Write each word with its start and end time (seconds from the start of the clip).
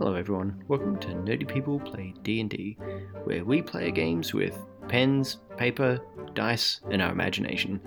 Hello 0.00 0.14
everyone, 0.14 0.64
welcome 0.66 0.98
to 1.00 1.08
Nerdy 1.08 1.46
People 1.46 1.78
Play 1.78 2.14
D&D, 2.22 2.78
where 3.24 3.44
we 3.44 3.60
play 3.60 3.90
games 3.90 4.32
with 4.32 4.58
pens, 4.88 5.40
paper, 5.58 6.00
dice, 6.32 6.80
and 6.90 7.02
our 7.02 7.12
imagination. 7.12 7.78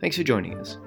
Thanks 0.00 0.16
for 0.16 0.24
joining 0.24 0.58
us. 0.58 0.78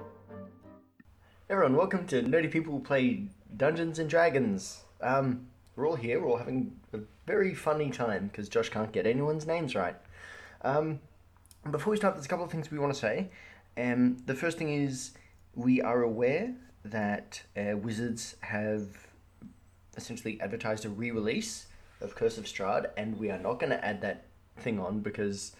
Everyone, 1.49 1.77
welcome 1.77 2.05
to 2.07 2.21
Nerdy 2.21 2.51
People 2.51 2.81
Play 2.81 3.23
Dungeons 3.55 3.99
and 3.99 4.09
Dragons. 4.09 4.81
Um, 4.99 5.47
we're 5.77 5.87
all 5.87 5.95
here, 5.95 6.19
we're 6.19 6.27
all 6.27 6.35
having 6.35 6.75
a 6.91 6.99
very 7.25 7.55
funny 7.55 7.89
time 7.89 8.27
because 8.27 8.49
Josh 8.49 8.67
can't 8.67 8.91
get 8.91 9.07
anyone's 9.07 9.47
names 9.47 9.75
right. 9.75 9.95
Um, 10.63 10.99
before 11.71 11.91
we 11.91 11.95
start, 11.95 12.15
there's 12.15 12.25
a 12.25 12.29
couple 12.29 12.43
of 12.43 12.51
things 12.51 12.69
we 12.69 12.79
want 12.79 12.93
to 12.93 12.99
say. 12.99 13.29
Um, 13.77 14.17
the 14.25 14.35
first 14.35 14.57
thing 14.57 14.73
is 14.73 15.13
we 15.53 15.81
are 15.81 16.01
aware 16.01 16.53
that 16.83 17.43
uh, 17.55 17.77
Wizards 17.77 18.35
have 18.41 19.04
essentially 19.97 20.39
advertised 20.41 20.85
a 20.85 20.89
re-release 20.89 21.67
of 22.01 22.15
Curse 22.15 22.37
of 22.37 22.45
Strahd, 22.45 22.87
and 22.97 23.17
we 23.17 23.31
are 23.31 23.39
not 23.39 23.59
going 23.59 23.71
to 23.71 23.83
add 23.83 24.01
that 24.01 24.25
thing 24.57 24.79
on 24.79 24.99
because, 24.99 25.55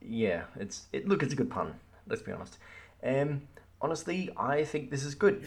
yeah, 0.00 0.44
it's 0.58 0.86
it. 0.92 1.08
Look, 1.08 1.22
it's 1.22 1.32
a 1.32 1.36
good 1.36 1.50
pun. 1.50 1.74
Let's 2.06 2.22
be 2.22 2.32
honest. 2.32 2.58
Um, 3.02 3.42
honestly, 3.80 4.30
I 4.36 4.64
think 4.64 4.90
this 4.90 5.04
is 5.04 5.14
good. 5.14 5.46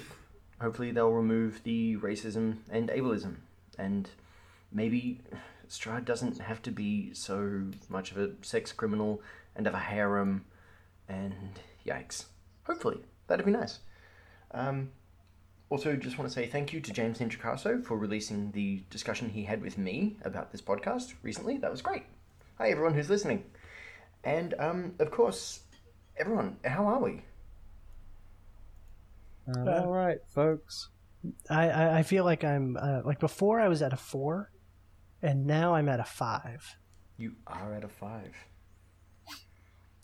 Hopefully, 0.62 0.92
they'll 0.92 1.12
remove 1.12 1.64
the 1.64 1.98
racism 1.98 2.58
and 2.70 2.90
ableism, 2.90 3.38
and 3.78 4.10
maybe 4.72 5.22
Strahd 5.70 6.06
doesn't 6.06 6.40
have 6.42 6.62
to 6.64 6.72
be 6.72 7.14
so 7.14 7.66
much 7.88 8.12
of 8.12 8.18
a 8.18 8.32
sex 8.42 8.72
criminal 8.72 9.22
and 9.56 9.66
have 9.66 9.76
a 9.76 9.80
harem, 9.80 10.46
and 11.08 11.60
yikes. 11.86 12.26
Hopefully, 12.64 13.00
that'd 13.28 13.46
be 13.46 13.52
nice. 13.52 13.80
Um, 14.52 14.92
also, 15.70 15.96
just 15.96 16.18
want 16.18 16.30
to 16.30 16.34
say 16.34 16.48
thank 16.48 16.74
you 16.74 16.82
to 16.82 16.92
James 16.92 17.20
Ninjacaso 17.20 17.84
for 17.86 17.98
releasing 17.98 18.52
the 18.52 18.84
discussion 18.90 19.30
he 19.30 19.44
had 19.44 19.62
with 19.62 19.78
me 19.78 20.18
about 20.24 20.52
this 20.52 20.62
podcast 20.62 21.14
recently. 21.22 21.58
That 21.58 21.70
was 21.70 21.82
great. 21.82 22.04
Hi, 22.58 22.70
everyone 22.70 22.96
who's 22.96 23.10
listening. 23.10 23.46
And, 24.24 24.56
um, 24.58 24.96
of 25.00 25.12
course, 25.12 25.62
everyone, 26.18 26.58
how 26.66 26.86
are 26.88 27.00
we? 27.00 27.22
Uh, 29.56 29.84
all 29.84 29.92
right, 29.92 30.18
folks. 30.28 30.90
I, 31.50 31.70
I, 31.70 31.98
I 32.00 32.04
feel 32.04 32.24
like 32.24 32.44
I'm 32.44 32.78
uh, 32.78 33.02
like 33.06 33.20
before 33.20 33.60
I 33.60 33.68
was 33.68 33.82
at 33.82 33.94
a 33.94 33.98
four, 33.98 34.52
and 35.22 35.46
now 35.46 35.76
I'm 35.76 35.90
at 35.90 36.00
a 36.00 36.04
five. 36.04 36.78
You 37.18 37.34
are 37.46 37.74
at 37.74 37.84
a 37.84 37.90
five. 37.90 38.34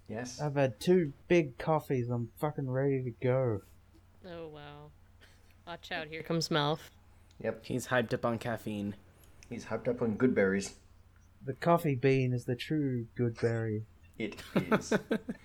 Yes. 0.08 0.40
I've 0.42 0.56
had 0.56 0.80
two 0.80 1.14
big 1.28 1.58
coffees. 1.58 2.10
I'm 2.10 2.30
fucking 2.40 2.70
ready 2.70 3.04
to 3.04 3.12
go. 3.26 3.62
Oh 4.28 4.50
wow. 4.50 4.92
Watch 5.68 5.92
out, 5.92 6.08
here 6.08 6.22
comes 6.22 6.50
Melf. 6.50 6.80
Yep. 7.44 7.66
He's 7.66 7.88
hyped 7.88 8.14
up 8.14 8.24
on 8.24 8.38
caffeine. 8.38 8.96
He's 9.50 9.66
hyped 9.66 9.88
up 9.88 10.02
on 10.02 10.16
good 10.16 10.36
berries. 10.36 10.76
The 11.44 11.54
coffee 11.54 11.96
bean 11.96 12.34
is 12.34 12.46
the 12.46 12.56
true 12.56 13.08
good 13.16 13.40
berry. 13.42 13.86
It 14.18 14.42
is. 14.56 14.94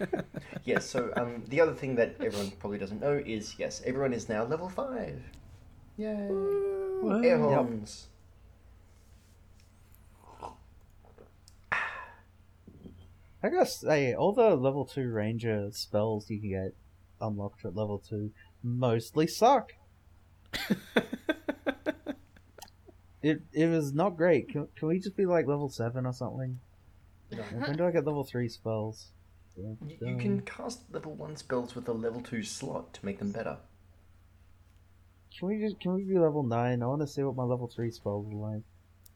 yes, 0.64 0.86
so 0.86 1.12
um, 1.16 1.42
the 1.48 1.60
other 1.60 1.74
thing 1.74 1.96
that 1.96 2.16
everyone 2.20 2.52
probably 2.52 2.78
doesn't 2.78 3.00
know 3.00 3.20
is 3.24 3.56
yes, 3.58 3.82
everyone 3.84 4.12
is 4.12 4.28
now 4.28 4.44
level 4.44 4.68
5. 4.68 5.20
Yay! 5.96 6.28
Air 7.24 7.38
horns. 7.38 8.08
I 13.42 13.48
gotta 13.48 13.66
say, 13.66 14.14
all 14.14 14.32
the 14.32 14.54
level 14.54 14.84
two 14.84 15.10
ranger 15.10 15.70
spells 15.72 16.28
you 16.28 16.40
can 16.40 16.50
get 16.50 16.74
unlocked 17.20 17.64
at 17.64 17.74
level 17.74 17.98
two 17.98 18.30
mostly 18.62 19.26
suck. 19.26 19.72
it 23.22 23.42
it 23.52 23.66
was 23.66 23.92
not 23.92 24.16
great. 24.16 24.48
Can, 24.48 24.68
can 24.76 24.88
we 24.88 24.98
just 24.98 25.16
be 25.16 25.26
like 25.26 25.46
level 25.46 25.68
seven 25.68 26.06
or 26.06 26.12
something? 26.12 26.58
When 27.30 27.76
do 27.76 27.86
I 27.86 27.90
get 27.92 28.04
level 28.04 28.24
three 28.24 28.48
spells? 28.48 29.12
You, 29.56 29.76
you 30.00 30.16
can 30.16 30.40
cast 30.40 30.80
level 30.90 31.12
1 31.14 31.36
spells 31.36 31.74
with 31.74 31.86
a 31.88 31.92
level 31.92 32.22
2 32.22 32.42
slot 32.42 32.94
to 32.94 33.04
make 33.04 33.18
them 33.18 33.30
better. 33.30 33.58
Can 35.36 35.48
we 35.48 35.58
just 35.58 35.80
can 35.80 35.94
we 35.94 36.02
be 36.02 36.18
level 36.18 36.42
nine? 36.42 36.82
I 36.82 36.86
want 36.86 37.00
to 37.02 37.06
see 37.06 37.22
what 37.22 37.36
my 37.36 37.44
level 37.44 37.68
three 37.68 37.90
spells 37.90 38.26
are 38.30 38.62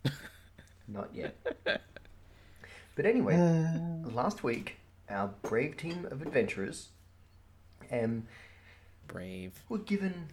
like. 0.04 0.14
Not 0.88 1.14
yet. 1.14 1.36
but 1.64 3.06
anyway, 3.06 3.36
last 4.04 4.44
week, 4.44 4.78
our 5.08 5.28
brave 5.42 5.76
team 5.76 6.06
of 6.10 6.22
adventurers 6.22 6.90
um, 7.90 8.26
Brave. 9.06 9.52
were 9.68 9.78
given 9.78 10.28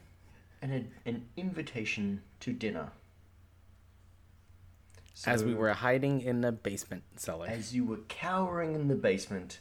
an, 0.61 0.91
an 1.05 1.25
invitation 1.37 2.21
to 2.41 2.53
dinner. 2.53 2.91
As 5.25 5.43
we 5.43 5.53
were 5.53 5.73
hiding 5.73 6.21
in 6.21 6.41
the 6.41 6.51
basement 6.51 7.03
cellar. 7.17 7.47
As 7.47 7.75
you 7.75 7.85
were 7.85 7.99
cowering 8.07 8.73
in 8.73 8.87
the 8.87 8.95
basement, 8.95 9.59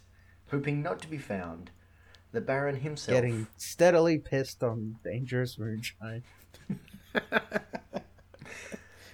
hoping 0.51 0.83
not 0.83 1.01
to 1.03 1.09
be 1.09 1.19
found, 1.19 1.71
the 2.33 2.41
Baron 2.41 2.77
himself. 2.77 3.17
Getting 3.17 3.47
steadily 3.57 4.19
pissed 4.19 4.63
on 4.63 4.97
dangerous 5.05 5.59
moonshine. 5.59 6.23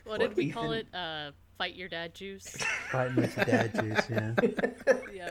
What 0.06 0.20
did 0.20 0.28
What, 0.28 0.36
we 0.36 0.50
call 0.50 0.70
it? 0.70 0.86
Uh, 0.94 1.32
fight 1.58 1.74
your 1.74 1.88
dad 1.88 2.14
juice. 2.14 2.46
Fight 2.90 3.12
your 3.16 3.26
dad 3.26 3.74
juice, 3.74 4.06
yeah. 4.08 4.34
yeah. 5.12 5.30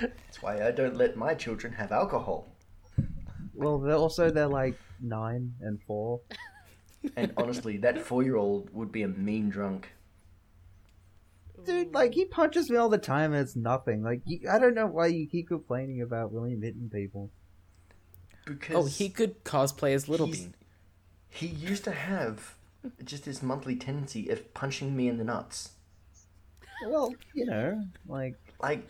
That's 0.00 0.42
why 0.42 0.66
I 0.66 0.70
don't 0.72 0.96
let 0.96 1.16
my 1.16 1.32
children 1.32 1.72
have 1.72 1.92
alcohol. 1.92 2.48
Well, 3.56 3.78
they're 3.78 3.96
also 3.96 4.30
they're 4.30 4.46
like 4.46 4.78
nine 5.00 5.54
and 5.60 5.80
four. 5.82 6.20
And 7.16 7.32
honestly, 7.36 7.76
that 7.78 7.98
four-year-old 7.98 8.70
would 8.74 8.90
be 8.90 9.02
a 9.02 9.08
mean 9.08 9.48
drunk. 9.48 9.92
Dude, 11.64 11.94
like 11.94 12.14
he 12.14 12.24
punches 12.24 12.70
me 12.70 12.76
all 12.76 12.88
the 12.88 12.98
time 12.98 13.32
and 13.32 13.42
it's 13.42 13.56
nothing. 13.56 14.02
Like 14.02 14.22
you, 14.24 14.40
I 14.50 14.58
don't 14.58 14.74
know 14.74 14.86
why 14.86 15.06
you 15.06 15.26
keep 15.26 15.48
complaining 15.48 16.02
about 16.02 16.32
William 16.32 16.62
hitting 16.62 16.90
people. 16.90 17.30
Because 18.44 18.76
oh, 18.76 18.88
he 18.88 19.08
could 19.08 19.42
cosplay 19.44 19.92
as 19.94 20.08
Little 20.08 20.28
Bean. 20.28 20.54
he 21.28 21.46
used 21.46 21.82
to 21.84 21.92
have 21.92 22.54
just 23.04 23.24
this 23.24 23.42
monthly 23.42 23.74
tendency 23.74 24.28
of 24.28 24.54
punching 24.54 24.96
me 24.96 25.08
in 25.08 25.16
the 25.16 25.24
nuts. 25.24 25.70
Well, 26.86 27.14
you 27.34 27.46
know, 27.46 27.84
like 28.06 28.36
Like, 28.60 28.88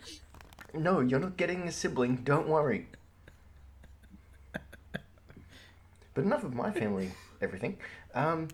no, 0.73 0.99
you're 0.99 1.19
not 1.19 1.37
getting 1.37 1.67
a 1.67 1.71
sibling. 1.71 2.17
Don't 2.17 2.47
worry. 2.47 2.87
But 6.17 6.25
enough 6.25 6.43
of 6.43 6.55
my 6.55 6.71
family, 6.71 7.11
everything. 7.41 7.77
Um, 8.15 8.47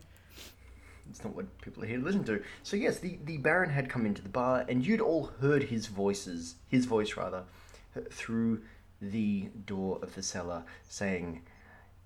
it's 1.10 1.24
not 1.24 1.34
what 1.34 1.62
people 1.62 1.82
are 1.82 1.88
here 1.88 1.98
to 1.98 2.04
listen 2.04 2.26
to. 2.26 2.44
So 2.62 2.76
yes, 2.76 3.00
the 3.00 3.18
the 3.24 3.38
Baron 3.38 3.70
had 3.70 3.90
come 3.90 4.06
into 4.06 4.22
the 4.22 4.28
bar, 4.28 4.66
and 4.68 4.86
you'd 4.86 5.00
all 5.00 5.28
heard 5.40 5.64
his 5.64 5.86
voices, 5.86 6.56
his 6.68 6.84
voice 6.84 7.16
rather, 7.16 7.46
through 8.12 8.64
the 9.02 9.48
door 9.66 9.98
of 10.04 10.14
the 10.14 10.22
cellar, 10.22 10.66
saying 10.90 11.44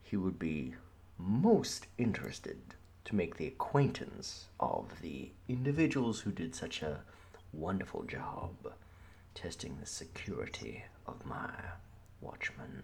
he 0.03 0.15
would 0.15 0.37
be 0.37 0.75
most 1.17 1.87
interested 1.97 2.59
to 3.05 3.15
make 3.15 3.37
the 3.37 3.47
acquaintance 3.47 4.49
of 4.59 5.01
the 5.01 5.31
individuals 5.47 6.19
who 6.19 6.31
did 6.31 6.53
such 6.53 6.83
a 6.83 6.99
wonderful 7.51 8.03
job 8.03 8.51
testing 9.33 9.77
the 9.79 9.87
security 9.87 10.83
of 11.07 11.25
my 11.25 11.49
watchman. 12.21 12.83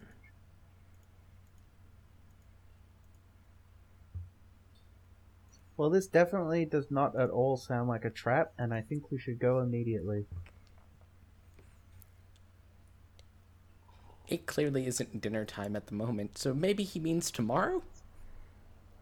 Well 5.76 5.90
this 5.90 6.06
definitely 6.06 6.64
does 6.64 6.90
not 6.90 7.16
at 7.18 7.30
all 7.30 7.56
sound 7.56 7.88
like 7.88 8.04
a 8.04 8.10
trap 8.10 8.52
and 8.58 8.72
I 8.72 8.80
think 8.80 9.10
we 9.10 9.18
should 9.18 9.38
go 9.38 9.60
immediately. 9.60 10.26
It 14.26 14.46
clearly 14.46 14.86
isn't 14.86 15.20
dinner 15.20 15.44
time 15.44 15.76
at 15.76 15.86
the 15.86 15.94
moment, 15.94 16.38
so 16.38 16.54
maybe 16.54 16.82
he 16.82 16.98
means 16.98 17.30
tomorrow? 17.30 17.82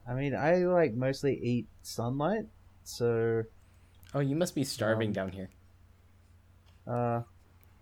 I 0.07 0.15
mean, 0.15 0.35
I 0.35 0.57
like 0.65 0.95
mostly 0.95 1.39
eat 1.39 1.69
sunlight, 1.83 2.47
so 2.85 3.45
Oh, 4.15 4.21
you 4.21 4.37
must 4.37 4.55
be 4.55 4.65
starving 4.65 5.09
Um, 5.09 5.13
down 5.13 5.33
here. 5.33 5.49
uh 6.87 7.23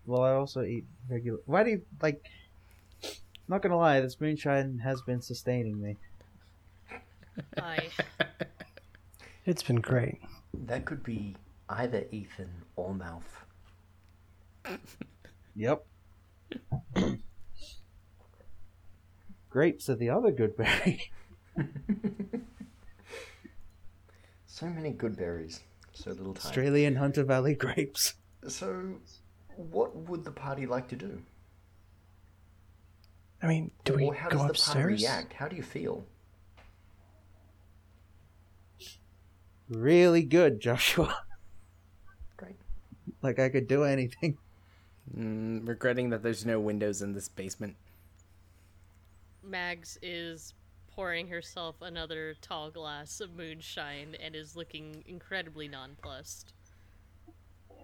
well 0.07 0.23
I 0.23 0.33
also 0.33 0.63
eat 0.63 0.85
regular 1.09 1.39
Why 1.47 1.65
do 1.65 1.71
you 1.71 1.83
like 2.03 2.23
not 3.49 3.63
gonna 3.63 3.77
lie, 3.79 4.01
this 4.01 4.21
moonshine 4.21 4.79
has 4.79 5.01
been 5.03 5.21
sustaining 5.21 5.81
me. 5.81 5.97
I. 7.59 7.89
It's 9.47 9.63
been 9.63 9.81
great. 9.81 10.21
That 10.55 10.85
could 10.85 11.03
be 11.03 11.37
either 11.69 12.05
Ethan 12.11 12.51
or 12.77 12.95
Mouth. 12.95 13.45
Yep. 15.57 15.85
Grapes 19.51 19.89
are 19.91 19.97
the 19.97 20.09
other 20.09 20.31
good 20.31 20.57
berry. 20.57 21.11
So 24.61 24.67
many 24.67 24.91
good 24.91 25.17
berries, 25.17 25.61
so 25.95 26.11
little 26.11 26.35
time. 26.35 26.45
Australian 26.45 26.97
Hunter 26.97 27.25
Valley 27.25 27.55
grapes. 27.55 28.13
So, 28.47 28.97
what 29.57 29.97
would 29.97 30.23
the 30.23 30.31
party 30.31 30.67
like 30.67 30.87
to 30.89 30.97
do? 30.97 31.23
I 33.43 33.47
mean, 33.47 33.71
do 33.87 33.95
we 33.95 34.05
or 34.05 34.15
how 34.15 34.29
go 34.29 34.49
does 34.49 34.67
the 34.67 34.73
party 34.75 34.97
react? 34.97 35.33
How 35.33 35.49
do 35.49 35.57
you 35.57 35.63
feel? 35.63 36.05
Really 39.71 40.23
good, 40.23 40.61
Joshua. 40.61 41.23
Great. 42.37 42.57
like 43.23 43.39
I 43.39 43.49
could 43.49 43.69
do 43.69 43.85
anything. 43.85 44.37
Mm, 45.17 45.67
regretting 45.67 46.11
that 46.11 46.23
there's 46.23 46.47
no 46.47 46.61
windows 46.61 47.03
in 47.03 47.13
this 47.13 47.29
basement. 47.29 47.77
Mags 49.43 49.99
is 50.03 50.55
pouring 50.91 51.29
herself 51.29 51.77
another 51.81 52.35
tall 52.43 52.71
glass 52.71 53.21
of 53.21 53.35
moonshine 53.35 54.17
and 54.23 54.37
is 54.37 54.55
looking 54.55 55.03
incredibly 55.07 55.67
nonplussed. 55.67 56.53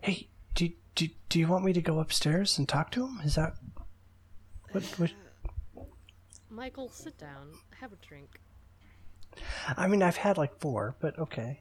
Hey, 0.03 0.29
do, 0.55 0.71
do, 0.95 1.09
do 1.29 1.39
you 1.39 1.49
want 1.49 1.65
me 1.65 1.73
to 1.73 1.81
go 1.81 1.99
upstairs 1.99 2.59
and 2.59 2.69
talk 2.69 2.91
to 2.93 3.07
him? 3.07 3.21
Is 3.25 3.35
that 3.37 3.55
what? 4.73 4.85
what 4.99 5.13
Michael, 6.51 6.89
sit 6.89 7.19
down. 7.19 7.49
Have 7.81 7.93
a 7.93 7.97
drink. 7.97 8.41
I 9.77 9.87
mean, 9.89 10.03
I've 10.03 10.17
had 10.17 10.39
like 10.39 10.59
four, 10.59 10.95
but 11.01 11.19
okay. 11.19 11.61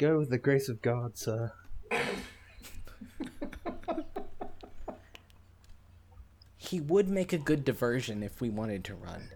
Go 0.00 0.16
with 0.16 0.30
the 0.30 0.38
grace 0.38 0.70
of 0.70 0.80
God, 0.80 1.18
sir. 1.18 1.52
He 6.56 6.80
would 6.80 7.06
make 7.06 7.34
a 7.34 7.38
good 7.38 7.66
diversion 7.66 8.22
if 8.22 8.40
we 8.40 8.48
wanted 8.48 8.82
to 8.84 8.94
run. 8.94 9.28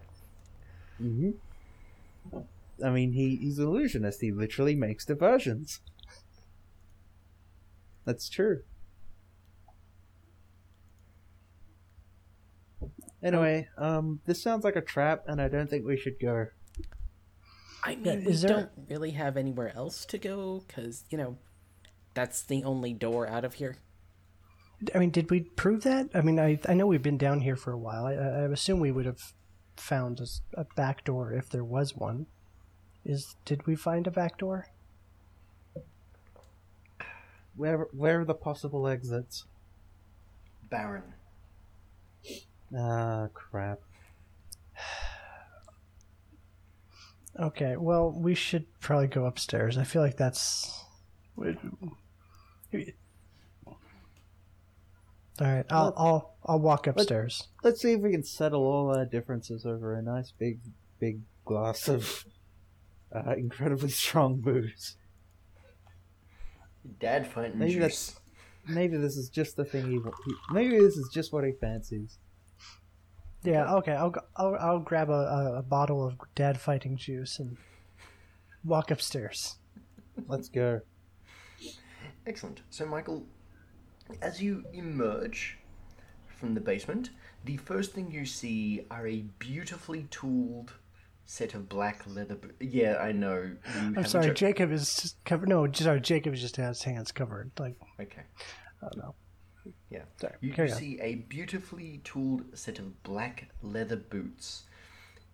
hmm 0.97 1.29
I 2.83 2.89
mean, 2.89 3.13
he, 3.13 3.35
he's 3.35 3.59
an 3.59 3.67
illusionist. 3.67 4.21
He 4.21 4.31
literally 4.31 4.73
makes 4.73 5.05
diversions. 5.05 5.81
That's 8.03 8.27
true. 8.27 8.63
Anyway, 13.21 13.67
um, 13.77 14.19
this 14.25 14.41
sounds 14.41 14.63
like 14.63 14.75
a 14.75 14.81
trap, 14.81 15.25
and 15.27 15.39
I 15.39 15.47
don't 15.47 15.69
think 15.69 15.85
we 15.85 15.95
should 15.95 16.19
go. 16.19 16.47
I 17.85 17.95
mean, 17.95 18.05
Yeah, 18.21 18.27
we 18.27 18.33
there- 18.33 18.49
don't 18.49 18.71
really 18.89 19.11
have 19.11 19.37
anywhere 19.37 19.71
else 19.75 20.05
to 20.07 20.17
go 20.17 20.63
because 20.67 21.03
you 21.09 21.17
know 21.17 21.37
that's 22.13 22.41
the 22.43 22.63
only 22.63 22.93
door 22.93 23.27
out 23.27 23.45
of 23.45 23.55
here. 23.55 23.77
I 24.93 24.97
mean, 24.97 25.09
did 25.11 25.29
we 25.31 25.41
prove 25.41 25.83
that? 25.83 26.09
I 26.13 26.21
mean, 26.21 26.39
I 26.39 26.59
I 26.67 26.73
know 26.73 26.87
we've 26.87 27.01
been 27.03 27.17
down 27.17 27.41
here 27.41 27.55
for 27.55 27.71
a 27.71 27.77
while. 27.77 28.05
I, 28.05 28.13
I 28.13 28.27
I 28.27 28.41
assume 28.51 28.79
we 28.79 28.91
would 28.91 29.05
have 29.05 29.33
found 29.77 30.21
a 30.53 30.65
back 30.75 31.03
door 31.03 31.31
if 31.33 31.49
there 31.49 31.63
was 31.63 31.95
one. 31.95 32.25
Is 33.05 33.35
did 33.45 33.65
we 33.67 33.75
find 33.75 34.07
a 34.07 34.11
back 34.11 34.37
door? 34.37 34.67
Where, 37.55 37.87
where 37.93 38.19
are 38.21 38.25
the 38.25 38.33
possible 38.33 38.85
exits? 38.87 39.45
Baron. 40.69 41.13
Ah, 42.77 43.27
crap. 43.33 43.79
Okay, 47.39 47.75
well, 47.75 48.11
we 48.11 48.33
should 48.33 48.65
probably 48.79 49.07
go 49.07 49.25
upstairs. 49.25 49.77
I 49.77 49.83
feel 49.83 50.01
like 50.01 50.15
that's. 50.17 50.83
All 55.41 55.47
right, 55.47 55.65
I'll 55.69 55.93
I'll 55.97 56.35
I'll 56.45 56.59
walk 56.59 56.87
upstairs. 56.87 57.49
Let's 57.63 57.81
see 57.81 57.93
if 57.93 57.99
we 58.01 58.11
can 58.11 58.23
settle 58.23 58.63
all 58.63 58.95
our 58.95 59.05
differences 59.05 59.65
over 59.65 59.93
a 59.95 60.01
nice 60.01 60.31
big, 60.31 60.59
big 60.99 61.19
glass 61.43 61.89
of 61.89 62.25
uh, 63.13 63.33
incredibly 63.35 63.89
strong 63.89 64.37
booze. 64.39 64.95
Dad 66.99 67.27
fighting 67.27 67.59
Maybe 67.59 67.73
juice. 67.73 67.81
that's- 67.81 68.19
Maybe 68.67 68.97
this 68.97 69.15
is 69.15 69.29
just 69.29 69.57
the 69.57 69.65
thing 69.65 69.91
he. 69.91 69.99
wa- 69.99 70.09
he 70.25 70.33
maybe 70.51 70.79
this 70.79 70.97
is 70.97 71.07
just 71.13 71.31
what 71.31 71.43
he 71.43 71.51
fancies. 71.51 72.17
Yeah, 73.45 73.73
okay. 73.75 73.93
I'll 73.93 74.13
I'll 74.35 74.55
I'll 74.59 74.79
grab 74.79 75.09
a, 75.09 75.13
a, 75.13 75.55
a 75.59 75.61
bottle 75.61 76.05
of 76.05 76.15
dad 76.35 76.59
fighting 76.59 76.97
juice 76.97 77.39
and 77.39 77.57
walk 78.63 78.91
upstairs. 78.91 79.55
Let's 80.27 80.49
go. 80.49 80.81
Excellent. 82.25 82.61
So, 82.69 82.85
Michael, 82.85 83.25
as 84.21 84.41
you 84.41 84.63
emerge 84.73 85.57
from 86.27 86.53
the 86.53 86.61
basement, 86.61 87.11
the 87.43 87.57
first 87.57 87.93
thing 87.93 88.11
you 88.11 88.25
see 88.25 88.85
are 88.89 89.07
a 89.07 89.25
beautifully 89.39 90.07
tooled 90.09 90.73
set 91.25 91.53
of 91.53 91.69
black 91.69 92.03
leather. 92.07 92.35
Bo- 92.35 92.49
yeah, 92.59 92.97
I 92.97 93.11
know. 93.11 93.41
you 93.41 93.57
I'm 93.97 94.05
sorry, 94.05 94.27
cho- 94.27 94.33
Jacob 94.33 94.71
is 94.71 94.95
just 94.95 95.23
covered. 95.23 95.49
No, 95.49 95.71
sorry, 95.71 96.01
Jacob 96.01 96.33
is 96.33 96.41
just 96.41 96.55
has 96.57 96.77
his 96.81 96.83
hands 96.83 97.11
covered. 97.11 97.51
Like 97.59 97.75
Okay. 97.99 98.21
I 98.81 98.85
don't 98.85 98.97
know. 98.97 99.15
Yeah. 99.89 100.01
Sorry, 100.19 100.33
You, 100.41 100.53
you 100.57 100.67
see 100.69 100.99
a 101.01 101.15
beautifully 101.15 102.01
tooled 102.03 102.57
set 102.57 102.79
of 102.79 103.03
black 103.03 103.49
leather 103.61 103.95
boots 103.95 104.63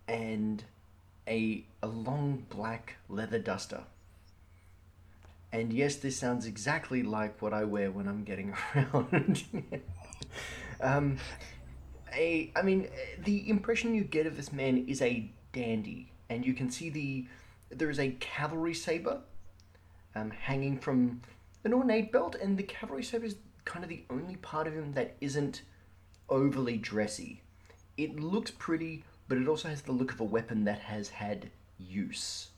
and 0.08 0.64
a, 1.28 1.64
a 1.82 1.86
long 1.86 2.46
black 2.48 2.96
leather 3.08 3.38
duster. 3.38 3.84
And 5.52 5.72
yes, 5.72 5.96
this 5.96 6.16
sounds 6.16 6.46
exactly 6.46 7.02
like 7.02 7.42
what 7.42 7.52
I 7.52 7.64
wear 7.64 7.90
when 7.90 8.08
I'm 8.08 8.24
getting 8.24 8.54
around. 8.74 9.44
um, 10.80 11.18
a, 12.14 12.50
I 12.56 12.62
mean, 12.62 12.88
the 13.24 13.48
impression 13.48 13.94
you 13.94 14.04
get 14.04 14.26
of 14.26 14.36
this 14.36 14.52
man 14.52 14.86
is 14.88 15.02
a 15.02 15.30
dandy, 15.52 16.10
and 16.30 16.44
you 16.44 16.54
can 16.54 16.70
see 16.70 16.90
the 16.90 17.26
there 17.70 17.90
is 17.90 17.98
a 17.98 18.10
cavalry 18.20 18.74
saber 18.74 19.20
um, 20.14 20.30
hanging 20.30 20.78
from 20.78 21.22
an 21.64 21.72
ornate 21.72 22.12
belt, 22.12 22.34
and 22.34 22.58
the 22.58 22.62
cavalry 22.62 23.02
saber 23.02 23.26
is 23.26 23.36
kind 23.64 23.84
of 23.84 23.88
the 23.88 24.04
only 24.10 24.36
part 24.36 24.66
of 24.66 24.74
him 24.74 24.92
that 24.92 25.16
isn't 25.20 25.62
overly 26.28 26.76
dressy. 26.76 27.42
It 27.96 28.18
looks 28.18 28.50
pretty, 28.50 29.04
but 29.28 29.38
it 29.38 29.48
also 29.48 29.68
has 29.68 29.82
the 29.82 29.92
look 29.92 30.12
of 30.12 30.20
a 30.20 30.24
weapon 30.24 30.64
that 30.64 30.80
has 30.80 31.08
had 31.08 31.50
use. 31.78 32.48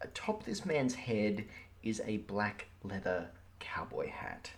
Atop 0.00 0.44
this 0.44 0.64
man's 0.64 0.94
head 0.94 1.44
is 1.82 2.02
a 2.04 2.18
black 2.18 2.66
leather 2.82 3.28
cowboy 3.60 4.10
hat 4.10 4.50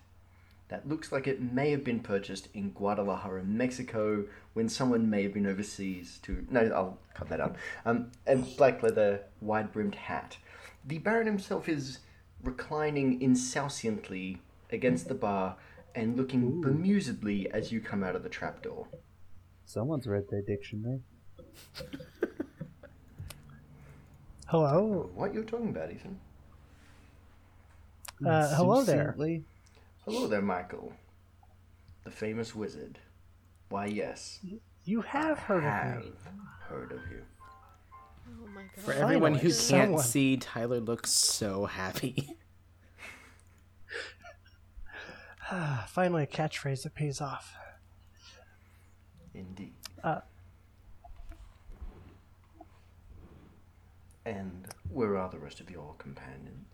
that 0.68 0.86
looks 0.86 1.10
like 1.10 1.26
it 1.26 1.40
may 1.40 1.70
have 1.70 1.82
been 1.82 2.00
purchased 2.00 2.48
in 2.54 2.70
Guadalajara, 2.70 3.42
Mexico, 3.44 4.24
when 4.52 4.68
someone 4.68 5.08
may 5.08 5.22
have 5.22 5.32
been 5.32 5.46
overseas 5.46 6.18
to. 6.22 6.46
No, 6.50 6.60
I'll 6.74 6.98
cut 7.14 7.28
that 7.30 7.40
out. 7.40 7.56
Um, 7.86 8.10
a 8.26 8.36
black 8.36 8.82
leather, 8.82 9.22
wide 9.40 9.72
brimmed 9.72 9.94
hat. 9.94 10.36
The 10.84 10.98
Baron 10.98 11.26
himself 11.26 11.68
is 11.68 12.00
reclining 12.44 13.20
insouciantly 13.20 14.40
against 14.70 15.08
the 15.08 15.14
bar 15.14 15.56
and 15.94 16.16
looking 16.16 16.62
bemusedly 16.62 17.46
as 17.46 17.72
you 17.72 17.80
come 17.80 18.02
out 18.04 18.14
of 18.16 18.22
the 18.22 18.28
trapdoor. 18.28 18.86
Someone's 19.64 20.06
read 20.06 20.24
their 20.30 20.42
dictionary. 20.42 21.00
Hello, 24.46 25.10
What 25.14 25.34
you're 25.34 25.44
talking 25.44 25.68
about, 25.70 25.90
Ethan? 25.92 26.18
uh, 28.26 28.54
hello 28.56 28.82
there. 28.82 29.14
Hello 30.06 30.26
there, 30.26 30.40
Michael. 30.42 30.92
The 32.04 32.10
famous 32.10 32.54
wizard. 32.54 32.98
Why, 33.68 33.86
yes, 33.86 34.40
You 34.84 35.02
have 35.02 35.38
heard 35.38 35.58
of 35.64 35.70
have 35.70 36.02
me. 36.04 36.12
heard 36.66 36.92
of 36.92 37.00
you. 37.10 37.20
Oh 38.30 38.46
my 38.54 38.62
god. 38.74 38.84
For 38.84 38.92
everyone 38.94 39.34
who 39.34 39.48
can't 39.48 39.54
someone. 39.54 40.02
see, 40.02 40.36
Tyler 40.38 40.80
looks 40.80 41.10
so 41.10 41.66
happy. 41.66 42.30
Finally, 45.86 46.24
a 46.24 46.26
catchphrase 46.26 46.82
that 46.82 46.94
pays 46.94 47.20
off. 47.20 47.54
Indeed. 49.34 49.72
Uh. 50.04 50.20
And 54.26 54.66
where 54.90 55.16
are 55.16 55.30
the 55.30 55.38
rest 55.38 55.60
of 55.60 55.70
your 55.70 55.94
companions? 55.98 56.66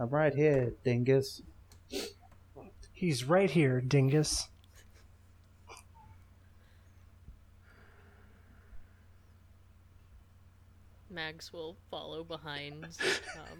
I'm 0.00 0.08
right 0.08 0.34
here, 0.34 0.72
dingus. 0.84 1.42
He's 2.92 3.24
right 3.24 3.50
here, 3.50 3.80
dingus. 3.80 4.48
Mags 11.10 11.52
will 11.52 11.76
follow 11.90 12.24
behind, 12.24 12.86
um, 13.36 13.58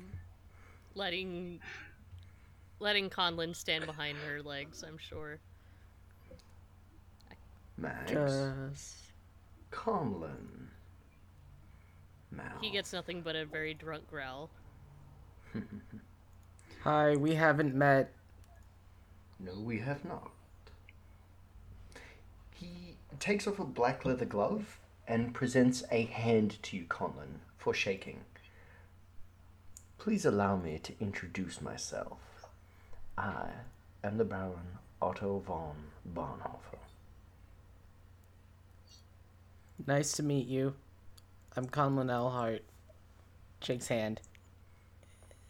letting 0.94 1.60
letting 2.84 3.08
Conlon 3.08 3.56
stand 3.56 3.86
behind 3.86 4.18
her 4.28 4.42
legs. 4.42 4.84
I'm 4.86 4.98
sure. 4.98 5.40
Mags, 7.78 8.12
Just... 8.12 8.96
Conlon, 9.72 10.68
Mal. 12.30 12.44
He 12.60 12.70
gets 12.70 12.92
nothing 12.92 13.22
but 13.22 13.34
a 13.34 13.46
very 13.46 13.74
drunk 13.74 14.08
growl. 14.08 14.50
Hi, 16.84 17.16
we 17.16 17.34
haven't 17.34 17.74
met. 17.74 18.12
No, 19.40 19.58
we 19.58 19.78
have 19.80 20.04
not. 20.04 20.30
He 22.54 22.96
takes 23.18 23.46
off 23.46 23.58
a 23.58 23.64
black 23.64 24.04
leather 24.04 24.26
glove 24.26 24.78
and 25.08 25.34
presents 25.34 25.82
a 25.90 26.02
hand 26.04 26.62
to 26.64 26.76
you, 26.76 26.84
Conlon, 26.84 27.40
for 27.56 27.72
shaking. 27.72 28.20
Please 29.98 30.26
allow 30.26 30.56
me 30.56 30.78
to 30.82 30.92
introduce 31.00 31.62
myself. 31.62 32.33
I 33.16 33.48
am 34.02 34.18
the 34.18 34.24
Baron 34.24 34.78
Otto 35.00 35.38
von 35.46 35.74
Bonhoeffer. 36.14 36.78
Nice 39.86 40.12
to 40.12 40.22
meet 40.22 40.48
you. 40.48 40.74
I'm 41.56 41.66
Conlon 41.66 42.10
Elhart. 42.10 42.62
Shakes 43.62 43.88
hand. 43.88 44.20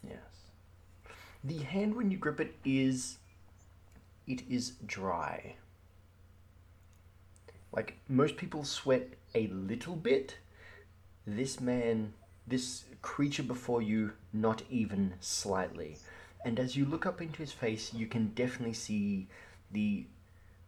Yes. 0.06 0.18
The 1.42 1.59
hand 1.59 1.97
when 1.97 2.11
you 2.11 2.18
grip 2.18 2.38
it 2.38 2.54
is 2.64 3.18
it 4.26 4.42
is 4.49 4.73
dry. 4.87 5.56
Like 7.73 7.97
most 8.09 8.37
people 8.37 8.64
sweat 8.64 9.09
a 9.35 9.47
little 9.49 9.97
bit. 9.97 10.37
This 11.26 11.61
man, 11.61 12.12
this 12.47 12.85
creature 13.00 13.42
before 13.42 13.80
you, 13.80 14.12
not 14.33 14.62
even 14.68 15.14
slightly. 15.21 15.97
And 16.45 16.61
as 16.61 16.77
you 16.77 16.85
look 16.85 17.07
up 17.07 17.23
into 17.23 17.39
his 17.39 17.53
face, 17.53 17.95
you 17.95 18.07
can 18.07 18.29
definitely 18.35 18.75
see 18.75 19.29
the 19.73 20.07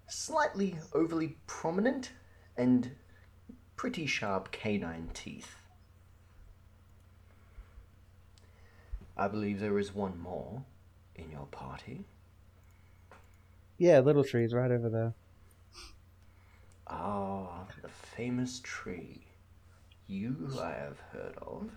slightly 0.08 0.76
overly 0.94 1.36
prominent 1.46 2.12
and 2.56 2.92
pretty 3.76 4.06
sharp 4.06 4.50
canine 4.50 5.10
teeth. 5.12 5.54
I 9.18 9.28
believe 9.28 9.60
there 9.60 9.78
is 9.78 9.94
one 9.94 10.18
more 10.18 10.62
in 11.14 11.30
your 11.30 11.46
party. 11.46 12.04
Yeah, 13.78 14.00
little 14.00 14.24
tree's 14.24 14.54
right 14.54 14.70
over 14.70 14.88
there. 14.88 15.14
Ah, 16.86 17.66
the 17.82 17.88
famous 17.88 18.60
tree. 18.62 19.20
You 20.06 20.48
I 20.60 20.70
have 20.70 21.00
heard 21.12 21.36
of. 21.42 21.70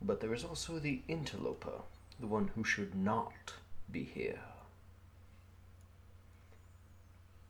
But 0.00 0.20
there 0.20 0.32
is 0.32 0.44
also 0.44 0.78
the 0.78 1.02
interloper, 1.08 1.82
the 2.18 2.26
one 2.26 2.50
who 2.54 2.64
should 2.64 2.94
not 2.94 3.54
be 3.90 4.04
here. 4.04 4.40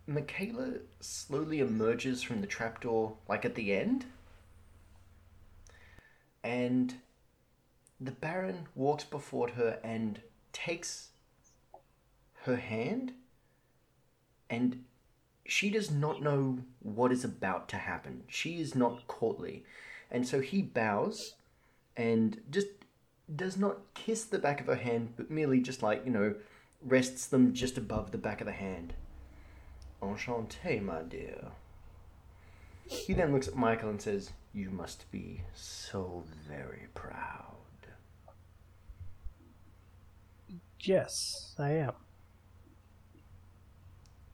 Michaela 0.07 0.75
slowly 1.01 1.61
emerges 1.61 2.23
from 2.23 2.41
the 2.41 2.47
trapdoor, 2.47 3.15
like 3.29 3.45
at 3.45 3.55
the 3.55 3.75
end. 3.75 4.07
And 6.43 6.95
the 8.01 8.13
Baron 8.13 8.69
walks 8.75 9.05
before 9.05 9.51
her 9.51 9.79
and 9.85 10.21
takes 10.53 11.11
her 12.45 12.57
hand, 12.57 13.13
and 14.49 14.85
she 15.45 15.69
does 15.69 15.91
not 15.91 16.23
know 16.23 16.61
what 16.81 17.13
is 17.13 17.25
about 17.25 17.69
to 17.69 17.77
happen. 17.77 18.23
She 18.29 18.61
is 18.61 18.75
not 18.75 19.07
courtly. 19.09 19.65
And 20.11 20.27
so 20.27 20.41
he 20.41 20.63
bows 20.63 21.35
and 21.97 22.41
just 22.51 22.69
does 23.35 23.57
not 23.57 23.79
kiss 23.95 24.25
the 24.25 24.39
back 24.39 24.61
of 24.61 24.67
her 24.67 24.75
hand, 24.75 25.15
but 25.17 25.31
merely 25.31 25.61
just 25.61 25.83
like, 25.83 26.05
you 26.05 26.11
know, 26.11 26.35
rests 26.83 27.27
them 27.27 27.53
just 27.53 27.77
above 27.77 28.11
the 28.11 28.19
back 28.19 28.41
of 28.41 28.47
the 28.47 28.53
hand. 28.53 28.95
Enchanté, 30.03 30.83
my 30.83 31.03
dear. 31.03 31.49
He 32.87 33.13
then 33.13 33.33
looks 33.33 33.49
at 33.49 33.57
Michael 33.57 33.91
and 33.91 34.01
says, 34.01 34.31
You 34.55 34.71
must 34.71 35.11
be 35.11 35.43
so 35.55 36.25
very 36.49 36.87
proud. 36.95 37.55
Yes, 40.81 41.55
I 41.59 41.73
am. 41.73 41.93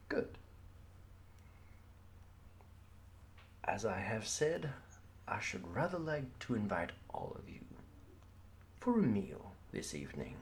Good. 0.09 0.39
As 3.65 3.85
I 3.87 3.99
have 3.99 4.29
said, 4.29 4.71
I 5.27 5.41
should 5.41 5.67
rather 5.75 5.99
like 5.99 6.39
to 6.41 6.55
invite 6.55 6.93
all 7.09 7.35
of 7.39 7.49
you 7.49 7.64
for 8.85 8.99
a 8.99 9.03
meal 9.03 9.53
this 9.73 9.95
evening. 9.95 10.37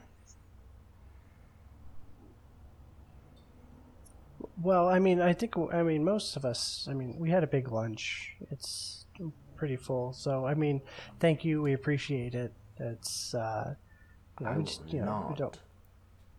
Well, 4.60 4.88
I 4.88 4.98
mean, 4.98 5.20
I 5.20 5.32
think 5.32 5.54
I 5.72 5.82
mean 5.84 6.04
most 6.04 6.36
of 6.36 6.44
us. 6.44 6.88
I 6.90 6.94
mean, 6.94 7.16
we 7.18 7.30
had 7.30 7.44
a 7.44 7.46
big 7.46 7.70
lunch. 7.70 8.34
It's 8.50 9.06
pretty 9.56 9.76
full. 9.76 10.12
So, 10.12 10.44
I 10.44 10.54
mean, 10.54 10.80
thank 11.20 11.44
you. 11.44 11.62
We 11.62 11.72
appreciate 11.72 12.34
it. 12.34 12.52
It's 12.78 13.32
uh, 13.32 13.74
you 14.40 14.46
know, 14.46 14.52
I 14.52 14.56
will 14.56 14.64
just, 14.64 14.92
you 14.92 15.00
know, 15.00 15.06
not 15.06 15.36
don't. 15.38 15.58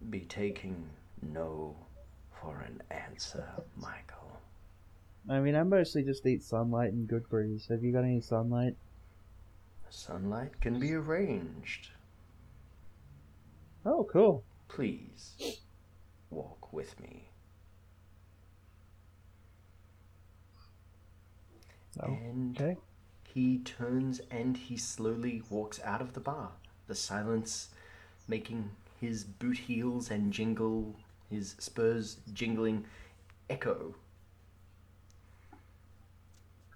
be 0.10 0.22
taking 0.22 0.89
no 1.22 1.75
for 2.41 2.60
an 2.60 2.83
answer, 2.91 3.48
Michael. 3.77 4.41
I 5.29 5.39
mean, 5.39 5.55
I 5.55 5.63
mostly 5.63 6.03
just 6.03 6.25
eat 6.25 6.43
sunlight 6.43 6.91
and 6.91 7.07
good 7.07 7.29
berries. 7.29 7.67
Have 7.69 7.81
you 7.81 7.93
got 7.93 8.03
any 8.03 8.19
sunlight? 8.19 8.75
Sunlight 9.95 10.59
can 10.59 10.79
be 10.79 10.91
arranged. 10.93 11.91
Oh, 13.85 14.03
cool. 14.12 14.43
Please 14.67 15.35
walk 16.31 16.73
with 16.73 17.00
me. 17.00 17.29
Oh, 22.00 22.05
And 22.07 22.59
okay. 22.59 22.77
he 23.23 23.59
turns 23.59 24.19
and 24.31 24.57
he 24.57 24.77
slowly 24.77 25.43
walks 25.50 25.79
out 25.83 26.01
of 26.01 26.13
the 26.13 26.19
bar. 26.19 26.51
The 26.88 26.95
silence 26.95 27.69
making 28.27 28.71
his 29.00 29.23
boot 29.23 29.57
heels 29.59 30.09
and 30.09 30.33
jingle, 30.33 30.95
his 31.29 31.55
spurs 31.59 32.17
jingling 32.33 32.85
echo. 33.50 33.95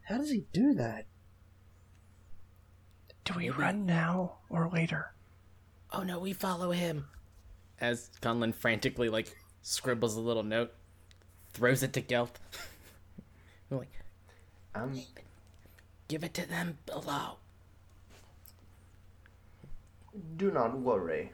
How 0.06 0.18
does 0.18 0.32
he 0.32 0.46
do 0.52 0.74
that? 0.74 1.06
Do 3.28 3.34
we 3.36 3.50
Maybe- 3.50 3.62
run 3.62 3.86
now 3.86 4.38
or 4.50 4.70
later? 4.70 5.12
Oh 5.92 6.02
no, 6.04 6.18
we 6.18 6.32
follow 6.32 6.72
him. 6.72 7.08
As 7.82 8.10
Conlon 8.22 8.54
frantically 8.56 9.10
like 9.10 9.36
scribbles 9.62 10.16
a 10.16 10.22
little 10.22 10.44
note, 10.44 10.74
throws 11.54 11.84
it 11.84 11.92
to 11.94 12.02
Gelf. 12.02 12.32
We're 13.70 13.80
like, 13.80 13.92
Um, 14.74 15.02
give 16.08 16.24
it 16.24 16.34
to 16.36 16.48
them 16.48 16.78
below. 16.86 17.38
do 20.38 20.50
not 20.50 20.80
worry. 20.80 21.34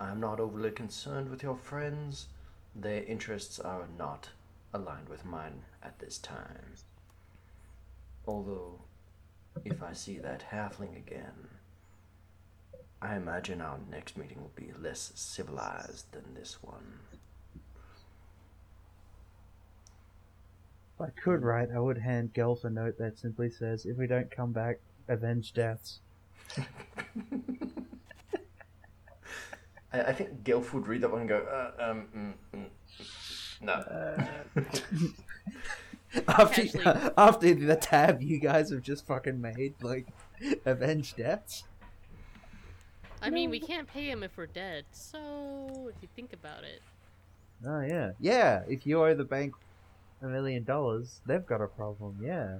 I 0.00 0.10
am 0.10 0.18
not 0.20 0.40
overly 0.40 0.72
concerned 0.72 1.30
with 1.30 1.42
your 1.44 1.56
friends. 1.56 2.26
Their 2.74 3.04
interests 3.04 3.60
are 3.60 3.86
not 3.96 4.30
aligned 4.74 5.08
with 5.08 5.24
mine 5.24 5.62
at 5.82 5.98
this 6.00 6.18
time. 6.18 6.74
Although, 8.26 8.80
if 9.64 9.82
I 9.82 9.92
see 9.92 10.18
that 10.18 10.44
halfling 10.52 10.96
again, 10.96 11.48
I 13.02 13.16
imagine 13.16 13.60
our 13.60 13.78
next 13.90 14.16
meeting 14.16 14.40
will 14.40 14.52
be 14.54 14.72
less 14.78 15.12
civilized 15.14 16.12
than 16.12 16.34
this 16.34 16.58
one. 16.62 17.00
If 20.94 21.06
I 21.06 21.10
could 21.20 21.42
write, 21.42 21.70
I 21.74 21.80
would 21.80 21.98
hand 21.98 22.34
Gelf 22.34 22.64
a 22.64 22.70
note 22.70 22.98
that 22.98 23.18
simply 23.18 23.50
says, 23.50 23.86
if 23.86 23.96
we 23.96 24.06
don't 24.06 24.30
come 24.30 24.52
back, 24.52 24.80
avenge 25.08 25.54
deaths. 25.54 26.00
I, 29.92 30.02
I 30.02 30.12
think 30.12 30.44
Gelf 30.44 30.74
would 30.74 30.86
read 30.86 31.00
that 31.00 31.10
one 31.10 31.22
and 31.22 31.28
go, 31.28 31.38
uh, 31.38 31.82
um, 31.82 32.06
mm, 32.14 32.34
mm, 32.54 32.68
no. 33.62 33.82
after, 36.28 36.62
Actually- 36.62 36.84
after 37.16 37.54
the 37.54 37.76
tab 37.76 38.22
you 38.22 38.38
guys 38.38 38.70
have 38.70 38.82
just 38.82 39.06
fucking 39.06 39.40
made, 39.40 39.74
like, 39.82 40.06
avenge 40.64 41.14
deaths? 41.14 41.64
I 43.22 43.30
mean, 43.30 43.50
we 43.50 43.60
can't 43.60 43.86
pay 43.86 44.10
him 44.10 44.22
if 44.22 44.36
we're 44.36 44.46
dead. 44.46 44.84
So, 44.92 45.90
if 45.94 46.02
you 46.02 46.08
think 46.16 46.32
about 46.32 46.64
it, 46.64 46.80
Oh, 47.66 47.80
yeah. 47.82 48.12
Yeah, 48.18 48.62
if 48.68 48.86
you 48.86 49.02
owe 49.04 49.14
the 49.14 49.24
bank 49.24 49.54
a 50.22 50.26
million 50.26 50.64
dollars, 50.64 51.20
they've 51.26 51.44
got 51.44 51.60
a 51.60 51.66
problem, 51.66 52.16
yeah. 52.22 52.58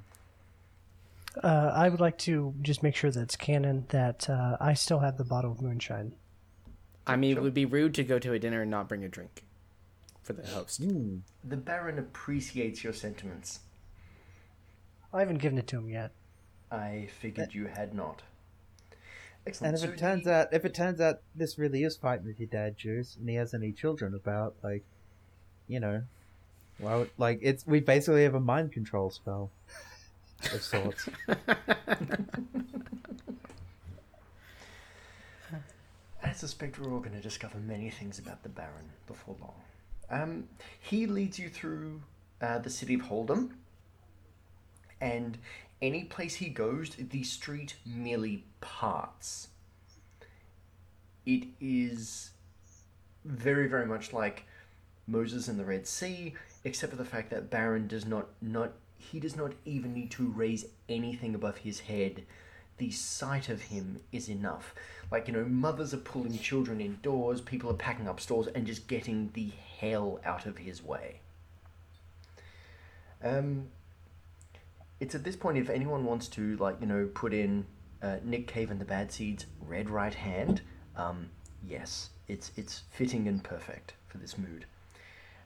Uh, 1.42 1.72
I 1.74 1.88
would 1.88 2.00
like 2.00 2.18
to 2.18 2.54
just 2.60 2.82
make 2.82 2.96
sure 2.96 3.10
that 3.10 3.20
it's 3.22 3.36
canon 3.36 3.86
that 3.90 4.28
uh, 4.28 4.56
I 4.60 4.74
still 4.74 4.98
have 4.98 5.16
the 5.16 5.24
bottle 5.24 5.52
of 5.52 5.62
moonshine. 5.62 6.14
I 7.06 7.16
mean, 7.16 7.36
it 7.36 7.42
would 7.42 7.54
be 7.54 7.64
rude 7.64 7.94
to 7.94 8.04
go 8.04 8.18
to 8.18 8.32
a 8.32 8.38
dinner 8.38 8.62
and 8.62 8.70
not 8.70 8.88
bring 8.88 9.04
a 9.04 9.08
drink 9.08 9.42
for 10.36 10.42
the 10.42 10.48
host. 10.48 10.80
The 11.44 11.56
Baron 11.56 11.98
appreciates 11.98 12.82
your 12.84 12.92
sentiments. 12.92 13.60
I 15.12 15.20
haven't 15.20 15.38
given 15.38 15.58
it 15.58 15.66
to 15.68 15.78
him 15.78 15.88
yet. 15.88 16.12
I 16.70 17.08
figured 17.20 17.52
you 17.54 17.66
had 17.66 17.94
not. 17.94 18.22
Excellent. 19.46 19.74
And 19.74 19.82
if 19.82 19.88
So 19.88 19.94
it 19.94 19.98
turns 19.98 20.24
the- 20.24 20.32
out, 20.34 20.48
if 20.52 20.64
it 20.64 20.74
turns 20.74 21.00
out 21.00 21.20
this 21.34 21.58
really 21.58 21.82
is 21.82 21.96
fighting 21.96 22.26
with 22.26 22.38
your 22.38 22.48
dad, 22.48 22.76
Juice, 22.76 23.16
and 23.18 23.28
he 23.28 23.34
has 23.36 23.54
any 23.54 23.72
children 23.72 24.14
about, 24.14 24.54
like, 24.62 24.84
you 25.66 25.80
know, 25.80 26.02
well, 26.78 27.06
like 27.18 27.40
it's 27.42 27.66
we 27.66 27.80
basically 27.80 28.22
have 28.22 28.34
a 28.34 28.40
mind 28.40 28.72
control 28.72 29.10
spell 29.10 29.50
of 30.52 30.62
sorts. 30.62 31.08
I 36.22 36.32
suspect 36.32 36.78
we're 36.78 36.92
all 36.92 37.00
going 37.00 37.14
to 37.16 37.20
discover 37.20 37.58
many 37.58 37.90
things 37.90 38.18
about 38.18 38.42
the 38.42 38.48
Baron 38.48 38.90
before 39.06 39.36
long. 39.40 39.54
Um, 40.10 40.48
he 40.78 41.06
leads 41.06 41.38
you 41.38 41.48
through 41.48 42.02
uh, 42.40 42.58
the 42.58 42.70
city 42.70 42.94
of 42.94 43.02
Holdham, 43.02 43.58
and 45.00 45.38
any 45.80 46.04
place 46.04 46.36
he 46.36 46.48
goes, 46.48 46.90
the 46.98 47.22
street 47.22 47.76
merely 47.86 48.44
parts. 48.60 49.48
It 51.24 51.44
is 51.60 52.30
very, 53.24 53.68
very 53.68 53.86
much 53.86 54.12
like 54.12 54.44
Moses 55.06 55.48
and 55.48 55.58
the 55.58 55.64
Red 55.64 55.86
Sea, 55.86 56.34
except 56.64 56.92
for 56.92 56.98
the 56.98 57.04
fact 57.04 57.30
that 57.30 57.50
Baron 57.50 57.86
does 57.86 58.06
not 58.06 58.28
not 58.40 58.72
he 58.96 59.18
does 59.18 59.34
not 59.34 59.52
even 59.64 59.94
need 59.94 60.10
to 60.12 60.30
raise 60.30 60.66
anything 60.88 61.34
above 61.34 61.58
his 61.58 61.80
head. 61.80 62.24
The 62.80 62.90
sight 62.90 63.50
of 63.50 63.60
him 63.60 64.00
is 64.10 64.28
enough. 64.30 64.74
Like, 65.10 65.28
you 65.28 65.34
know, 65.34 65.44
mothers 65.44 65.92
are 65.92 65.98
pulling 65.98 66.36
children 66.38 66.80
indoors, 66.80 67.42
people 67.42 67.70
are 67.70 67.74
packing 67.74 68.08
up 68.08 68.20
stores 68.20 68.46
and 68.46 68.66
just 68.66 68.88
getting 68.88 69.30
the 69.34 69.50
hell 69.78 70.18
out 70.24 70.46
of 70.46 70.56
his 70.56 70.82
way. 70.82 71.20
Um, 73.22 73.66
it's 74.98 75.14
at 75.14 75.24
this 75.24 75.36
point 75.36 75.58
if 75.58 75.68
anyone 75.68 76.06
wants 76.06 76.26
to, 76.28 76.56
like, 76.56 76.76
you 76.80 76.86
know, 76.86 77.10
put 77.12 77.34
in 77.34 77.66
uh, 78.02 78.16
Nick 78.24 78.46
Cave 78.46 78.70
and 78.70 78.80
the 78.80 78.86
Bad 78.86 79.12
Seeds' 79.12 79.44
red 79.60 79.90
right 79.90 80.14
hand, 80.14 80.62
um, 80.96 81.28
yes, 81.68 82.08
it's 82.28 82.50
it's 82.56 82.82
fitting 82.90 83.28
and 83.28 83.44
perfect 83.44 83.92
for 84.08 84.16
this 84.16 84.38
mood. 84.38 84.64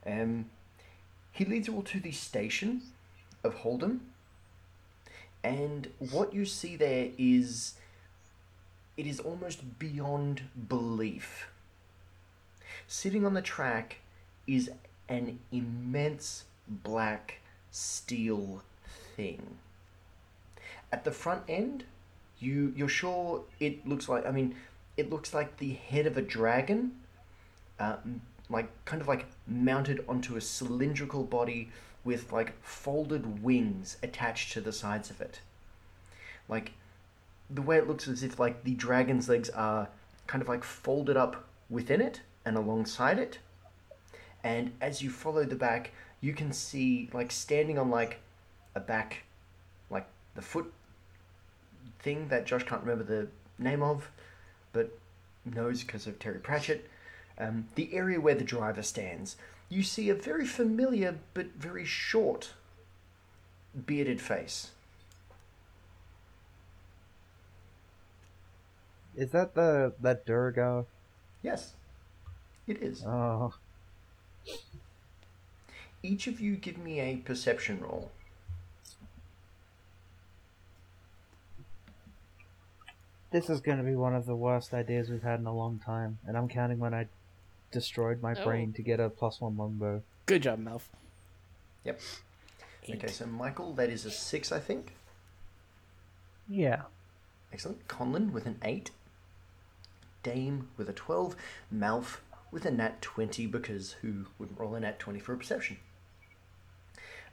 Um, 0.07 0.47
he 1.33 1.45
leads 1.45 1.69
all 1.69 1.83
to 1.83 1.99
the 1.99 2.13
station 2.13 2.83
of 3.43 3.55
Holden, 3.55 4.03
and 5.45 5.89
what 5.99 6.33
you 6.33 6.47
see 6.47 6.75
there 6.75 7.11
is 7.19 7.75
it 8.97 9.07
is 9.07 9.21
almost 9.21 9.79
beyond 9.79 10.43
belief. 10.69 11.49
Sitting 12.89 13.27
on 13.27 13.35
the 13.35 13.43
track 13.43 13.99
is 14.47 14.71
an 15.09 15.39
immense 15.53 16.45
black 16.67 17.41
steel 17.71 18.63
thing. 19.17 19.59
At 20.91 21.05
the 21.05 21.11
front 21.11 21.43
end, 21.49 21.85
you 22.39 22.73
you're 22.75 22.89
sure 22.89 23.43
it 23.61 23.87
looks 23.87 24.09
like 24.09 24.27
I 24.27 24.31
mean, 24.31 24.55
it 24.97 25.11
looks 25.11 25.35
like 25.35 25.59
the 25.59 25.75
head 25.75 26.07
of 26.07 26.17
a 26.17 26.23
dragon, 26.23 26.93
um, 27.79 28.23
like 28.49 28.69
kind 28.87 29.03
of 29.03 29.09
like 29.09 29.27
mounted 29.47 30.05
onto 30.09 30.37
a 30.37 30.41
cylindrical 30.41 31.25
body 31.25 31.71
with 32.05 32.33
like 32.33 32.53
folded 32.63 33.43
wings 33.43 33.97
attached 34.03 34.53
to 34.53 34.61
the 34.61 34.73
sides 34.73 35.11
of 35.11 35.21
it. 35.21 35.41
Like 36.49 36.73
the 37.51 37.63
way 37.63 37.77
it 37.77 37.89
looks 37.89 38.09
as 38.09 38.23
if 38.23 38.39
like 38.39 38.65
the 38.65 38.75
dragon's 38.75 39.29
legs 39.29 39.51
are 39.51 39.89
kind 40.27 40.43
of 40.43 40.49
like 40.49 40.65
folded 40.65 41.17
up 41.17 41.45
within 41.71 42.01
it 42.01 42.21
and 42.45 42.57
alongside 42.57 43.19
it. 43.19 43.39
And 44.43 44.73
as 44.81 45.03
you 45.03 45.11
follow 45.11 45.45
the 45.45 45.57
back, 45.57 45.93
you 46.21 46.35
can 46.35 46.53
see 46.53 47.09
like 47.13 47.31
standing 47.31 47.79
on 47.79 47.91
like 47.91 48.21
a 48.75 48.81
back, 48.81 49.23
like 49.91 50.07
the 50.35 50.43
foot 50.43 50.73
thing 52.01 52.29
that 52.29 52.47
Josh 52.47 52.65
can't 52.65 52.83
remember 52.83 53.05
the 53.05 53.29
name 53.59 53.83
of, 53.83 54.11
but 54.73 54.99
knows 55.45 55.83
because 55.83 56.07
of 56.07 56.19
Terry 56.19 56.39
Pratchett. 56.39 56.89
Um, 57.39 57.69
the 57.75 57.93
area 57.95 58.21
where 58.21 58.35
the 58.35 58.45
driver 58.45 58.83
stands, 58.83 59.37
you 59.69 59.83
see 59.83 60.11
a 60.11 60.15
very 60.15 60.47
familiar 60.47 61.19
but 61.33 61.47
very 61.57 61.85
short 61.85 62.53
bearded 63.87 64.21
face. 64.21 64.71
Is 69.17 69.31
that 69.31 69.55
the 69.55 69.93
that 70.01 70.27
Durga? 70.27 70.87
Yes, 71.43 71.75
it 72.67 72.83
is. 72.83 73.05
Oh, 73.05 73.55
Each 76.03 76.27
of 76.27 76.41
you 76.41 76.57
give 76.57 76.79
me 76.79 77.01
a 77.01 77.17
perception 77.17 77.81
roll. 77.81 78.11
this 83.35 83.51
is 83.51 83.61
going 83.61 83.79
to 83.79 83.83
be 83.83 83.97
one 83.97 84.15
of 84.15 84.27
the 84.27 84.37
worst 84.37 84.73
ideas 84.73 85.11
we've 85.11 85.25
had 85.25 85.41
in 85.41 85.47
a 85.47 85.53
long 85.53 85.81
time, 85.85 86.19
and 86.25 86.37
I'm 86.37 86.47
counting 86.47 86.79
when 86.79 86.95
I 86.95 87.09
destroyed 87.75 88.23
my 88.23 88.35
Oh. 88.35 88.45
brain 88.45 88.73
to 88.73 88.83
get 88.83 89.01
a 89.01 89.11
plus 89.11 89.41
one 89.41 89.57
longbow. 89.57 90.03
Good 90.27 90.43
job, 90.45 90.59
Melf. 90.61 90.83
Yep. 91.85 92.01
Eight. 92.85 92.97
Okay, 92.97 93.09
so 93.13 93.27
Michael, 93.27 93.75
that 93.75 93.91
is 93.91 94.07
a 94.07 94.11
six, 94.11 94.51
I 94.53 94.61
think. 94.61 94.95
Yeah. 96.49 96.83
Excellent. 97.53 97.87
Conlon 97.89 98.33
with 98.33 98.47
an 98.47 98.59
8. 98.63 98.91
Dame 100.23 100.69
with 100.77 100.89
a 100.89 100.93
12. 100.93 101.37
Malf 101.75 102.19
with 102.51 102.65
a 102.65 102.71
nat 102.71 103.03
20 103.03 103.47
because 103.47 103.93
who 104.01 104.27
wouldn't 104.39 104.59
roll 104.59 104.75
a 104.75 104.81
nat 104.81 104.99
20 104.99 105.19
for 105.19 105.35
a 105.35 105.37
perception? 105.37 105.77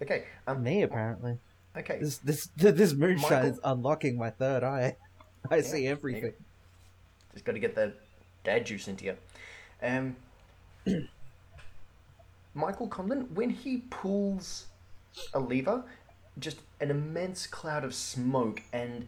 Okay. 0.02 0.26
Um, 0.48 0.64
Me 0.64 0.82
apparently. 0.82 1.38
Okay. 1.78 2.00
This 2.02 2.18
this 2.18 2.48
this 2.58 2.94
moonshine 2.94 3.32
Michael- 3.32 3.50
is 3.52 3.60
unlocking 3.64 4.18
my 4.18 4.30
third 4.32 4.64
eye. 4.64 4.98
I 5.50 5.62
see 5.62 5.86
Yeah, 5.86 5.92
everything. 5.92 6.34
Just 7.34 7.46
got 7.46 7.54
to 7.54 7.60
get 7.60 7.76
the 7.76 7.94
dad 8.44 8.66
juice 8.66 8.88
into 8.90 9.06
you. 9.06 9.18
Um, 9.82 10.16
Michael 12.54 12.88
Conlon, 12.88 13.32
when 13.32 13.50
he 13.50 13.84
pulls 13.90 14.68
a 15.34 15.40
lever, 15.40 15.84
just 16.40 16.60
an 16.80 16.90
immense 16.90 17.48
cloud 17.48 17.84
of 17.84 17.94
smoke 17.94 18.62
and 18.74 19.08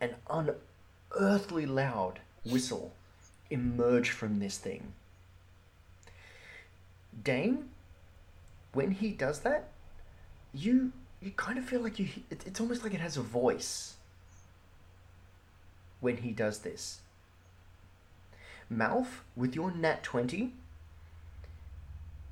an 0.00 0.14
unearthly 0.30 1.66
loud 1.66 2.20
whistle 2.44 2.92
emerge 3.50 4.10
from 4.10 4.38
this 4.38 4.58
thing. 4.58 4.92
Dane, 7.22 7.68
when 8.72 8.92
he 8.92 9.10
does 9.10 9.40
that, 9.40 9.68
you 10.54 10.92
you 11.20 11.32
kind 11.32 11.58
of 11.58 11.64
feel 11.64 11.80
like 11.80 11.98
you 11.98 12.08
it, 12.30 12.42
it's 12.46 12.60
almost 12.60 12.82
like 12.82 12.94
it 12.94 13.00
has 13.00 13.16
a 13.16 13.22
voice 13.22 13.96
when 16.00 16.18
he 16.18 16.30
does 16.30 16.60
this. 16.60 17.00
Malf, 18.72 19.06
with 19.36 19.54
your 19.54 19.72
nat 19.72 20.02
20, 20.02 20.54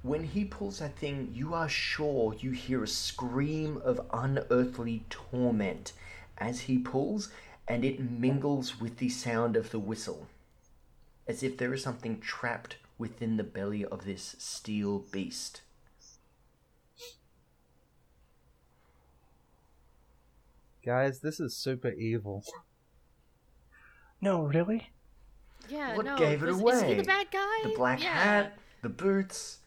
when 0.08 0.24
he 0.24 0.44
pulls 0.44 0.78
that 0.78 0.96
thing, 0.96 1.30
you 1.32 1.54
are 1.54 1.68
sure 1.68 2.34
you 2.40 2.50
hear 2.50 2.82
a 2.82 2.88
scream 2.88 3.76
of 3.84 4.00
unearthly 4.12 5.04
torment 5.10 5.92
as 6.38 6.60
he 6.60 6.78
pulls, 6.78 7.30
and 7.66 7.84
it 7.84 8.00
mingles 8.00 8.80
with 8.80 8.96
the 8.98 9.08
sound 9.08 9.56
of 9.56 9.70
the 9.70 9.78
whistle, 9.78 10.26
as 11.26 11.42
if 11.42 11.56
there 11.58 11.74
is 11.74 11.82
something 11.82 12.18
trapped 12.20 12.76
within 12.96 13.36
the 13.36 13.44
belly 13.44 13.84
of 13.84 14.04
this 14.04 14.34
steel 14.38 15.00
beast. 15.12 15.60
Guys, 20.84 21.20
this 21.20 21.38
is 21.38 21.54
super 21.56 21.90
evil. 21.90 22.42
No, 24.20 24.42
really? 24.42 24.90
Yeah, 25.68 25.96
What 25.96 26.06
no. 26.06 26.16
gave 26.16 26.42
it 26.42 26.46
was- 26.46 26.56
Is 26.56 26.62
away? 26.62 26.88
he 26.88 26.94
the 26.94 27.02
bad 27.04 27.30
guy? 27.30 27.58
The 27.64 27.74
black 27.76 28.02
yeah. 28.02 28.14
hat, 28.14 28.58
the 28.82 28.88
boots. 28.88 29.58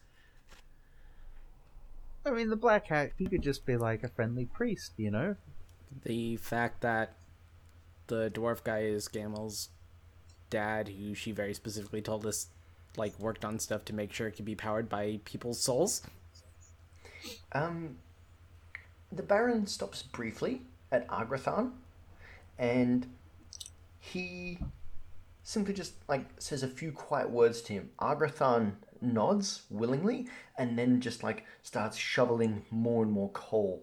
I 2.24 2.30
mean, 2.30 2.50
the 2.50 2.56
black 2.56 2.86
hat, 2.86 3.12
he 3.18 3.26
could 3.26 3.42
just 3.42 3.66
be 3.66 3.76
like 3.76 4.02
a 4.04 4.08
friendly 4.08 4.46
priest, 4.46 4.92
you 4.96 5.10
know? 5.10 5.36
The 6.04 6.36
fact 6.36 6.80
that 6.82 7.14
the 8.06 8.30
dwarf 8.30 8.62
guy 8.62 8.80
is 8.80 9.08
Gamel's 9.08 9.70
dad, 10.50 10.88
who 10.88 11.14
she 11.14 11.32
very 11.32 11.54
specifically 11.54 12.02
told 12.02 12.26
us, 12.26 12.48
like, 12.96 13.18
worked 13.18 13.44
on 13.44 13.58
stuff 13.58 13.84
to 13.86 13.94
make 13.94 14.12
sure 14.12 14.28
it 14.28 14.32
could 14.32 14.44
be 14.44 14.54
powered 14.54 14.88
by 14.88 15.20
people's 15.24 15.60
souls. 15.60 16.02
Um, 17.52 17.96
the 19.10 19.22
Baron 19.22 19.66
stops 19.66 20.02
briefly 20.02 20.62
at 20.90 21.06
Agrathan, 21.08 21.72
and 22.58 23.06
he 23.98 24.58
simply 25.44 25.74
just 25.74 25.94
like 26.08 26.24
says 26.38 26.62
a 26.62 26.68
few 26.68 26.92
quiet 26.92 27.30
words 27.30 27.60
to 27.62 27.72
him. 27.72 27.90
Agrathan 28.00 28.76
nods 29.02 29.62
willingly, 29.68 30.28
and 30.56 30.78
then 30.78 31.00
just 31.00 31.22
like 31.22 31.44
starts 31.62 31.96
shoveling 31.96 32.64
more 32.70 33.02
and 33.02 33.12
more 33.12 33.30
coal 33.30 33.82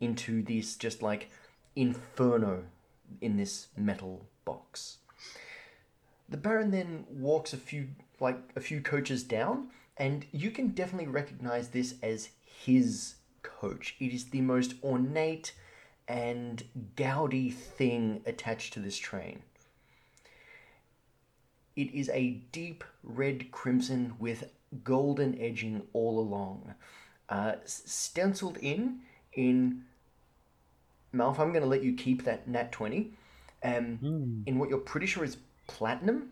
into 0.00 0.42
this 0.42 0.76
just 0.76 1.02
like 1.02 1.30
inferno 1.76 2.64
in 3.20 3.36
this 3.36 3.68
metal 3.76 4.26
box. 4.44 4.98
The 6.28 6.36
Baron 6.36 6.70
then 6.70 7.04
walks 7.10 7.52
a 7.52 7.56
few 7.56 7.88
like 8.20 8.38
a 8.54 8.60
few 8.60 8.80
coaches 8.80 9.22
down, 9.22 9.68
and 9.96 10.26
you 10.32 10.50
can 10.50 10.68
definitely 10.68 11.08
recognize 11.08 11.68
this 11.68 11.94
as 12.02 12.30
his 12.44 13.16
coach. 13.42 13.96
It 13.98 14.12
is 14.12 14.26
the 14.26 14.40
most 14.40 14.74
ornate 14.82 15.54
and 16.06 16.62
gaudy 16.96 17.50
thing 17.50 18.22
attached 18.26 18.72
to 18.74 18.80
this 18.80 18.98
train. 18.98 19.42
It 21.76 21.94
is 21.94 22.10
a 22.10 22.42
deep 22.52 22.84
red 23.02 23.50
crimson 23.52 24.14
with 24.18 24.50
golden 24.84 25.40
edging 25.40 25.82
all 25.92 26.18
along, 26.18 26.74
uh, 27.28 27.54
stenciled 27.64 28.58
in 28.58 29.00
in. 29.32 29.84
Malf, 31.12 31.40
I'm 31.40 31.50
going 31.50 31.62
to 31.62 31.68
let 31.68 31.82
you 31.82 31.94
keep 31.94 32.24
that 32.24 32.46
nat 32.46 32.70
twenty. 32.70 33.12
Um, 33.62 33.98
in 34.46 34.58
what 34.58 34.70
you're 34.70 34.78
pretty 34.78 35.06
sure 35.06 35.24
is 35.24 35.36
platinum 35.66 36.30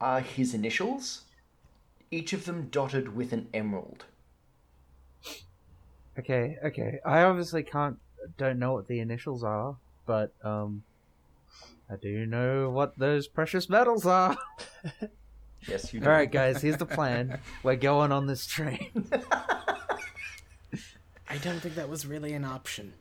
are 0.00 0.20
his 0.20 0.54
initials, 0.54 1.22
each 2.10 2.32
of 2.32 2.44
them 2.44 2.68
dotted 2.70 3.14
with 3.14 3.32
an 3.32 3.48
emerald. 3.52 4.04
Okay, 6.18 6.56
okay. 6.64 6.98
I 7.04 7.22
obviously 7.22 7.62
can't, 7.62 7.98
don't 8.36 8.58
know 8.58 8.72
what 8.72 8.88
the 8.88 9.00
initials 9.00 9.44
are, 9.44 9.76
but, 10.06 10.32
um, 10.42 10.82
I 11.90 11.96
do 11.96 12.26
know 12.26 12.70
what 12.70 12.98
those 12.98 13.28
precious 13.28 13.68
metals 13.68 14.04
are. 14.04 14.36
Yes, 15.66 15.92
you 15.92 16.00
do. 16.00 16.06
Alright, 16.06 16.30
guys, 16.30 16.62
here's 16.62 16.76
the 16.76 16.86
plan. 16.86 17.40
We're 17.62 17.76
going 17.76 18.12
on 18.12 18.26
this 18.26 18.46
train. 18.46 19.06
I 21.30 21.36
don't 21.42 21.60
think 21.60 21.74
that 21.74 21.88
was 21.88 22.06
really 22.06 22.32
an 22.32 22.44
option. 22.44 22.94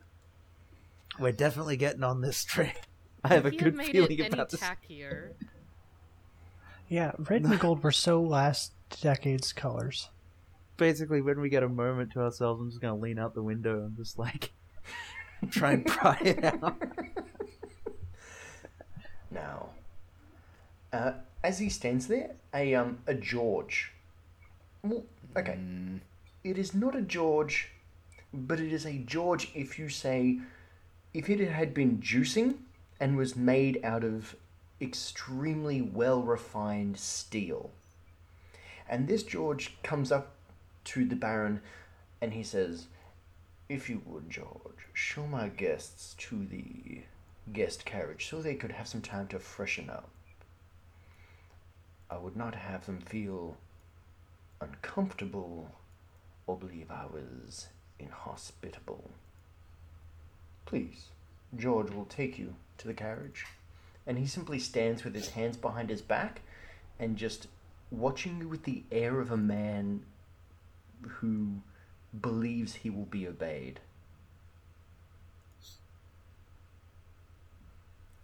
We're 1.20 1.32
definitely 1.32 1.78
getting 1.78 2.04
on 2.04 2.22
this 2.22 2.43
train. 2.43 2.74
I 3.24 3.30
have 3.30 3.46
a 3.46 3.48
If 3.50 3.54
you 3.56 3.60
good 3.60 3.76
made 3.76 3.91
feeling 3.91 4.12
it 4.12 4.20
any 4.26 4.34
about 4.34 4.50
this. 4.50 4.60
tackier. 4.60 5.32
Yeah, 6.89 7.12
red 7.17 7.43
and 7.43 7.60
gold 7.60 7.84
were 7.84 7.91
so 7.91 8.22
last 8.22 8.72
decade's 9.02 9.52
colors. 9.54 10.10
Basically, 10.78 11.22
when 11.22 11.41
we 11.41 11.50
get 11.50 11.63
a 11.63 11.70
moment 11.70 12.12
to 12.13 12.22
ourselves, 12.22 12.62
I'm 12.62 12.70
just 12.70 12.82
gonna 12.82 12.96
lean 12.98 13.17
out 13.20 13.34
the 13.34 13.41
window 13.43 13.84
and 13.86 13.96
just 13.98 14.17
like 14.20 14.52
try 15.50 15.72
and 15.74 15.86
pry 15.86 16.17
it 16.24 16.43
out. 16.43 16.82
Now, 19.32 19.70
uh, 20.93 21.13
as 21.43 21.60
he 21.60 21.69
stands 21.69 22.08
there, 22.08 22.32
a 22.54 22.76
um 22.76 23.00
a 23.08 23.13
George. 23.13 23.91
Well, 24.84 25.04
okay, 25.36 25.58
it 26.43 26.58
is 26.58 26.73
not 26.73 26.95
a 26.95 27.02
George, 27.02 27.69
but 28.34 28.60
it 28.60 28.71
is 28.71 28.86
a 28.86 28.93
George 28.93 29.50
if 29.54 29.80
you 29.80 29.89
say 29.89 30.39
if 31.13 31.30
it 31.30 31.39
had 31.39 31.73
been 31.73 32.00
juicing 32.00 32.56
and 33.00 33.17
was 33.17 33.36
made 33.36 33.80
out 33.84 34.04
of 34.04 34.36
extremely 34.82 35.82
well 35.82 36.21
refined 36.21 36.97
steel. 36.97 37.71
And 38.89 39.08
this 39.08 39.23
George 39.23 39.78
comes 39.84 40.12
up 40.12 40.34
to 40.86 41.06
the 41.06 41.15
Baron 41.15 41.62
and 42.21 42.34
he 42.34 42.43
says, 42.43 42.88
If 43.69 43.89
you 43.89 44.02
would, 44.06 44.30
George, 44.30 44.88
show 44.93 45.28
my 45.28 45.50
guests 45.50 46.15
to 46.19 46.45
the 46.45 47.02
guest 47.52 47.86
carriage 47.86 48.30
so 48.30 48.41
they 48.41 48.56
could 48.56 48.71
have 48.71 48.88
some 48.88 49.02
time 49.02 49.28
to 49.28 49.39
freshen 49.39 49.89
up. 49.89 50.10
I 52.10 52.17
would 52.17 52.36
not 52.36 52.56
have 52.56 52.86
them 52.86 53.02
feel 53.02 53.58
uncomfortable 54.62 55.72
or 56.46 56.58
believe 56.58 56.89
I 56.89 57.06
was 57.06 57.67
inhospitable. 58.00 59.12
Please, 60.65 61.08
George 61.56 61.91
will 61.91 62.06
take 62.06 62.38
you 62.38 62.56
to 62.78 62.88
the 62.88 62.93
carriage. 62.93 63.46
And 64.06 64.17
he 64.17 64.26
simply 64.26 64.60
stands 64.60 65.04
with 65.04 65.13
his 65.13 65.30
hands 65.30 65.58
behind 65.58 65.89
his 65.89 66.02
back 66.02 66.41
and 66.98 67.17
just 67.17 67.48
watching 67.91 68.39
you 68.39 68.48
with 68.48 68.63
the 68.63 68.84
air 68.91 69.20
of 69.20 69.32
a 69.32 69.38
man 69.38 70.04
who 71.02 71.62
believes 72.20 72.76
he 72.76 72.89
will 72.89 73.06
be 73.06 73.28
obeyed. 73.28 73.80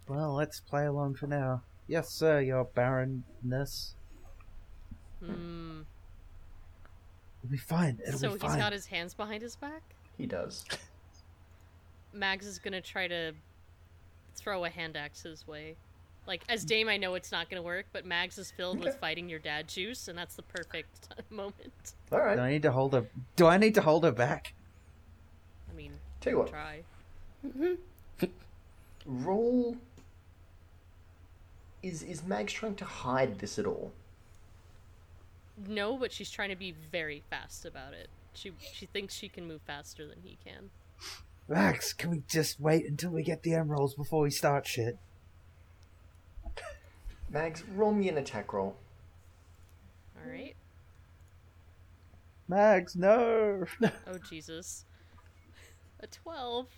Well, 0.08 0.34
let's 0.34 0.60
play 0.60 0.86
along 0.86 1.14
for 1.14 1.26
now. 1.26 1.62
Yes, 1.86 2.08
sir, 2.10 2.40
your 2.40 2.64
barrenness. 2.64 3.94
Hmm. 5.24 5.82
It'll 7.42 7.50
be 7.50 7.58
fine. 7.58 8.00
It'll 8.06 8.18
So 8.18 8.28
be 8.28 8.32
he's 8.34 8.42
fine. 8.42 8.58
got 8.58 8.72
his 8.72 8.86
hands 8.86 9.14
behind 9.14 9.42
his 9.42 9.56
back. 9.56 9.82
He 10.16 10.26
does. 10.26 10.64
Mags 12.12 12.46
is 12.46 12.58
gonna 12.58 12.80
try 12.80 13.06
to 13.08 13.32
throw 14.36 14.64
a 14.64 14.70
hand 14.70 14.96
axe 14.96 15.22
his 15.22 15.46
way. 15.46 15.76
Like 16.26 16.42
as 16.48 16.64
Dame, 16.64 16.88
I 16.88 16.96
know 16.96 17.14
it's 17.14 17.30
not 17.32 17.50
gonna 17.50 17.60
work, 17.62 17.86
but 17.92 18.06
Mags 18.06 18.38
is 18.38 18.50
filled 18.50 18.80
with 18.82 18.96
fighting 18.96 19.28
your 19.28 19.40
dad 19.40 19.68
juice, 19.68 20.08
and 20.08 20.16
that's 20.16 20.36
the 20.36 20.42
perfect 20.42 21.08
moment. 21.30 21.94
All 22.10 22.20
right. 22.20 22.36
Do 22.36 22.42
I 22.42 22.50
need 22.50 22.62
to 22.62 22.72
hold 22.72 22.94
her? 22.94 23.04
Do 23.36 23.46
I 23.46 23.58
need 23.58 23.74
to 23.74 23.82
hold 23.82 24.04
her 24.04 24.12
back? 24.12 24.54
I 25.70 25.74
mean, 25.76 25.92
Tell 26.20 26.32
you 26.32 26.38
what, 26.38 26.48
try. 26.48 26.82
roll. 29.04 29.76
Is 31.84 32.02
is 32.02 32.24
Mags 32.24 32.50
trying 32.50 32.76
to 32.76 32.86
hide 32.86 33.40
this 33.40 33.58
at 33.58 33.66
all? 33.66 33.92
No, 35.68 35.98
but 35.98 36.12
she's 36.12 36.30
trying 36.30 36.48
to 36.48 36.56
be 36.56 36.74
very 36.90 37.22
fast 37.28 37.66
about 37.66 37.92
it. 37.92 38.08
She 38.32 38.52
she 38.72 38.86
thinks 38.86 39.12
she 39.12 39.28
can 39.28 39.46
move 39.46 39.60
faster 39.66 40.06
than 40.06 40.20
he 40.22 40.38
can. 40.42 40.70
Mags, 41.46 41.92
can 41.92 42.08
we 42.08 42.22
just 42.26 42.58
wait 42.58 42.86
until 42.86 43.10
we 43.10 43.22
get 43.22 43.42
the 43.42 43.52
emeralds 43.52 43.92
before 43.92 44.22
we 44.22 44.30
start 44.30 44.66
shit? 44.66 44.96
Mags, 47.28 47.62
roll 47.74 47.92
me 47.92 48.08
an 48.08 48.16
attack 48.16 48.54
roll. 48.54 48.76
All 50.16 50.32
right. 50.32 50.56
Mags, 52.48 52.96
no. 52.96 53.66
Oh 54.06 54.16
Jesus. 54.30 54.86
A 56.00 56.06
twelve. 56.06 56.68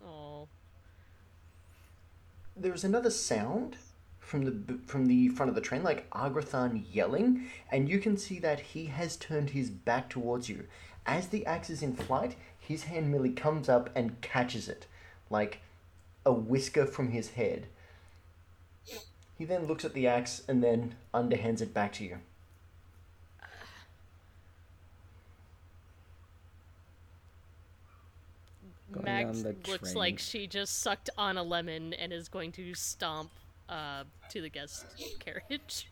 Oh. 0.00 0.46
There's 2.56 2.84
another 2.84 3.10
sound 3.10 3.76
from 4.26 4.44
the 4.44 4.78
from 4.86 5.06
the 5.06 5.28
front 5.28 5.48
of 5.48 5.54
the 5.54 5.60
train, 5.60 5.84
like 5.84 6.06
Agrathan 6.12 6.84
yelling, 6.92 7.48
and 7.70 7.88
you 7.88 8.00
can 8.00 8.16
see 8.16 8.40
that 8.40 8.58
he 8.58 8.86
has 8.86 9.16
turned 9.16 9.50
his 9.50 9.70
back 9.70 10.10
towards 10.10 10.48
you. 10.48 10.66
As 11.06 11.28
the 11.28 11.46
axe 11.46 11.70
is 11.70 11.82
in 11.82 11.94
flight, 11.94 12.34
his 12.58 12.84
hand 12.84 13.10
merely 13.10 13.30
comes 13.30 13.68
up 13.68 13.88
and 13.94 14.20
catches 14.20 14.68
it, 14.68 14.86
like 15.30 15.60
a 16.24 16.32
whisker 16.32 16.86
from 16.86 17.12
his 17.12 17.30
head. 17.30 17.68
He 19.38 19.44
then 19.44 19.66
looks 19.66 19.84
at 19.84 19.94
the 19.94 20.08
axe 20.08 20.42
and 20.48 20.62
then 20.62 20.96
underhands 21.14 21.60
it 21.60 21.72
back 21.72 21.92
to 21.94 22.04
you. 22.04 22.18
Going 28.90 29.04
Mags 29.04 29.44
looks 29.44 29.92
train. 29.92 29.94
like 29.94 30.18
she 30.18 30.48
just 30.48 30.80
sucked 30.80 31.10
on 31.16 31.36
a 31.36 31.42
lemon 31.42 31.92
and 31.92 32.12
is 32.12 32.28
going 32.28 32.50
to 32.52 32.74
stomp 32.74 33.30
uh, 33.68 34.04
to 34.30 34.40
the 34.40 34.48
guest 34.48 34.86
carriage. 35.18 35.90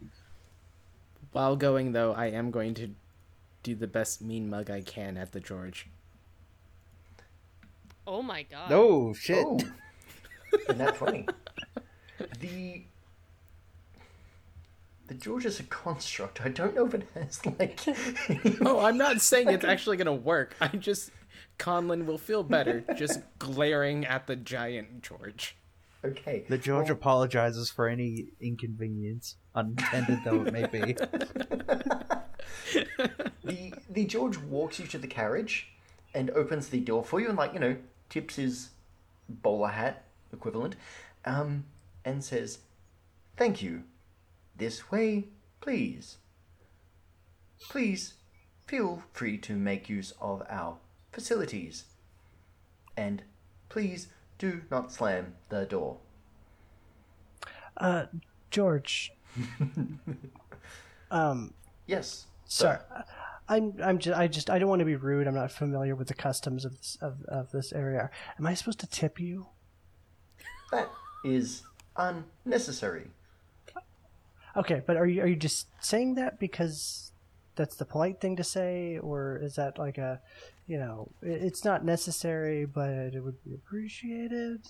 While 1.32 1.56
going 1.56 1.92
though, 1.92 2.12
I 2.12 2.26
am 2.26 2.50
going 2.50 2.74
to 2.74 2.90
do 3.62 3.74
the 3.74 3.86
best 3.86 4.22
mean 4.22 4.48
mug 4.48 4.70
I 4.70 4.82
can 4.82 5.16
at 5.16 5.32
the 5.32 5.40
George. 5.40 5.88
Oh 8.06 8.22
my 8.22 8.42
god. 8.42 8.70
No 8.70 9.14
shit. 9.14 9.44
Oh, 9.44 9.58
and 10.68 10.78
that's 10.78 10.98
funny. 10.98 11.26
The 12.38 12.82
the 15.06 15.14
George 15.14 15.44
is 15.44 15.60
a 15.60 15.64
construct. 15.64 16.40
I 16.44 16.48
don't 16.48 16.74
know 16.74 16.86
if 16.86 16.94
it 16.94 17.08
has 17.14 17.44
like. 17.46 17.80
Oh, 18.60 18.80
I'm 18.80 18.96
not 18.96 19.20
saying 19.20 19.50
it's 19.50 19.64
actually 19.74 19.96
gonna 19.96 20.14
work. 20.14 20.54
I 20.60 20.68
just 20.68 21.10
Conlon 21.58 22.06
will 22.06 22.18
feel 22.18 22.42
better 22.42 22.84
just 22.96 23.20
glaring 23.38 24.04
at 24.04 24.26
the 24.26 24.36
giant 24.36 25.02
George. 25.02 25.56
Okay. 26.04 26.44
The 26.48 26.58
George 26.58 26.86
well, 26.86 26.94
apologizes 26.94 27.70
for 27.70 27.88
any 27.88 28.26
inconvenience, 28.40 29.36
unintended 29.54 30.20
though 30.24 30.42
it 30.42 30.52
may 30.52 30.66
be. 30.66 30.96
the 33.44 33.72
the 33.88 34.04
George 34.04 34.38
walks 34.38 34.78
you 34.78 34.86
to 34.86 34.98
the 34.98 35.06
carriage 35.06 35.68
and 36.12 36.30
opens 36.30 36.68
the 36.68 36.80
door 36.80 37.04
for 37.04 37.20
you, 37.20 37.28
and 37.28 37.36
like 37.36 37.54
you 37.54 37.60
know, 37.60 37.76
tips 38.08 38.36
his 38.36 38.70
bowler 39.28 39.68
hat 39.68 40.04
equivalent, 40.32 40.76
um, 41.24 41.64
and 42.04 42.22
says, 42.22 42.58
"Thank 43.36 43.62
you. 43.62 43.84
This 44.56 44.90
way, 44.90 45.28
please. 45.60 46.18
Please 47.68 48.14
feel 48.66 49.02
free 49.12 49.38
to 49.38 49.54
make 49.54 49.88
use 49.88 50.12
of 50.20 50.42
our 50.48 50.78
facilities, 51.12 51.84
and 52.96 53.22
please 53.68 54.08
do 54.38 54.62
not 54.70 54.92
slam 54.92 55.34
the 55.48 55.64
door." 55.64 55.98
Uh, 57.76 58.06
George. 58.50 59.12
um, 61.10 61.54
Yes. 61.86 62.26
sorry. 62.46 62.78
I'm 63.48 63.74
I'm 63.82 63.98
just 63.98 64.18
I 64.18 64.26
just 64.26 64.48
I 64.48 64.58
don't 64.58 64.68
want 64.68 64.78
to 64.80 64.86
be 64.86 64.96
rude. 64.96 65.26
I'm 65.26 65.34
not 65.34 65.52
familiar 65.52 65.94
with 65.94 66.08
the 66.08 66.14
customs 66.14 66.64
of 66.64 66.78
this 66.78 66.96
of, 67.00 67.22
of 67.24 67.50
this 67.52 67.72
area. 67.72 68.10
Am 68.38 68.46
I 68.46 68.54
supposed 68.54 68.80
to 68.80 68.86
tip 68.86 69.20
you? 69.20 69.46
That 70.72 70.88
is 71.24 71.62
unnecessary. 71.96 73.08
Okay, 74.56 74.82
but 74.86 74.96
are 74.96 75.06
you 75.06 75.20
are 75.22 75.26
you 75.26 75.36
just 75.36 75.66
saying 75.80 76.14
that 76.14 76.38
because 76.38 77.12
that's 77.56 77.76
the 77.76 77.84
polite 77.84 78.20
thing 78.20 78.36
to 78.36 78.44
say, 78.44 78.98
or 78.98 79.38
is 79.42 79.56
that 79.56 79.78
like 79.78 79.98
a, 79.98 80.20
you 80.66 80.78
know, 80.78 81.12
it- 81.22 81.42
it's 81.42 81.64
not 81.64 81.84
necessary, 81.84 82.64
but 82.64 83.14
it 83.14 83.20
would 83.20 83.42
be 83.44 83.54
appreciated? 83.54 84.66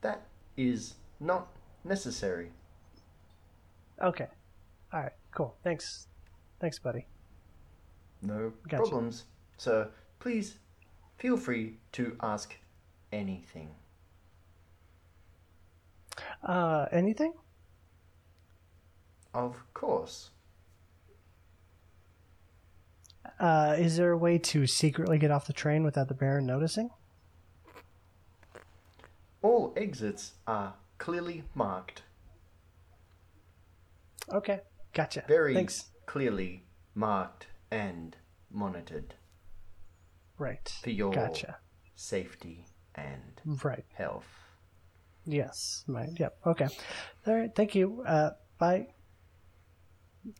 That 0.00 0.26
is 0.56 0.94
not 1.20 1.48
necessary. 1.84 2.52
Okay, 4.00 4.28
all 4.92 5.00
right, 5.00 5.12
cool. 5.30 5.56
Thanks, 5.62 6.08
thanks, 6.58 6.78
buddy. 6.78 7.06
No 8.22 8.50
Gotcha. 8.68 8.76
problems. 8.82 9.24
So 9.56 9.90
please 10.18 10.58
feel 11.18 11.36
free 11.36 11.78
to 11.92 12.16
ask 12.20 12.56
anything. 13.12 13.74
Uh, 16.42 16.86
anything? 16.90 17.34
Of 19.34 19.62
course. 19.74 20.30
Uh, 23.40 23.74
is 23.78 23.96
there 23.96 24.10
a 24.12 24.18
way 24.18 24.36
to 24.36 24.66
secretly 24.66 25.16
get 25.18 25.30
off 25.30 25.46
the 25.46 25.52
train 25.54 25.82
without 25.82 26.08
the 26.08 26.14
Baron 26.14 26.44
noticing? 26.44 26.90
All 29.40 29.72
exits 29.76 30.32
are 30.46 30.74
clearly 30.98 31.44
marked. 31.54 32.02
Okay, 34.30 34.60
gotcha. 34.92 35.24
Very 35.26 35.54
Thanks. 35.54 35.86
clearly 36.04 36.66
marked 36.94 37.46
and 37.70 38.14
monitored 38.50 39.14
Right. 40.36 40.68
for 40.82 40.90
your 40.90 41.12
Gotcha. 41.12 41.56
safety 41.94 42.66
and 42.94 43.40
Right. 43.64 43.86
health. 43.94 44.28
Yes, 45.24 45.84
mine. 45.86 46.14
Yep. 46.18 46.38
Okay. 46.46 46.68
All 47.26 47.34
right. 47.34 47.54
Thank 47.54 47.74
you. 47.74 48.02
Uh, 48.02 48.32
bye. 48.58 48.88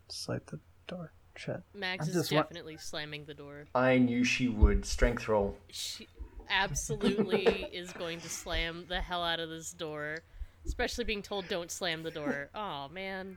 Slide 0.09 0.47
the 0.47 0.61
door 0.87 1.13
shut. 1.37 1.63
Mags 1.75 2.07
I'm 2.07 2.11
is 2.11 2.15
just 2.17 2.33
wa- 2.33 2.43
definitely 2.43 2.77
slamming 2.77 3.25
the 3.25 3.35
door. 3.35 3.67
I 3.75 3.99
knew 3.99 4.25
she 4.25 4.49
would. 4.49 4.85
Strength 4.85 5.29
roll. 5.29 5.57
She 5.71 6.09
absolutely 6.49 7.45
is 7.73 7.93
going 7.93 8.21
to 8.21 8.29
slam 8.29 8.85
the 8.89 9.01
hell 9.01 9.23
out 9.23 9.41
of 9.41 9.49
this 9.49 9.73
door. 9.73 10.19
Especially 10.67 11.05
being 11.05 11.23
told 11.23 11.49
don't 11.49 11.71
slam 11.71 12.03
the 12.03 12.11
door. 12.11 12.51
Oh 12.55 12.89
man. 12.93 13.37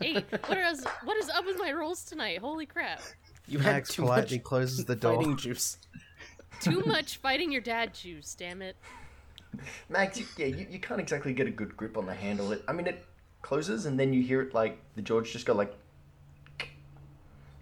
Eight. 0.00 0.24
What 0.46 0.58
is 0.58 0.84
what 1.04 1.16
is 1.18 1.28
up 1.30 1.44
with 1.44 1.58
my 1.58 1.72
rolls 1.72 2.04
tonight? 2.04 2.38
Holy 2.38 2.66
crap. 2.66 3.00
You 3.48 3.58
had 3.58 3.72
Mags 3.74 3.90
too 3.90 4.02
politely 4.02 4.38
much 4.38 4.44
closes 4.44 4.84
the 4.84 4.96
door. 4.96 5.16
fighting 5.16 5.36
juice. 5.36 5.78
Too 6.60 6.82
much 6.86 7.16
fighting 7.16 7.50
your 7.50 7.60
dad 7.60 7.92
juice, 7.92 8.36
damn 8.36 8.62
it. 8.62 8.76
Mags, 9.88 10.20
you, 10.20 10.26
yeah, 10.36 10.46
you, 10.46 10.64
you 10.70 10.78
can't 10.78 11.00
exactly 11.00 11.32
get 11.32 11.48
a 11.48 11.50
good 11.50 11.76
grip 11.76 11.96
on 11.98 12.06
the 12.06 12.14
handle. 12.14 12.52
It, 12.52 12.62
I 12.68 12.72
mean, 12.72 12.86
it 12.86 13.04
closes 13.40 13.84
and 13.86 13.98
then 13.98 14.12
you 14.12 14.22
hear 14.22 14.40
it 14.42 14.54
like 14.54 14.78
the 14.94 15.02
George 15.02 15.32
just 15.32 15.44
go 15.44 15.54
like, 15.54 15.74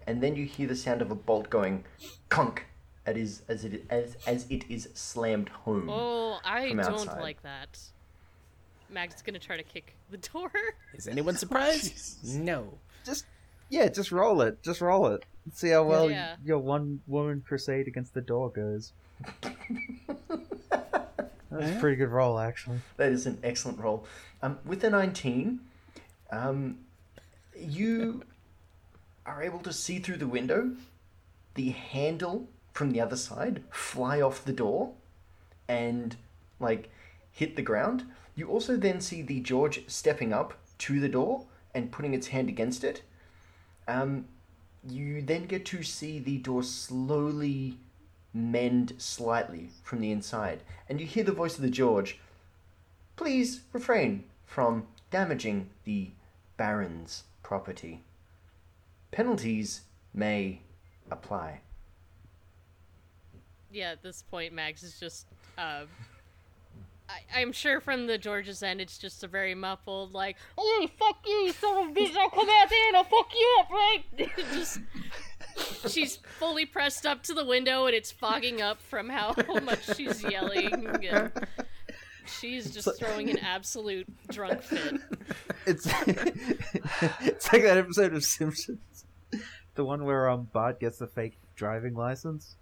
and 0.06 0.22
then 0.22 0.36
you 0.36 0.44
hear 0.46 0.66
the 0.68 0.76
sound 0.76 1.02
of 1.02 1.10
a 1.10 1.14
bolt 1.14 1.50
going, 1.50 1.84
conk, 2.28 2.66
as 3.06 3.16
is 3.16 3.42
as 3.48 3.64
it 3.64 3.84
as 3.90 4.16
as 4.26 4.46
it 4.50 4.64
is 4.68 4.88
slammed 4.94 5.48
home. 5.48 5.88
Oh, 5.90 6.38
I 6.44 6.68
From 6.68 6.78
don't 6.78 6.88
outside. 7.08 7.20
like 7.20 7.42
that. 7.42 7.78
Mags 8.88 9.14
is 9.16 9.22
gonna 9.22 9.38
try 9.38 9.56
to 9.56 9.62
kick 9.62 9.94
the 10.10 10.16
door. 10.18 10.50
Is 10.94 11.06
anyone 11.06 11.36
surprised? 11.36 12.24
no. 12.24 12.74
Just 13.04 13.24
yeah, 13.68 13.88
just 13.88 14.10
roll 14.10 14.42
it. 14.42 14.60
Just 14.64 14.80
roll 14.80 15.06
it. 15.06 15.24
See 15.52 15.68
how 15.68 15.84
well 15.84 16.10
Yeah. 16.10 16.34
your 16.44 16.58
one 16.58 17.00
woman 17.06 17.40
crusade 17.46 17.86
against 17.86 18.14
the 18.14 18.20
door 18.20 18.50
goes. 18.50 18.92
That's 21.50 21.76
a 21.76 21.78
pretty 21.80 21.96
good 21.96 22.08
roll, 22.08 22.38
actually. 22.38 22.78
That 22.96 23.12
is 23.12 23.26
an 23.26 23.38
excellent 23.42 23.78
roll. 23.78 24.04
Um, 24.42 24.58
with 24.64 24.80
the 24.80 24.90
19, 24.90 25.60
um, 26.30 26.78
you 27.56 28.22
are 29.30 29.42
able 29.42 29.60
to 29.60 29.72
see 29.72 29.98
through 29.98 30.16
the 30.16 30.26
window 30.26 30.72
the 31.54 31.70
handle 31.70 32.48
from 32.72 32.90
the 32.90 33.00
other 33.00 33.16
side 33.16 33.62
fly 33.70 34.20
off 34.20 34.44
the 34.44 34.52
door 34.52 34.92
and, 35.68 36.16
like, 36.58 36.90
hit 37.30 37.56
the 37.56 37.62
ground. 37.62 38.04
You 38.34 38.48
also 38.48 38.76
then 38.76 39.00
see 39.00 39.22
the 39.22 39.40
George 39.40 39.82
stepping 39.88 40.32
up 40.32 40.54
to 40.78 41.00
the 41.00 41.08
door 41.08 41.46
and 41.74 41.92
putting 41.92 42.14
its 42.14 42.28
hand 42.28 42.48
against 42.48 42.84
it. 42.84 43.02
Um, 43.86 44.26
you 44.88 45.22
then 45.22 45.46
get 45.46 45.64
to 45.66 45.82
see 45.82 46.18
the 46.18 46.38
door 46.38 46.62
slowly 46.62 47.78
mend 48.32 48.94
slightly 48.98 49.70
from 49.82 50.00
the 50.00 50.12
inside, 50.12 50.62
and 50.88 51.00
you 51.00 51.06
hear 51.06 51.24
the 51.24 51.32
voice 51.32 51.56
of 51.56 51.62
the 51.62 51.70
George 51.70 52.18
please 53.20 53.60
refrain 53.74 54.24
from 54.46 54.86
damaging 55.10 55.68
the 55.84 56.10
Baron's 56.56 57.24
property. 57.42 58.02
Penalties 59.10 59.82
may 60.14 60.60
apply. 61.10 61.60
Yeah, 63.72 63.92
at 63.92 64.02
this 64.02 64.22
point, 64.22 64.52
Mags 64.52 64.82
is 64.82 64.98
just. 64.98 65.26
Uh, 65.56 65.84
I, 67.08 67.40
I'm 67.40 67.52
sure 67.52 67.80
from 67.80 68.06
the 68.06 68.18
George's 68.18 68.62
end, 68.62 68.80
it's 68.80 68.98
just 68.98 69.24
a 69.24 69.28
very 69.28 69.54
muffled, 69.54 70.12
like, 70.12 70.36
"Oh, 70.58 70.88
fuck 70.98 71.18
you, 71.26 71.52
son 71.52 71.76
of 71.84 71.90
a 71.90 72.00
bitch! 72.00 72.16
I'll 72.16 72.30
come 72.30 72.48
out 72.48 72.68
there 72.68 72.88
and 72.88 72.96
I'll 72.96 73.04
fuck 73.04 73.30
you 73.34 73.56
up, 73.60 73.70
right?" 73.70 74.04
just. 74.52 74.80
She's 75.88 76.16
fully 76.16 76.64
pressed 76.64 77.06
up 77.06 77.22
to 77.24 77.34
the 77.34 77.44
window 77.44 77.86
and 77.86 77.94
it's 77.94 78.10
fogging 78.10 78.62
up 78.62 78.80
from 78.80 79.08
how 79.08 79.34
much 79.62 79.96
she's 79.96 80.22
yelling. 80.22 80.86
And 80.86 81.32
she's 82.38 82.70
just 82.70 82.98
throwing 82.98 83.30
an 83.30 83.38
absolute 83.38 84.06
drunk 84.28 84.62
fit. 84.62 85.00
It's 85.66 85.86
it's 87.20 87.52
like 87.52 87.62
that 87.62 87.76
episode 87.76 88.14
of 88.14 88.24
Simpsons, 88.24 89.04
the 89.74 89.84
one 89.84 90.04
where 90.04 90.28
um 90.28 90.48
Bart 90.52 90.80
gets 90.80 90.98
the 90.98 91.06
fake 91.06 91.38
driving 91.54 91.94
license, 91.94 92.56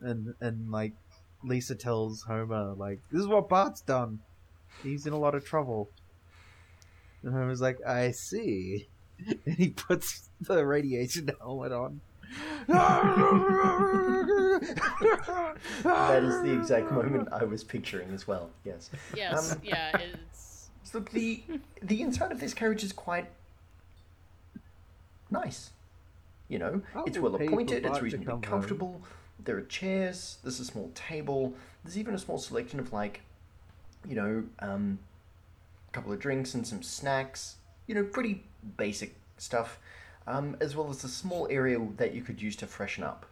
and 0.00 0.34
and 0.40 0.70
like 0.70 0.92
Lisa 1.42 1.74
tells 1.74 2.22
Homer 2.22 2.74
like 2.74 3.00
this 3.10 3.20
is 3.20 3.26
what 3.26 3.48
Bart's 3.48 3.80
done. 3.80 4.20
He's 4.82 5.06
in 5.06 5.12
a 5.12 5.18
lot 5.18 5.34
of 5.34 5.44
trouble. 5.44 5.90
And 7.22 7.32
Homer's 7.32 7.60
like, 7.60 7.84
I 7.86 8.12
see. 8.12 8.88
And 9.44 9.56
he 9.56 9.70
puts 9.70 10.30
the 10.40 10.64
radiation 10.64 11.28
helmet 11.40 11.72
on. 11.72 12.00
That 15.82 16.22
is 16.22 16.42
the 16.42 16.52
exact 16.52 16.90
moment 16.92 17.28
I 17.32 17.44
was 17.44 17.64
picturing 17.64 18.10
as 18.12 18.26
well. 18.26 18.50
Yes. 18.64 18.90
Yes, 19.14 19.52
Um, 19.52 19.60
yeah, 19.64 19.96
it's. 20.22 20.68
So 20.84 21.00
the 21.00 21.42
the 21.82 22.00
inside 22.00 22.32
of 22.32 22.40
this 22.40 22.54
carriage 22.54 22.82
is 22.82 22.92
quite 22.92 23.26
nice. 25.30 25.70
You 26.48 26.58
know, 26.58 26.82
I 26.94 27.02
it's 27.06 27.18
well 27.18 27.34
appointed. 27.34 27.84
It's 27.84 28.00
reasonably 28.00 28.26
come 28.26 28.34
home. 28.36 28.42
comfortable. 28.42 29.02
There 29.44 29.56
are 29.56 29.62
chairs. 29.62 30.38
There's 30.42 30.60
a 30.60 30.64
small 30.64 30.90
table. 30.94 31.54
There's 31.84 31.98
even 31.98 32.14
a 32.14 32.18
small 32.18 32.38
selection 32.38 32.80
of 32.80 32.92
like, 32.92 33.20
you 34.06 34.14
know, 34.14 34.44
um, 34.60 34.98
a 35.88 35.92
couple 35.92 36.12
of 36.12 36.18
drinks 36.18 36.54
and 36.54 36.66
some 36.66 36.82
snacks. 36.82 37.56
You 37.86 37.94
know, 37.94 38.04
pretty 38.04 38.44
basic 38.76 39.14
stuff. 39.36 39.78
Um, 40.26 40.56
as 40.60 40.74
well 40.76 40.90
as 40.90 41.04
a 41.04 41.08
small 41.08 41.46
area 41.50 41.78
that 41.96 42.14
you 42.14 42.22
could 42.22 42.40
use 42.42 42.56
to 42.56 42.66
freshen 42.66 43.02
up. 43.04 43.24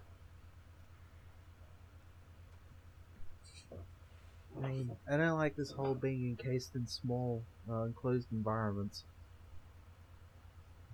I 4.62 4.68
mean, 4.68 4.90
I 5.10 5.16
don't 5.16 5.38
like 5.38 5.56
this 5.56 5.70
whole 5.70 5.94
being 5.94 6.26
encased 6.28 6.74
in 6.74 6.86
small, 6.86 7.42
uh, 7.70 7.84
enclosed 7.84 8.28
environments 8.32 9.04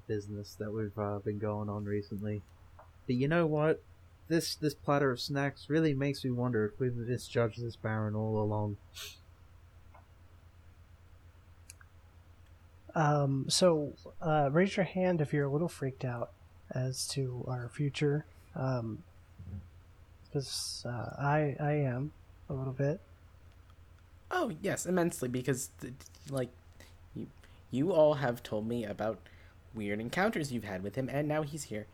business 0.07 0.57
that 0.59 0.73
we've 0.73 0.99
uh, 0.99 1.19
been 1.21 1.39
going 1.39 1.69
on 1.69 1.85
recently. 1.85 2.43
But 3.07 3.17
you 3.17 3.29
know 3.29 3.47
what? 3.47 3.83
This 4.29 4.55
this 4.55 4.75
platter 4.75 5.11
of 5.11 5.21
snacks 5.21 5.69
really 5.69 5.95
makes 5.95 6.25
me 6.25 6.31
wonder 6.31 6.65
if 6.65 6.81
we've 6.81 6.95
misjudged 6.95 7.63
this 7.63 7.77
Baron 7.77 8.15
all 8.15 8.39
along. 8.39 8.77
Um, 12.95 13.47
so, 13.49 13.95
uh, 14.21 14.51
raise 14.53 14.77
your 14.77 14.85
hand 14.85 15.21
if 15.21 15.33
you're 15.33 15.47
a 15.47 15.51
little 15.51 15.69
freaked 15.69 16.05
out 16.05 16.33
as 16.71 17.07
to 17.09 17.45
our 17.49 17.69
future. 17.69 18.27
Um, 18.55 19.03
because 20.33 20.85
uh, 20.87 21.15
I 21.19 21.57
I 21.61 21.73
am 21.73 22.13
a 22.49 22.55
little 22.55 22.73
bit. 22.73 23.01
Oh 24.33 24.51
yes, 24.63 24.87
immensely 24.87 25.29
because 25.29 25.71
like 26.31 26.49
you 27.15 27.27
you 27.71 27.93
all 27.93 28.15
have 28.15 28.43
told 28.43 28.67
me 28.67 28.85
about 28.85 29.19
weird 29.75 30.01
encounters 30.01 30.51
you've 30.53 30.65
had 30.65 30.83
with 30.83 30.97
him 30.97 31.09
and 31.11 31.29
now 31.29 31.43
he's 31.43 31.65
here 31.65 31.87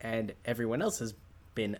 and 0.00 0.32
everyone 0.44 0.82
else 0.82 0.98
has 1.00 1.14
been 1.54 1.78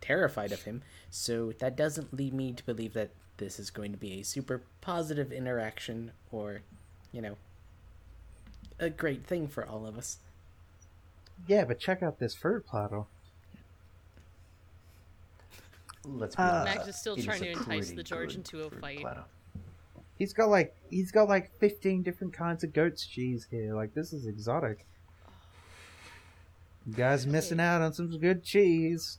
terrified 0.00 0.52
of 0.52 0.62
him. 0.62 0.82
So 1.10 1.52
that 1.58 1.76
doesn't 1.76 2.14
lead 2.14 2.34
me 2.34 2.52
to 2.52 2.64
believe 2.64 2.92
that 2.94 3.10
this 3.36 3.58
is 3.60 3.70
going 3.70 3.92
to 3.92 3.98
be 3.98 4.20
a 4.20 4.24
super 4.24 4.62
positive 4.80 5.32
interaction 5.32 6.10
or 6.32 6.62
you 7.12 7.22
know 7.22 7.36
a 8.80 8.90
great 8.90 9.24
thing 9.24 9.46
for 9.48 9.66
all 9.66 9.86
of 9.86 9.96
us. 9.96 10.18
Yeah, 11.46 11.64
but 11.64 11.78
check 11.78 12.02
out 12.02 12.18
this 12.18 12.34
fruit 12.34 12.66
platter. 12.66 13.04
Let's 16.16 16.36
be 16.36 16.42
Uh, 16.42 16.46
honest. 16.62 16.76
Mags 16.76 16.88
is 16.88 16.96
still 16.96 17.14
it 17.14 17.24
trying 17.24 17.42
a 17.42 17.44
to 17.46 17.50
entice 17.52 17.90
the 17.92 18.02
George 18.02 18.28
good 18.30 18.36
into 18.38 18.62
a 18.62 18.70
fight. 18.70 19.00
platter. 19.00 19.24
He's 20.16 20.32
got 20.32 20.48
like 20.48 20.74
he's 20.90 21.12
got 21.12 21.28
like 21.28 21.50
fifteen 21.60 22.02
different 22.02 22.32
kinds 22.32 22.64
of 22.64 22.72
goat's 22.72 23.06
cheese 23.06 23.46
here. 23.50 23.74
Like 23.74 23.94
this 23.94 24.12
is 24.12 24.26
exotic. 24.26 24.86
You 26.86 26.94
guys 26.94 27.26
missing 27.26 27.60
out 27.60 27.82
on 27.82 27.92
some 27.92 28.08
good 28.18 28.42
cheese. 28.42 29.18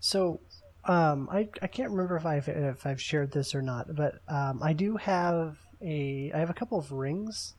So, 0.00 0.40
um, 0.84 1.28
I 1.30 1.48
I 1.60 1.66
can't 1.66 1.90
remember 1.90 2.16
if 2.16 2.24
I've 2.24 2.48
if 2.48 2.86
I've 2.86 3.00
shared 3.00 3.32
this 3.32 3.54
or 3.54 3.60
not, 3.62 3.94
but 3.94 4.20
um, 4.28 4.62
I 4.62 4.72
do 4.72 4.96
have 4.96 5.58
a 5.82 6.30
I 6.34 6.38
have 6.38 6.50
a 6.50 6.54
couple 6.54 6.78
of 6.78 6.92
rings. 6.92 7.54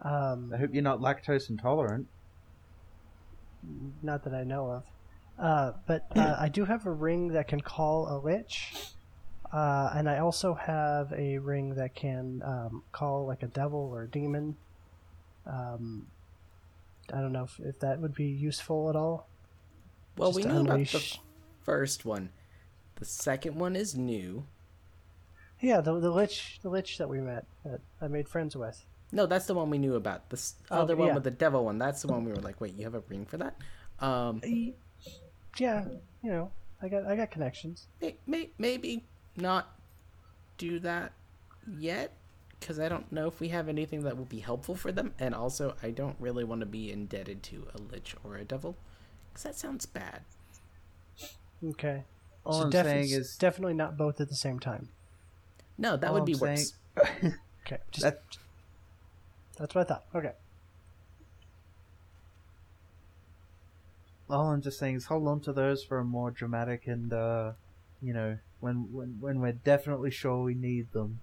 Um, 0.00 0.50
I 0.52 0.56
hope 0.56 0.70
you're 0.72 0.82
not 0.82 1.00
lactose 1.00 1.48
intolerant. 1.50 2.08
not 4.02 4.24
that 4.24 4.34
I 4.34 4.42
know 4.42 4.70
of. 4.70 4.84
Uh, 5.42 5.72
but 5.88 6.06
uh, 6.16 6.36
I 6.38 6.48
do 6.48 6.64
have 6.64 6.86
a 6.86 6.92
ring 6.92 7.28
that 7.32 7.48
can 7.48 7.60
call 7.60 8.06
a 8.06 8.16
lich, 8.24 8.72
uh, 9.52 9.90
and 9.92 10.08
I 10.08 10.18
also 10.18 10.54
have 10.54 11.12
a 11.12 11.38
ring 11.38 11.74
that 11.74 11.96
can 11.96 12.40
um, 12.44 12.84
call 12.92 13.26
like 13.26 13.42
a 13.42 13.48
devil 13.48 13.90
or 13.92 14.02
a 14.04 14.08
demon. 14.08 14.56
Um, 15.44 16.06
I 17.12 17.20
don't 17.20 17.32
know 17.32 17.42
if, 17.42 17.58
if 17.58 17.80
that 17.80 17.98
would 18.00 18.14
be 18.14 18.26
useful 18.26 18.88
at 18.88 18.94
all. 18.94 19.26
Well, 20.16 20.30
Just 20.30 20.36
we 20.36 20.42
to 20.44 20.48
knew 20.52 20.60
about 20.60 20.78
the 20.86 21.18
first 21.64 22.04
one. 22.04 22.30
The 22.96 23.04
second 23.04 23.56
one 23.56 23.74
is 23.74 23.96
new. 23.96 24.44
Yeah, 25.60 25.80
the 25.80 25.98
the 25.98 26.10
lich 26.10 26.60
the 26.62 26.68
lich 26.68 26.98
that 26.98 27.08
we 27.08 27.20
met 27.20 27.46
that 27.64 27.80
I 28.00 28.06
made 28.06 28.28
friends 28.28 28.54
with. 28.54 28.84
No, 29.10 29.26
that's 29.26 29.46
the 29.46 29.54
one 29.54 29.70
we 29.70 29.78
knew 29.78 29.96
about. 29.96 30.30
The 30.30 30.40
Oh, 30.70 30.82
other 30.82 30.94
one 30.94 31.08
yeah. 31.08 31.14
with 31.14 31.24
the 31.24 31.30
devil 31.32 31.64
one, 31.64 31.78
that's 31.78 32.02
the 32.02 32.08
one 32.08 32.24
we 32.24 32.30
were 32.30 32.38
like, 32.40 32.60
wait, 32.60 32.74
you 32.76 32.84
have 32.84 32.94
a 32.94 33.02
ring 33.08 33.26
for 33.26 33.36
that? 33.38 33.56
Um, 33.98 34.40
Yeah, 35.58 35.84
you 36.22 36.30
know, 36.30 36.50
I 36.80 36.88
got 36.88 37.04
I 37.06 37.16
got 37.16 37.30
connections. 37.30 37.86
may, 38.00 38.16
may, 38.26 38.50
maybe 38.58 39.04
not 39.36 39.76
do 40.58 40.78
that. 40.80 41.12
yet 41.78 42.12
because 42.58 42.78
I 42.78 42.88
don't 42.88 43.10
know 43.10 43.26
if 43.26 43.40
we 43.40 43.48
have 43.48 43.68
anything 43.68 44.04
that 44.04 44.16
will 44.16 44.24
be 44.24 44.38
helpful 44.38 44.76
for 44.76 44.92
them, 44.92 45.14
and 45.18 45.34
also 45.34 45.74
I 45.82 45.90
don't 45.90 46.16
really 46.20 46.44
want 46.44 46.60
to 46.60 46.66
be 46.66 46.92
indebted 46.92 47.42
to 47.44 47.66
a 47.74 47.80
lich 47.92 48.14
or 48.24 48.36
a 48.36 48.44
devil 48.44 48.76
because 49.28 49.42
that 49.44 49.56
sounds 49.56 49.84
bad. 49.86 50.22
Okay. 51.64 52.04
All 52.44 52.52
so 52.54 52.64
I'm 52.64 52.70
defi- 52.70 52.88
saying 52.88 53.10
is 53.10 53.36
definitely 53.36 53.74
not 53.74 53.96
both 53.96 54.20
at 54.20 54.28
the 54.28 54.34
same 54.36 54.58
time. 54.58 54.88
No, 55.78 55.96
that 55.96 56.08
All 56.08 56.14
would 56.14 56.24
be 56.24 56.34
I'm 56.34 56.40
worse. 56.40 56.74
saying- 57.20 57.34
Okay. 57.66 57.78
Just, 57.92 58.02
that 58.02 58.22
that's 59.58 59.74
what 59.74 59.82
I 59.82 59.84
thought. 59.88 60.04
Okay. 60.14 60.32
All 64.32 64.50
I'm 64.50 64.62
just 64.62 64.78
saying 64.78 64.96
is 64.96 65.04
hold 65.06 65.28
on 65.28 65.40
to 65.42 65.52
those 65.52 65.84
for 65.84 65.98
a 65.98 66.04
more 66.04 66.30
dramatic 66.30 66.86
and 66.86 67.12
uh, 67.12 67.52
you 68.00 68.12
know 68.12 68.38
when 68.60 68.88
when 68.92 69.18
when 69.20 69.40
we're 69.40 69.52
definitely 69.52 70.10
sure 70.10 70.42
we 70.42 70.54
need 70.54 70.92
them. 70.92 71.20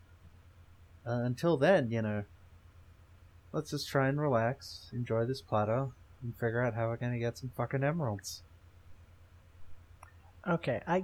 Uh, 1.07 1.21
until 1.23 1.57
then, 1.57 1.89
you 1.91 2.01
know, 2.01 2.23
let's 3.51 3.71
just 3.71 3.87
try 3.89 4.07
and 4.09 4.21
relax, 4.21 4.89
enjoy 4.93 5.25
this 5.25 5.41
platter, 5.41 5.87
and 6.21 6.33
figure 6.35 6.61
out 6.63 6.75
how 6.75 6.87
we're 6.87 6.97
gonna 6.97 7.17
get 7.19 7.37
some 7.37 7.49
fucking 7.55 7.83
emeralds. 7.83 8.43
Okay. 10.47 10.81
I. 10.87 11.03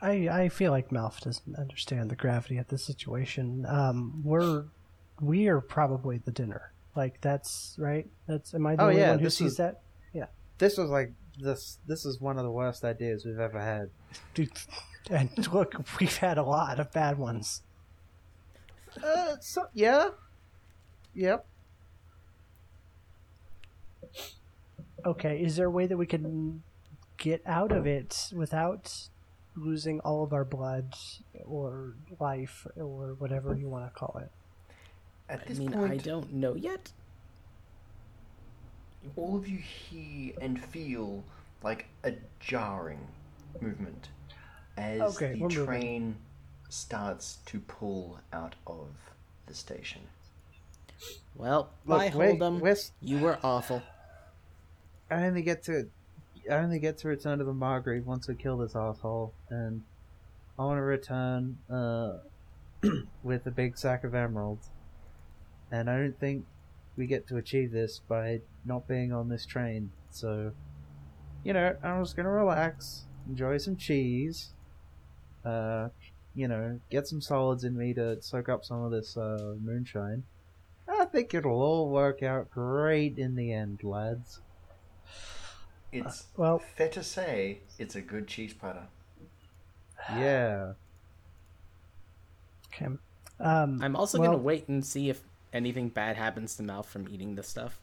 I, 0.00 0.28
I 0.28 0.48
feel 0.48 0.70
like 0.70 0.90
Malf 0.90 1.18
doesn't 1.20 1.56
understand 1.56 2.08
the 2.08 2.14
gravity 2.14 2.56
of 2.58 2.68
the 2.68 2.78
situation. 2.78 3.66
Um, 3.66 4.20
we're 4.22 4.66
we 5.20 5.48
are 5.48 5.60
probably 5.60 6.18
the 6.18 6.30
dinner. 6.30 6.72
Like 6.94 7.20
that's 7.20 7.74
right. 7.80 8.06
That's 8.28 8.54
am 8.54 8.64
I 8.66 8.76
the 8.76 8.82
Oh, 8.82 8.88
only 8.90 9.00
yeah, 9.00 9.10
one 9.10 9.18
who 9.18 9.30
sees 9.30 9.52
is- 9.52 9.56
that? 9.56 9.80
This 10.58 10.76
was 10.76 10.90
like 10.90 11.12
this. 11.38 11.78
This 11.86 12.04
is 12.04 12.20
one 12.20 12.36
of 12.38 12.44
the 12.44 12.50
worst 12.50 12.84
ideas 12.84 13.24
we've 13.24 13.38
ever 13.38 13.60
had. 13.60 13.90
Dude, 14.34 14.50
and 15.10 15.30
look, 15.52 15.74
we've 16.00 16.16
had 16.16 16.38
a 16.38 16.42
lot 16.42 16.80
of 16.80 16.92
bad 16.92 17.18
ones. 17.18 17.62
Uh, 19.02 19.36
so 19.40 19.66
yeah, 19.72 20.08
yep. 21.14 21.46
Okay, 25.06 25.40
is 25.40 25.56
there 25.56 25.66
a 25.66 25.70
way 25.70 25.86
that 25.86 25.96
we 25.96 26.06
can 26.06 26.62
get 27.18 27.42
out 27.46 27.72
of 27.72 27.86
it 27.86 28.30
without 28.34 29.08
losing 29.56 30.00
all 30.00 30.24
of 30.24 30.32
our 30.32 30.44
blood 30.44 30.94
or 31.44 31.94
life 32.18 32.66
or 32.76 33.14
whatever 33.18 33.54
you 33.54 33.68
want 33.68 33.86
to 33.86 33.98
call 33.98 34.20
it? 34.20 34.30
At 35.28 35.46
this 35.46 35.58
I 35.58 35.60
mean, 35.60 35.72
point, 35.72 35.92
I 35.92 35.96
don't 35.98 36.32
know 36.32 36.54
yet. 36.54 36.90
All 39.16 39.36
of 39.36 39.48
you 39.48 39.58
hear 39.58 40.34
and 40.40 40.62
feel 40.62 41.24
like 41.62 41.86
a 42.04 42.12
jarring 42.40 43.06
movement 43.60 44.08
as 44.76 45.00
Okay, 45.16 45.34
the 45.34 45.40
we're 45.40 45.48
moving. 45.48 45.66
train 45.66 46.16
starts 46.68 47.38
to 47.46 47.58
pull 47.60 48.18
out 48.32 48.54
of 48.66 48.88
the 49.46 49.54
station. 49.54 50.02
Well, 51.34 51.70
Look, 51.86 51.98
bye, 51.98 52.12
we're- 52.14 52.32
Hold'em. 52.36 52.60
we're 52.60 52.76
You 53.00 53.18
were 53.18 53.38
awful. 53.42 53.82
I 55.10 55.24
only 55.26 55.42
get 55.42 55.62
to 55.64 55.88
I 56.50 56.54
only 56.56 56.78
get 56.78 56.96
to 56.98 57.08
return 57.08 57.38
to 57.38 57.44
the 57.44 57.52
Margrave 57.52 58.06
once 58.06 58.26
we 58.26 58.34
kill 58.34 58.56
this 58.56 58.74
asshole, 58.74 59.34
and 59.50 59.82
I 60.58 60.64
want 60.64 60.78
to 60.78 60.82
return 60.82 61.58
uh, 61.68 62.18
with 63.22 63.46
a 63.46 63.50
big 63.50 63.76
sack 63.76 64.02
of 64.04 64.14
emeralds. 64.14 64.70
And 65.70 65.90
I 65.90 65.96
don't 65.98 66.18
think 66.18 66.46
we 66.98 67.06
get 67.06 67.28
to 67.28 67.36
achieve 67.36 67.70
this 67.70 68.00
by 68.08 68.40
not 68.64 68.86
being 68.88 69.12
on 69.12 69.28
this 69.28 69.46
train. 69.46 69.90
So, 70.10 70.52
you 71.44 71.52
know, 71.52 71.74
I'm 71.82 72.02
just 72.02 72.16
gonna 72.16 72.30
relax, 72.30 73.06
enjoy 73.28 73.56
some 73.58 73.76
cheese, 73.76 74.50
uh, 75.44 75.88
you 76.34 76.48
know, 76.48 76.80
get 76.90 77.06
some 77.06 77.20
solids 77.20 77.62
in 77.62 77.78
me 77.78 77.94
to 77.94 78.20
soak 78.20 78.48
up 78.48 78.64
some 78.64 78.82
of 78.82 78.90
this 78.90 79.16
uh, 79.16 79.54
moonshine. 79.62 80.24
I 80.88 81.04
think 81.04 81.32
it'll 81.32 81.62
all 81.62 81.88
work 81.88 82.22
out 82.22 82.50
great 82.50 83.16
in 83.16 83.36
the 83.36 83.52
end, 83.52 83.84
lads. 83.84 84.40
It's 85.92 86.26
well- 86.36 86.58
fair 86.58 86.88
to 86.88 87.02
say 87.04 87.60
it's 87.78 87.94
a 87.94 88.02
good 88.02 88.26
cheese 88.26 88.52
platter. 88.52 88.88
Yeah. 90.16 90.72
Okay. 92.72 92.86
Um, 93.40 93.80
I'm 93.82 93.94
also 93.96 94.18
well, 94.18 94.30
gonna 94.30 94.42
wait 94.42 94.68
and 94.68 94.84
see 94.84 95.10
if 95.10 95.22
anything 95.52 95.88
bad 95.88 96.16
happens 96.16 96.56
to 96.56 96.62
Mal 96.62 96.82
from 96.82 97.08
eating 97.08 97.34
this 97.34 97.48
stuff. 97.48 97.80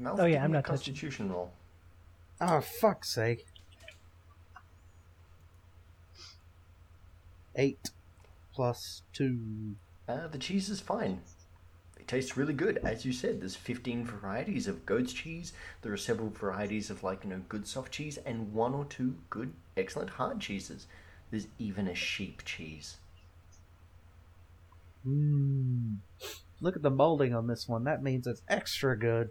Malf, 0.00 0.18
Oh, 0.20 0.24
yeah, 0.26 0.44
I'm 0.44 0.50
me 0.50 0.54
a 0.56 0.58
not 0.58 0.64
touching- 0.64 0.94
Constitution 0.94 1.30
roll. 1.32 1.52
Oh, 2.40 2.60
fuck's 2.60 3.12
sake. 3.14 3.46
Eight 7.56 7.90
plus 8.54 9.02
two. 9.12 9.74
Uh, 10.08 10.28
the 10.28 10.38
cheese 10.38 10.68
is 10.68 10.80
fine. 10.80 11.20
It 11.98 12.06
tastes 12.06 12.36
really 12.36 12.54
good. 12.54 12.78
As 12.78 13.04
you 13.04 13.12
said, 13.12 13.40
there's 13.40 13.56
15 13.56 14.04
varieties 14.04 14.68
of 14.68 14.86
goat's 14.86 15.12
cheese. 15.12 15.52
There 15.82 15.92
are 15.92 15.96
several 15.96 16.30
varieties 16.30 16.88
of, 16.90 17.02
like, 17.02 17.24
you 17.24 17.30
know, 17.30 17.42
good 17.48 17.66
soft 17.66 17.92
cheese, 17.92 18.16
and 18.18 18.52
one 18.54 18.74
or 18.74 18.84
two 18.84 19.16
good, 19.28 19.52
excellent 19.76 20.10
hard 20.10 20.40
cheeses. 20.40 20.86
There's 21.30 21.48
even 21.58 21.88
a 21.88 21.94
sheep 21.94 22.42
cheese. 22.44 22.98
Mmm. 25.06 25.96
Look 26.60 26.76
at 26.76 26.82
the 26.82 26.90
molding 26.90 27.34
on 27.34 27.46
this 27.46 27.68
one. 27.68 27.84
That 27.84 28.02
means 28.02 28.26
it's 28.26 28.42
extra 28.48 28.98
good. 28.98 29.30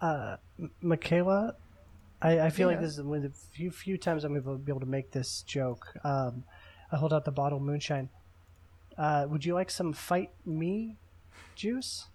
uh, 0.00 0.36
Michaela, 0.80 1.54
I, 2.20 2.40
I 2.40 2.50
feel 2.50 2.66
like 2.68 2.80
this 2.80 2.98
is 2.98 3.02
one 3.02 3.18
of 3.18 3.22
the 3.24 3.38
few 3.52 3.70
few 3.70 3.96
times 3.96 4.24
I'm 4.24 4.32
going 4.32 4.42
to 4.44 4.62
be 4.64 4.72
able 4.72 4.80
to 4.80 4.86
make 4.86 5.12
this 5.12 5.42
joke. 5.42 5.86
Um, 6.04 6.44
I 6.90 6.96
hold 6.96 7.12
out 7.12 7.24
the 7.24 7.30
bottle 7.32 7.58
of 7.58 7.64
moonshine. 7.64 8.08
Uh, 8.98 9.26
would 9.28 9.44
you 9.44 9.54
like 9.54 9.70
some 9.70 9.92
fight 9.92 10.30
me 10.44 10.96
juice? 11.54 12.06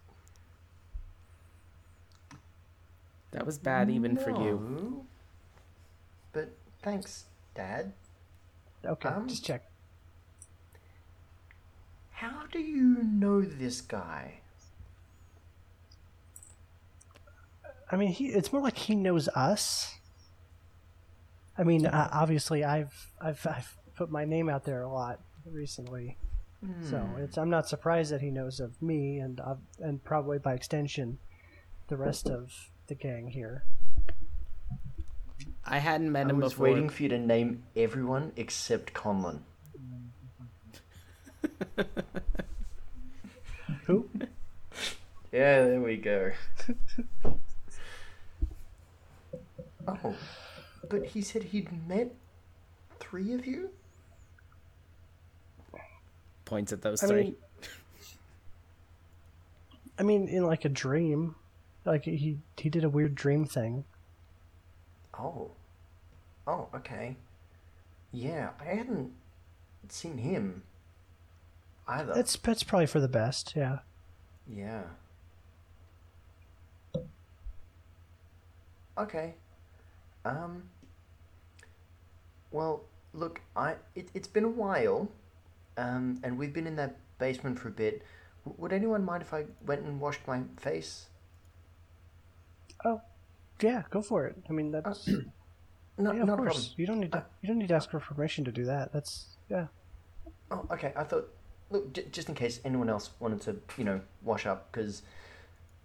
That 3.32 3.44
was 3.44 3.58
bad 3.58 3.90
even 3.90 4.16
for 4.16 4.30
you. 4.30 5.04
But 6.32 6.50
thanks, 6.82 7.24
Dad. 7.54 7.92
Okay, 8.84 9.08
Um, 9.08 9.26
just 9.28 9.44
check. 9.44 9.67
How 12.18 12.44
do 12.50 12.58
you 12.58 13.02
know 13.04 13.42
this 13.42 13.80
guy? 13.80 14.40
I 17.90 17.96
mean, 17.96 18.08
he, 18.08 18.26
it's 18.26 18.52
more 18.52 18.60
like 18.60 18.76
he 18.76 18.94
knows 18.94 19.28
us. 19.28 19.94
I 21.56 21.62
mean, 21.62 21.86
uh, 21.86 22.08
obviously, 22.12 22.64
I've, 22.64 22.92
I've 23.20 23.46
I've 23.46 23.76
put 23.96 24.10
my 24.10 24.24
name 24.24 24.48
out 24.48 24.64
there 24.64 24.82
a 24.82 24.88
lot 24.92 25.20
recently, 25.46 26.18
so 26.82 26.98
Hmm. 26.98 27.20
it's 27.22 27.38
I'm 27.38 27.50
not 27.50 27.68
surprised 27.68 28.10
that 28.12 28.20
he 28.20 28.30
knows 28.30 28.60
of 28.60 28.80
me 28.82 29.18
and 29.18 29.40
uh, 29.40 29.54
and 29.80 30.02
probably 30.04 30.38
by 30.38 30.54
extension, 30.54 31.18
the 31.88 31.96
rest 31.96 32.28
of 32.28 32.52
the 32.88 32.94
gang 32.94 33.28
here. 33.28 33.64
I 35.64 35.78
hadn't 35.78 36.10
met 36.12 36.26
I 36.26 36.30
him 36.30 36.40
was 36.40 36.52
before. 36.52 36.64
waiting 36.68 36.88
for 36.88 37.02
you 37.02 37.08
to 37.10 37.18
name 37.18 37.62
everyone 37.76 38.32
except 38.36 38.92
Conlon. 38.92 39.40
Who? 43.84 44.08
Yeah, 45.32 45.64
there 45.66 45.80
we 45.80 45.96
go. 45.96 46.32
oh, 49.86 50.14
but 50.88 51.06
he 51.06 51.20
said 51.22 51.42
he'd 51.44 51.68
met 51.88 52.14
three 52.98 53.34
of 53.34 53.46
you? 53.46 53.70
Points 56.44 56.72
at 56.72 56.82
those 56.82 57.02
I 57.02 57.06
three. 57.08 57.22
mean, 57.22 57.36
I 59.98 60.02
mean, 60.02 60.28
in 60.28 60.44
like 60.46 60.64
a 60.64 60.68
dream, 60.70 61.34
like 61.84 62.04
he 62.04 62.38
he 62.56 62.68
did 62.70 62.84
a 62.84 62.88
weird 62.88 63.14
dream 63.14 63.44
thing. 63.44 63.84
Oh. 65.18 65.50
Oh, 66.46 66.68
okay. 66.74 67.16
Yeah, 68.12 68.50
I 68.60 68.64
hadn't 68.64 69.12
seen 69.88 70.16
him 70.16 70.62
either. 71.88 72.12
That's 72.14 72.36
that's 72.36 72.62
probably 72.62 72.86
for 72.86 73.00
the 73.00 73.08
best. 73.08 73.54
Yeah. 73.56 73.78
Yeah. 74.48 74.82
Okay. 78.96 79.34
Um. 80.24 80.64
Well, 82.50 82.84
look, 83.12 83.40
I 83.56 83.76
it, 83.94 84.08
it's 84.14 84.28
been 84.28 84.44
a 84.44 84.48
while, 84.48 85.08
um, 85.76 86.20
and 86.22 86.38
we've 86.38 86.52
been 86.52 86.66
in 86.66 86.76
that 86.76 86.96
basement 87.18 87.58
for 87.58 87.68
a 87.68 87.72
bit. 87.72 88.02
W- 88.44 88.60
would 88.60 88.72
anyone 88.72 89.04
mind 89.04 89.22
if 89.22 89.32
I 89.34 89.44
went 89.66 89.82
and 89.82 90.00
washed 90.00 90.26
my 90.26 90.42
face? 90.56 91.06
Oh, 92.84 93.00
yeah. 93.60 93.82
Go 93.90 94.02
for 94.02 94.26
it. 94.26 94.36
I 94.48 94.52
mean, 94.52 94.70
that's 94.72 95.08
No, 95.98 96.12
yeah, 96.12 96.20
of 96.22 96.26
not 96.28 96.34
a 96.34 96.42
course. 96.42 96.52
problem. 96.54 96.74
You 96.76 96.86
don't 96.86 97.00
need 97.00 97.12
to. 97.12 97.24
You 97.42 97.48
don't 97.48 97.58
need 97.58 97.68
to 97.68 97.74
ask 97.74 97.90
for 97.90 98.00
permission 98.00 98.44
to 98.44 98.52
do 98.52 98.64
that. 98.64 98.92
That's 98.92 99.36
yeah. 99.48 99.66
Oh, 100.50 100.66
okay. 100.72 100.92
I 100.96 101.04
thought, 101.04 101.28
look, 101.70 101.92
j- 101.92 102.06
just 102.10 102.28
in 102.28 102.34
case 102.34 102.60
anyone 102.64 102.88
else 102.88 103.10
wanted 103.20 103.40
to, 103.42 103.56
you 103.76 103.84
know, 103.84 104.00
wash 104.22 104.46
up, 104.46 104.70
because 104.70 105.02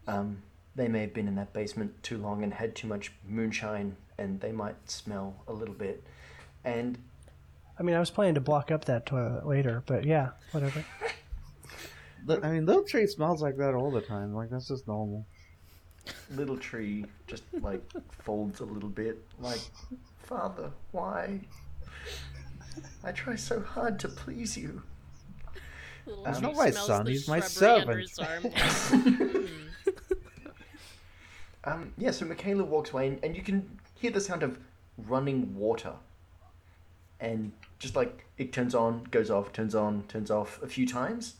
um, 0.08 0.42
they 0.76 0.88
may 0.88 1.02
have 1.02 1.14
been 1.14 1.28
in 1.28 1.36
that 1.36 1.54
basement 1.54 2.02
too 2.04 2.18
long 2.18 2.44
and 2.44 2.54
had 2.54 2.76
too 2.76 2.88
much 2.88 3.12
moonshine, 3.28 3.96
and 4.18 4.40
they 4.42 4.52
might 4.52 4.90
smell 4.90 5.36
a 5.48 5.54
little 5.54 5.76
bit. 5.76 6.04
And 6.64 6.98
I 7.78 7.84
mean, 7.84 7.96
I 7.96 8.00
was 8.00 8.10
planning 8.10 8.36
to 8.36 8.42
block 8.42 8.72
up 8.72 8.86
that 8.86 9.06
toilet 9.06 9.46
later, 9.46 9.84
but 9.86 10.06
yeah, 10.06 10.30
whatever. 10.52 10.86
I 12.30 12.52
mean, 12.52 12.66
little 12.66 12.84
tree 12.84 13.08
smells 13.08 13.42
like 13.42 13.58
that 13.58 13.74
all 13.74 13.92
the 13.92 14.02
time. 14.02 14.34
Like 14.34 14.50
that's 14.50 14.68
just 14.68 14.88
normal. 14.88 15.26
Little 16.32 16.58
tree 16.58 17.06
just 17.28 17.44
like 17.62 17.82
folds 18.12 18.60
a 18.60 18.66
little 18.66 18.90
bit, 18.90 19.22
like, 19.40 19.60
Father, 20.20 20.72
why? 20.92 21.42
I 23.04 23.12
try 23.12 23.36
so 23.36 23.62
hard 23.62 24.00
to 24.00 24.08
please 24.08 24.58
you. 24.58 24.82
Little 26.06 26.26
He's 26.26 26.38
tree 26.38 26.48
not 26.48 26.56
my 26.56 26.72
son, 26.72 27.06
he's 27.06 27.28
my 27.28 27.40
servant. 27.40 28.10
his. 28.10 29.50
Um, 31.66 31.94
yeah, 31.98 32.12
so 32.12 32.26
Michaela 32.26 32.64
walks 32.64 32.92
away, 32.92 33.08
and, 33.08 33.24
and 33.24 33.36
you 33.36 33.42
can 33.42 33.80
hear 33.96 34.12
the 34.12 34.20
sound 34.20 34.44
of 34.44 34.60
running 34.98 35.56
water. 35.56 35.94
And 37.20 37.54
just 37.80 37.96
like 37.96 38.26
it 38.38 38.52
turns 38.52 38.76
on, 38.76 39.06
goes 39.12 39.30
off, 39.32 39.54
turns 39.54 39.76
on, 39.76 40.04
turns 40.08 40.30
off 40.30 40.62
a 40.62 40.68
few 40.68 40.86
times. 40.86 41.36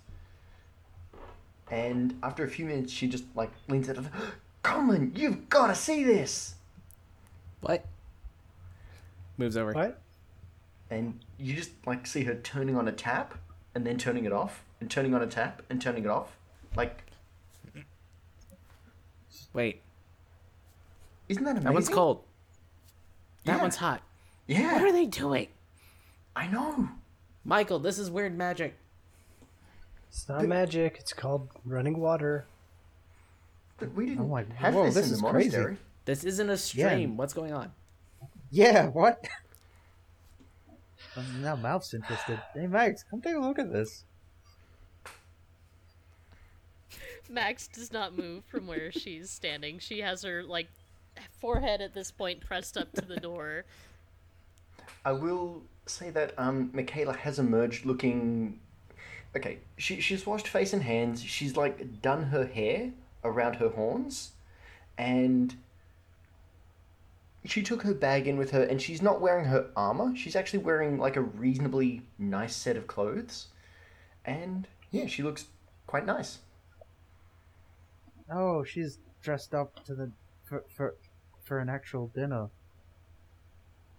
And 1.70 2.18
after 2.24 2.44
a 2.44 2.48
few 2.48 2.66
minutes, 2.66 2.94
she 2.94 3.08
just 3.08 3.26
like 3.36 3.52
leans 3.68 3.90
out 3.90 3.98
of, 3.98 4.10
Colin, 4.64 5.12
you've 5.16 5.50
got 5.50 5.68
to 5.68 5.76
see 5.76 6.04
this! 6.04 6.56
What? 7.62 7.86
Moves 9.38 9.58
over. 9.58 9.74
What? 9.74 10.00
And 10.90 11.20
you 11.38 11.56
just 11.56 11.72
like 11.86 12.06
see 12.08 12.24
her 12.24 12.36
turning 12.36 12.78
on 12.78 12.88
a 12.88 12.92
tap, 12.92 13.38
and 13.76 13.86
then 13.86 13.98
turning 13.98 14.26
it 14.26 14.32
off, 14.32 14.64
and 14.80 14.90
turning 14.90 15.14
on 15.16 15.22
a 15.22 15.28
tap, 15.28 15.62
and 15.70 15.82
turning 15.82 16.04
it 16.04 16.10
off. 16.10 16.38
Like, 16.76 17.04
Wait, 19.54 19.82
isn't 21.30 21.44
that 21.44 21.52
amazing? 21.52 21.64
that 21.66 21.74
one's 21.74 21.90
cold. 21.90 22.24
That 23.46 23.58
Yeah. 23.58 23.62
one's 23.62 23.76
hot. 23.76 24.02
Yeah, 24.48 24.74
What 24.74 24.82
are 24.84 24.92
they 24.92 25.06
doing? 25.06 25.48
I 26.36 26.48
know. 26.48 26.90
Michael, 27.44 27.80
this 27.80 28.00
is 28.00 28.10
weird 28.10 28.36
magic. 28.38 28.76
It's 30.10 30.28
not 30.28 30.46
magic. 30.46 30.98
It's 31.00 31.14
called 31.14 31.50
running 31.66 32.00
water. 32.00 32.46
But 33.78 33.94
we 33.94 34.06
didn't 34.08 34.22
Oh 34.26 34.28
my- 34.28 34.46
have 34.56 34.74
whoa, 34.74 34.86
this, 34.86 34.96
this 34.96 35.08
in 35.08 35.14
is 35.14 35.22
the 35.22 35.30
crazy. 35.30 35.50
monastery. 35.50 35.78
This 36.06 36.24
isn't 36.24 36.50
a 36.50 36.58
stream. 36.58 37.18
What's 37.18 37.34
going 37.34 37.54
on? 37.54 37.74
Yeah, 38.50 38.88
what? 38.88 39.28
Now 41.42 41.56
Mouth's 41.56 41.94
interested. 41.94 42.40
Hey 42.54 42.68
Mags, 42.68 43.04
come 43.10 43.22
take 43.22 43.36
a 43.36 43.40
look 43.40 43.60
at 43.60 43.72
this. 43.72 44.04
Mags 47.30 47.68
does 47.68 47.92
not 47.92 48.18
move 48.18 48.44
from 48.46 48.68
where 48.68 48.92
she's 48.92 49.30
standing. 49.30 49.80
She 49.80 50.00
has 50.00 50.24
her 50.24 50.44
like 50.44 50.68
forehead 51.40 51.82
at 51.82 51.94
this 51.94 52.12
point 52.12 52.42
pressed 52.42 52.78
up 52.78 52.92
to 52.94 53.02
the 53.02 53.18
door. 53.18 53.66
I 55.06 55.12
will 55.12 55.64
say 55.86 56.10
that 56.12 56.34
um, 56.38 56.72
Michaela 56.74 57.14
has 57.14 57.40
emerged 57.40 57.86
looking. 57.86 58.60
Okay, 59.36 59.60
she 59.78 60.00
she's 60.00 60.26
washed 60.26 60.48
face 60.48 60.74
and 60.74 60.84
hands. 60.84 61.24
She's 61.24 61.58
like 61.58 62.02
done 62.02 62.24
her 62.24 62.46
hair 62.46 62.92
around 63.24 63.56
her 63.56 63.70
horns, 63.70 64.32
and 64.98 65.56
she 67.46 67.62
took 67.62 67.82
her 67.84 67.94
bag 67.94 68.28
in 68.28 68.38
with 68.38 68.52
her. 68.52 68.64
And 68.64 68.82
she's 68.82 69.02
not 69.02 69.22
wearing 69.22 69.46
her 69.46 69.70
armor. 69.76 70.16
She's 70.16 70.36
actually 70.36 70.60
wearing 70.64 70.98
like 70.98 71.16
a 71.16 71.22
reasonably 71.22 72.02
nice 72.18 72.56
set 72.56 72.78
of 72.78 72.88
clothes, 72.88 73.48
and 74.26 74.68
yeah, 74.92 75.08
she 75.08 75.24
looks 75.24 75.48
quite 75.88 76.06
nice. 76.06 76.40
Oh, 78.32 78.64
she's 78.64 79.00
dressed 79.22 79.54
up 79.54 79.84
to 79.86 79.96
the 79.96 80.12
for 80.44 80.64
for, 80.76 80.96
for 81.44 81.60
an 81.60 81.70
actual 81.70 82.08
dinner. 82.08 82.50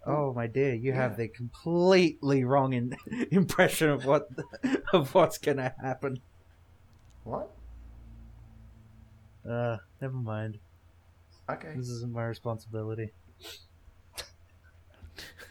Oh 0.07 0.33
my 0.33 0.47
dear, 0.47 0.73
you 0.73 0.91
Yeah. 0.91 0.97
have 1.01 1.17
the 1.17 1.27
completely 1.27 2.43
wrong 2.43 2.73
in, 2.73 2.95
impression 3.31 3.89
of 3.89 4.05
what 4.05 4.29
of 4.93 5.13
what's 5.15 5.37
gonna 5.37 5.73
happen. 5.81 6.21
What? 7.23 7.49
Uh, 9.47 9.77
never 10.01 10.17
mind. 10.17 10.59
Okay. 11.49 11.73
This 11.75 11.89
isn't 11.89 12.11
my 12.11 12.25
responsibility. 12.25 13.11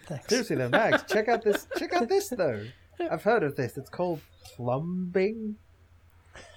Thanks. 0.06 0.28
Seriously 0.28 0.56
though, 0.56 0.68
Mags, 0.68 1.04
check 1.04 1.28
out 1.28 1.42
this. 1.42 1.66
Check 1.78 1.92
out 1.94 2.08
this 2.08 2.28
though. 2.28 2.64
I've 3.10 3.22
heard 3.22 3.42
of 3.42 3.56
this. 3.56 3.76
It's 3.76 3.90
called 3.90 4.20
plumbing. 4.44 5.56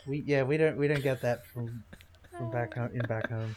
We 0.05 0.23
yeah, 0.25 0.43
we 0.43 0.57
don't 0.57 0.77
we 0.77 0.87
don't 0.87 1.03
get 1.03 1.21
that 1.21 1.45
from 1.45 1.83
from 2.37 2.51
back 2.51 2.73
home 2.73 2.91
in 2.93 3.01
back 3.01 3.29
home. 3.29 3.55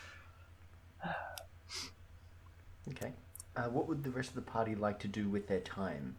Okay. 2.89 3.12
Uh, 3.57 3.64
what 3.64 3.89
would 3.89 4.03
the 4.05 4.11
rest 4.11 4.31
of 4.31 4.35
the 4.37 4.43
party 4.43 4.74
like 4.74 4.99
to 5.01 5.09
do 5.09 5.28
with 5.28 5.49
their 5.49 5.61
time? 5.61 6.16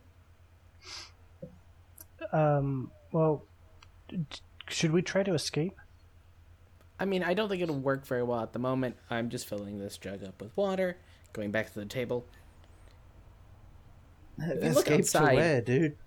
Um. 2.32 2.91
Well, 3.12 3.43
d- 4.07 4.26
should 4.68 4.91
we 4.91 5.01
try 5.01 5.24
to 5.24 5.34
escape? 5.34 5.74
I 6.99 7.05
mean, 7.05 7.24
I 7.24 7.34
don't 7.34 7.49
think 7.49 7.62
it'll 7.62 7.80
work 7.80 8.05
very 8.05 8.24
well 8.24 8.41
at 8.41 8.53
the 8.53 8.59
moment. 8.59 8.95
I'm 9.09 9.30
just 9.30 9.47
filling 9.47 9.80
this 9.80 9.97
jug 9.97 10.24
up 10.24 10.39
with 10.39 10.55
water, 10.55 10.97
going 11.34 11.51
back 11.51 11.71
to 11.73 11.79
the 11.79 11.86
table. 11.86 12.25
you 14.38 14.69
look 14.71 14.89
outside- 14.89 15.29
to 15.32 15.36
where, 15.36 15.61
dude? 15.61 15.97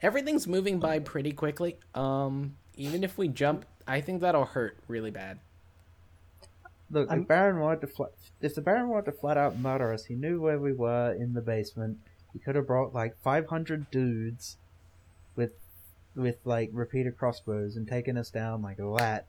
Everything's 0.00 0.46
moving 0.46 0.78
by 0.78 1.00
pretty 1.00 1.32
quickly. 1.32 1.76
Um, 1.94 2.54
even 2.76 3.02
if 3.02 3.18
we 3.18 3.26
jump, 3.28 3.64
I 3.86 4.00
think 4.00 4.20
that'll 4.20 4.44
hurt 4.44 4.78
really 4.86 5.10
bad. 5.10 5.40
Look, 6.90 7.10
I'm- 7.10 7.22
if 7.22 7.28
Baron 7.28 7.58
wanted 7.60 7.80
to 7.82 7.86
flat, 7.88 8.10
if 8.40 8.54
the 8.54 8.60
Baron 8.60 8.88
wanted 8.88 9.06
to 9.06 9.12
flat 9.12 9.36
out 9.36 9.58
murder 9.58 9.92
us, 9.92 10.04
he 10.04 10.14
knew 10.14 10.40
where 10.40 10.58
we 10.58 10.72
were 10.72 11.12
in 11.18 11.34
the 11.34 11.40
basement. 11.40 11.98
He 12.32 12.38
could 12.38 12.54
have 12.54 12.66
brought 12.66 12.94
like 12.94 13.16
500 13.22 13.90
dudes 13.90 14.56
with 15.34 15.52
with 16.14 16.36
like 16.44 16.70
repeater 16.72 17.10
crossbows 17.12 17.76
and 17.76 17.86
taken 17.88 18.16
us 18.16 18.30
down 18.30 18.62
like 18.62 18.76
that. 18.98 19.26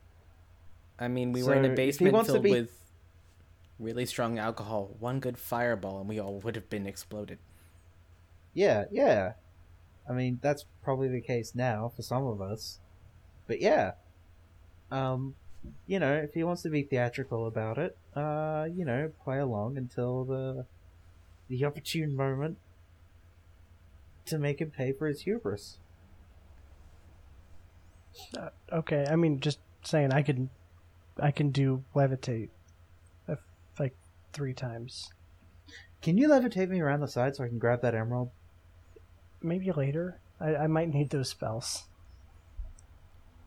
I 0.98 1.08
mean, 1.08 1.32
we 1.32 1.42
were 1.42 1.54
in 1.54 1.64
So, 1.64 1.72
a 1.72 1.74
basement 1.74 2.14
wants 2.14 2.28
to 2.28 2.32
filled 2.34 2.44
be- 2.44 2.50
with 2.52 2.70
really 3.80 4.06
strong 4.06 4.38
alcohol. 4.38 4.94
One 5.00 5.18
good 5.18 5.38
fireball, 5.38 5.98
and 5.98 6.08
we 6.08 6.20
all 6.20 6.38
would 6.40 6.54
have 6.54 6.68
been 6.68 6.86
exploded. 6.86 7.38
Yeah, 8.54 8.84
yeah. 8.92 9.32
I 10.08 10.12
mean, 10.12 10.38
that's 10.42 10.66
probably 10.82 11.08
the 11.08 11.20
case 11.20 11.54
now 11.54 11.90
for 11.94 12.02
some 12.02 12.26
of 12.26 12.40
us. 12.40 12.78
But 13.46 13.60
yeah. 13.60 13.92
Um, 14.90 15.34
you 15.86 15.98
know, 15.98 16.14
if 16.14 16.34
he 16.34 16.42
wants 16.42 16.62
to 16.62 16.70
be 16.70 16.82
theatrical 16.82 17.46
about 17.46 17.78
it, 17.78 17.96
uh, 18.14 18.66
you 18.72 18.84
know, 18.84 19.10
play 19.24 19.38
along 19.38 19.76
until 19.76 20.24
the 20.24 20.66
the 21.48 21.64
opportune 21.64 22.14
moment 22.16 22.58
to 24.26 24.38
make 24.38 24.60
him 24.60 24.70
pay 24.70 24.92
for 24.92 25.08
his 25.08 25.22
hubris. 25.22 25.78
Okay. 28.72 29.06
I 29.10 29.16
mean, 29.16 29.40
just 29.40 29.58
saying, 29.82 30.12
I 30.12 30.22
can, 30.22 30.50
I 31.18 31.32
can 31.32 31.50
do 31.50 31.82
levitate, 31.94 32.20
if, 32.28 32.40
like 32.40 32.59
three 34.32 34.54
times. 34.54 35.10
Can 36.02 36.16
you 36.16 36.28
levitate 36.28 36.68
me 36.68 36.80
around 36.80 37.00
the 37.00 37.08
side 37.08 37.36
so 37.36 37.44
I 37.44 37.48
can 37.48 37.58
grab 37.58 37.82
that 37.82 37.94
emerald? 37.94 38.30
Maybe 39.42 39.70
later. 39.72 40.20
I, 40.40 40.56
I 40.56 40.66
might 40.66 40.92
need 40.92 41.10
those 41.10 41.28
spells. 41.28 41.84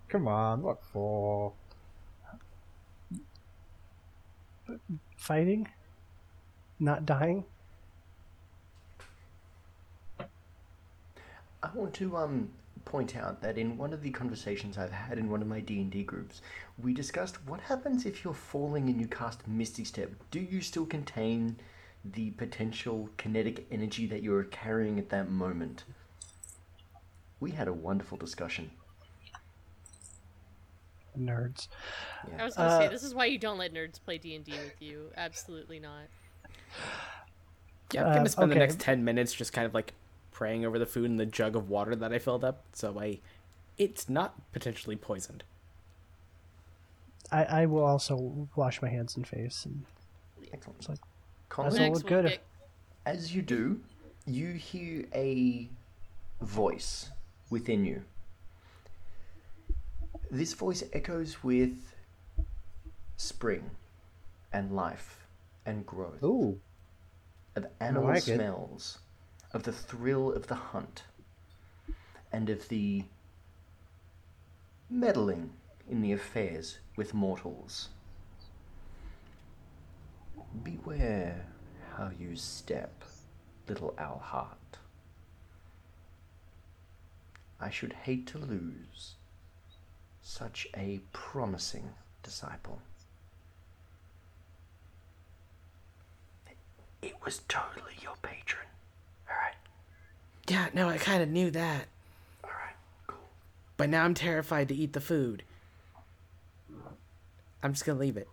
Come 0.08 0.28
on, 0.28 0.62
what 0.62 0.84
for? 0.84 1.54
Fighting, 5.18 5.68
not 6.80 7.06
dying. 7.06 7.46
I 11.64 11.70
want 11.74 11.94
to 11.96 12.18
um 12.18 12.50
point 12.86 13.16
out 13.16 13.42
that 13.42 13.58
in 13.58 13.78
one 13.78 13.94
of 13.94 14.02
the 14.02 14.12
conversations 14.12 14.78
I've 14.78 14.92
had 14.92 15.18
in 15.18 15.30
one 15.30 15.42
of 15.42 15.48
my 15.48 15.60
D 15.60 15.82
and 15.82 15.92
D 15.92 16.04
groups, 16.04 16.42
we 16.82 16.94
discussed 16.94 17.46
what 17.48 17.62
happens 17.62 18.06
if 18.06 18.24
you're 18.24 18.34
falling 18.34 18.90
and 18.90 19.00
you 19.00 19.08
cast 19.08 19.48
Misty 19.48 19.84
Step. 19.84 20.12
Do 20.32 20.40
you 20.40 20.62
still 20.62 20.86
contain 20.86 21.58
the 22.04 22.32
potential 22.32 23.10
kinetic 23.18 23.66
energy 23.72 24.06
that 24.08 24.24
you're 24.24 24.44
carrying 24.46 25.00
at 25.00 25.10
that 25.10 25.30
moment? 25.30 25.86
We 27.40 27.52
had 27.52 27.68
a 27.68 27.74
wonderful 27.74 28.18
discussion. 28.18 28.72
Nerds. 31.18 31.68
I 32.40 32.44
was 32.44 32.56
gonna 32.56 32.72
say 32.72 32.88
Uh, 32.88 32.90
this 32.90 33.04
is 33.04 33.14
why 33.14 33.26
you 33.26 33.38
don't 33.38 33.58
let 33.60 33.74
nerds 33.74 34.02
play 34.04 34.18
D 34.18 34.36
and 34.36 34.44
D 34.44 34.52
with 34.64 34.82
you. 34.82 35.12
Absolutely 35.16 35.80
not. 35.80 36.06
Yeah, 37.92 38.06
I'm 38.06 38.12
Uh, 38.12 38.16
gonna 38.16 38.30
spend 38.30 38.52
the 38.52 38.56
okay. 38.56 38.60
next 38.60 38.80
ten 38.80 39.04
minutes 39.04 39.34
just 39.34 39.54
kind 39.54 39.68
of 39.68 39.74
like 39.74 39.94
praying 40.44 40.66
over 40.66 40.78
the 40.78 40.86
food 40.86 41.10
and 41.10 41.18
the 41.18 41.26
jug 41.26 41.56
of 41.56 41.70
water 41.70 41.96
that 41.96 42.12
I 42.12 42.20
filled 42.20 42.44
up, 42.44 42.66
so 42.74 43.00
I, 43.00 43.20
it's 43.78 44.10
not 44.10 44.52
potentially 44.52 44.98
poisoned. 44.98 45.42
I, 47.32 47.46
I 47.46 47.66
will 47.66 47.86
also 47.86 48.50
wash 48.54 48.82
my 48.82 48.90
hands 48.90 49.16
and 49.16 49.26
face. 49.26 49.64
And 49.64 49.86
Excellent. 50.52 50.90
Like- 50.90 51.00
Colin, 51.48 51.72
That's 51.72 52.04
all 52.04 52.10
good. 52.10 52.26
we'll 52.26 52.34
as 53.06 53.34
you 53.34 53.42
do, 53.42 53.80
you 54.26 54.52
hear 54.52 55.06
a 55.16 55.70
voice 56.42 57.10
within 57.50 57.86
you. 57.86 58.04
This 60.30 60.52
voice 60.52 60.84
echoes 60.92 61.42
with 61.42 61.94
spring 63.16 63.70
and 64.52 64.76
life 64.76 65.26
and 65.66 65.86
growth. 65.86 66.22
Ooh, 66.22 66.60
of 67.56 67.66
animal 67.80 68.10
like 68.10 68.28
it. 68.28 68.42
Of 69.54 69.64
the 69.64 69.72
thrill 69.72 70.32
of 70.32 70.48
the 70.48 70.56
hunt 70.56 71.04
and 72.32 72.50
of 72.50 72.68
the 72.70 73.04
meddling 74.90 75.52
in 75.90 76.02
the 76.02 76.12
affairs 76.12 76.80
with 76.96 77.14
mortals. 77.14 77.90
Beware 80.64 81.46
how 81.96 82.12
you 82.20 82.36
step, 82.36 83.04
little 83.68 83.94
owl 83.98 84.20
heart. 84.20 84.58
I 87.60 87.70
should 87.70 87.94
hate 87.94 88.28
to 88.28 88.38
lose 88.38 89.16
such 90.22 90.68
a 90.76 91.00
promising 91.12 91.90
disciple. 92.24 92.82
It 97.02 97.16
was 97.24 97.42
totally 97.48 97.94
your 98.02 98.16
patron. 98.22 98.68
Alright, 99.30 99.56
Yeah, 100.48 100.68
no, 100.74 100.90
I 100.90 100.98
kind 100.98 101.22
of 101.24 101.30
knew 101.30 101.52
that. 101.52 101.86
alright, 102.44 102.76
cool. 103.08 103.18
But 103.78 103.90
now 103.90 104.04
I'm 104.04 104.14
terrified 104.14 104.68
to 104.70 104.76
eat 104.76 104.94
the 104.94 105.02
food. 105.02 105.44
I'm 107.62 107.74
just 107.74 107.86
gonna 107.86 108.00
leave 108.00 108.18
it. 108.18 108.28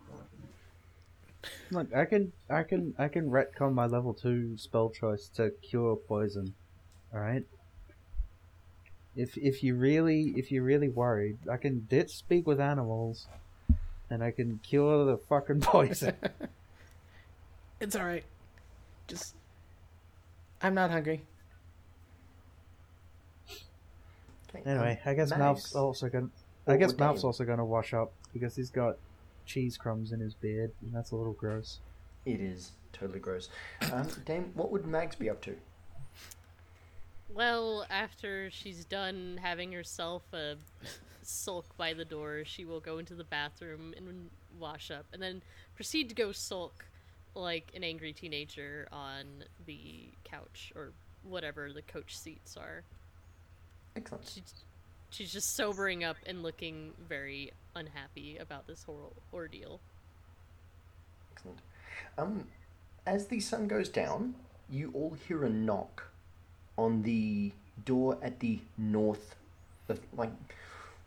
Look, 1.70 1.95
I 1.95 2.05
can, 2.05 2.32
I 2.51 2.64
can, 2.64 2.95
I 2.99 3.09
can 3.09 3.30
retcon 3.30 3.72
my 3.74 3.86
level 3.86 4.12
two 4.12 4.59
spell 4.59 4.91
choice 4.91 5.28
to 5.36 5.51
cure 5.62 5.97
poison. 5.97 6.55
All 7.14 7.20
right. 7.20 7.45
If 9.16 9.36
if 9.36 9.62
you 9.62 9.74
really 9.74 10.34
if 10.36 10.53
you're 10.53 10.62
really 10.62 10.88
worried, 10.88 11.38
I 11.51 11.57
can 11.57 11.86
ditch 11.88 12.11
speak 12.16 12.47
with 12.47 12.61
animals, 12.61 13.26
and 14.09 14.22
I 14.22 14.30
can 14.30 14.61
cure 14.62 15.05
the 15.05 15.16
fucking 15.16 15.61
poison. 15.61 16.14
It's 17.80 17.97
alright. 17.97 18.24
Just. 19.09 19.34
I'm 20.62 20.74
not 20.74 20.90
hungry. 20.90 21.22
Anyway, 24.66 25.00
um, 25.04 25.11
I 25.11 25.14
guess 25.14 25.30
Max, 25.30 25.38
Mouth's 25.38 25.74
also 25.74 26.08
gonna. 26.08 26.28
I 26.66 26.76
guess 26.76 26.90
Dave. 26.90 27.00
Mouth's 27.00 27.24
also 27.24 27.44
gonna 27.44 27.64
wash 27.64 27.94
up 27.94 28.12
because 28.32 28.56
he's 28.56 28.70
got 28.70 28.96
cheese 29.46 29.76
crumbs 29.76 30.12
in 30.12 30.20
his 30.20 30.34
beard, 30.34 30.72
and 30.82 30.92
that's 30.92 31.12
a 31.12 31.16
little 31.16 31.32
gross. 31.32 31.78
It 32.26 32.40
is 32.40 32.72
totally 32.92 33.20
gross. 33.20 33.48
Um, 33.92 34.06
Dame, 34.24 34.50
what 34.54 34.70
would 34.70 34.86
Mags 34.86 35.16
be 35.16 35.30
up 35.30 35.40
to? 35.42 35.56
Well, 37.32 37.86
after 37.88 38.50
she's 38.50 38.84
done 38.84 39.38
having 39.40 39.72
herself 39.72 40.22
a 40.32 40.56
sulk 41.22 41.76
by 41.76 41.94
the 41.94 42.04
door, 42.04 42.42
she 42.44 42.64
will 42.64 42.80
go 42.80 42.98
into 42.98 43.14
the 43.14 43.24
bathroom 43.24 43.94
and 43.96 44.28
wash 44.58 44.90
up, 44.90 45.06
and 45.12 45.22
then 45.22 45.42
proceed 45.76 46.08
to 46.08 46.14
go 46.14 46.32
sulk 46.32 46.84
like 47.35 47.70
an 47.74 47.85
angry 47.85 48.12
teenager 48.12 48.89
on 48.93 49.45
the 49.66 50.09
couch 50.24 50.72
or 50.74 50.93
whatever 51.22 51.72
the 51.72 51.83
coach 51.83 52.16
seats 52.16 52.57
are. 52.57 52.83
Excellent. 53.97 54.28
She, 54.28 54.43
she's 55.11 55.33
just 55.33 55.57
sobering 55.57 56.05
up 56.05 56.16
and 56.26 56.43
looking 56.43 56.93
very 57.09 57.53
unhappy 57.74 58.37
about 58.39 58.66
this 58.66 58.83
whole 58.83 59.12
ordeal. 59.33 59.81
Excellent. 61.33 61.59
Um, 62.18 62.45
as 63.07 63.26
the 63.26 63.41
sun 63.41 63.68
goes 63.68 63.89
down, 63.89 64.35
you 64.68 64.91
all 64.95 65.16
hear 65.26 65.45
a 65.45 65.51
knock 65.51 66.11
on 66.76 67.03
the 67.03 67.53
door 67.85 68.18
at 68.22 68.41
the 68.41 68.61
north 68.78 69.35
of, 69.89 70.01
like, 70.16 70.33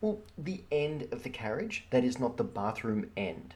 well, 0.02 0.20
the 0.38 0.62
end 0.72 1.08
of 1.12 1.24
the 1.24 1.30
carriage. 1.30 1.86
That 1.90 2.04
is 2.04 2.20
not 2.20 2.38
the 2.38 2.44
bathroom 2.44 3.10
end. 3.16 3.56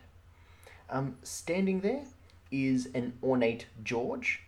Um, 0.90 1.18
standing 1.24 1.82
there 1.82 2.04
is 2.52 2.90
an 2.94 3.14
ornate 3.24 3.68
George, 3.84 4.42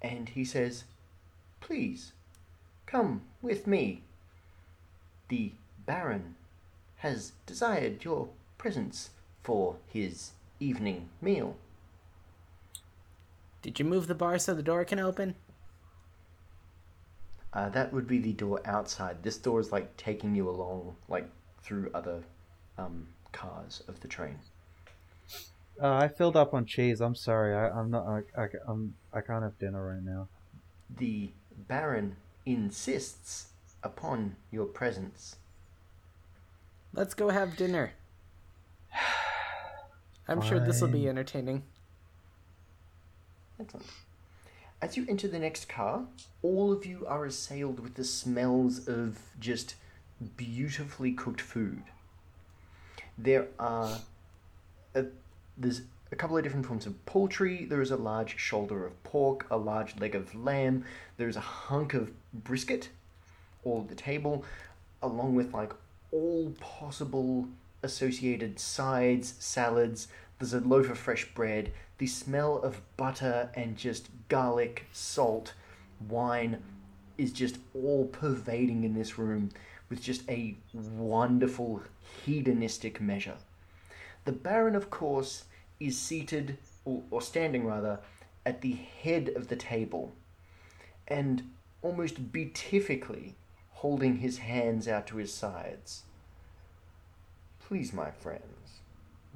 and 0.00 0.28
he 0.30 0.44
says, 0.44 0.84
Please, 1.60 2.12
come 2.86 3.22
with 3.40 3.66
me. 3.66 4.02
The 5.28 5.52
Baron 5.86 6.34
has 6.96 7.32
desired 7.46 8.04
your 8.04 8.28
presence 8.58 9.10
for 9.42 9.76
his 9.86 10.32
evening 10.60 11.08
meal. 11.20 11.56
Did 13.62 13.78
you 13.78 13.84
move 13.84 14.06
the 14.06 14.14
bar 14.14 14.38
so 14.38 14.54
the 14.54 14.62
door 14.62 14.84
can 14.84 14.98
open? 14.98 15.34
Uh, 17.52 17.68
that 17.68 17.92
would 17.92 18.06
be 18.06 18.18
the 18.18 18.32
door 18.32 18.60
outside. 18.64 19.22
This 19.22 19.36
door 19.36 19.60
is 19.60 19.72
like 19.72 19.96
taking 19.96 20.34
you 20.34 20.48
along, 20.48 20.96
like 21.08 21.28
through 21.62 21.90
other 21.92 22.22
um, 22.78 23.06
cars 23.32 23.82
of 23.88 24.00
the 24.00 24.08
train. 24.08 24.38
Uh, 25.80 25.94
I 25.94 26.08
filled 26.08 26.36
up 26.36 26.54
on 26.54 26.64
cheese. 26.66 27.00
I'm 27.00 27.14
sorry. 27.14 27.54
I, 27.54 27.70
I'm 27.70 27.90
not. 27.90 28.06
I, 28.06 28.42
I, 28.42 28.46
I'm. 28.68 28.94
I 29.12 29.20
can't 29.20 29.42
have 29.42 29.58
dinner 29.58 29.94
right 29.94 30.02
now. 30.02 30.28
The 30.96 31.30
Baron 31.68 32.16
insists 32.44 33.48
upon 33.82 34.36
your 34.50 34.66
presence. 34.66 35.36
Let's 36.92 37.14
go 37.14 37.30
have 37.30 37.56
dinner. 37.56 37.92
I'm 40.28 40.42
sure 40.42 40.60
this 40.60 40.80
will 40.80 40.88
be 40.88 41.08
entertaining. 41.08 41.62
Excellent. 43.58 43.86
As 44.80 44.96
you 44.96 45.06
enter 45.08 45.28
the 45.28 45.38
next 45.38 45.68
car, 45.68 46.04
all 46.42 46.72
of 46.72 46.84
you 46.84 47.06
are 47.06 47.24
assailed 47.24 47.80
with 47.80 47.94
the 47.94 48.04
smells 48.04 48.88
of 48.88 49.18
just 49.38 49.76
beautifully 50.36 51.12
cooked 51.12 51.40
food. 51.40 51.82
There 53.16 53.48
are 53.58 54.00
a, 54.94 55.06
there's 55.56 55.82
a 56.10 56.16
couple 56.16 56.36
of 56.36 56.42
different 56.42 56.66
forms 56.66 56.86
of 56.86 57.04
poultry. 57.06 57.64
There 57.64 57.80
is 57.80 57.90
a 57.90 57.96
large 57.96 58.38
shoulder 58.38 58.86
of 58.86 59.02
pork, 59.02 59.46
a 59.50 59.56
large 59.56 59.98
leg 59.98 60.14
of 60.14 60.34
lamb. 60.34 60.84
There 61.16 61.28
is 61.28 61.36
a 61.36 61.40
hunk 61.40 61.94
of 61.94 62.12
brisket, 62.32 62.90
all 63.64 63.82
at 63.82 63.88
the 63.88 63.94
table, 63.94 64.44
along 65.02 65.34
with 65.34 65.54
like 65.54 65.72
all 66.10 66.52
possible 66.60 67.48
associated 67.82 68.60
sides, 68.60 69.34
salads. 69.38 70.08
There's 70.38 70.54
a 70.54 70.60
loaf 70.60 70.90
of 70.90 70.98
fresh 70.98 71.32
bread. 71.34 71.72
The 71.98 72.06
smell 72.06 72.58
of 72.58 72.80
butter 72.96 73.50
and 73.54 73.76
just 73.76 74.08
garlic, 74.28 74.86
salt, 74.92 75.54
wine 76.08 76.62
is 77.16 77.32
just 77.32 77.58
all 77.74 78.06
pervading 78.06 78.84
in 78.84 78.94
this 78.94 79.18
room 79.18 79.50
with 79.88 80.02
just 80.02 80.28
a 80.28 80.56
wonderful 80.72 81.82
hedonistic 82.24 83.00
measure. 83.00 83.36
The 84.24 84.32
Baron, 84.32 84.76
of 84.76 84.90
course, 84.90 85.44
is 85.80 85.98
seated, 85.98 86.58
or, 86.84 87.02
or 87.10 87.22
standing 87.22 87.66
rather, 87.66 88.00
at 88.46 88.60
the 88.60 88.72
head 88.72 89.30
of 89.36 89.48
the 89.48 89.56
table 89.56 90.12
and 91.08 91.50
almost 91.82 92.32
beatifically 92.32 93.34
holding 93.70 94.18
his 94.18 94.38
hands 94.38 94.86
out 94.86 95.06
to 95.08 95.16
his 95.16 95.34
sides. 95.34 96.02
Please, 97.60 97.92
my 97.92 98.10
friends, 98.10 98.80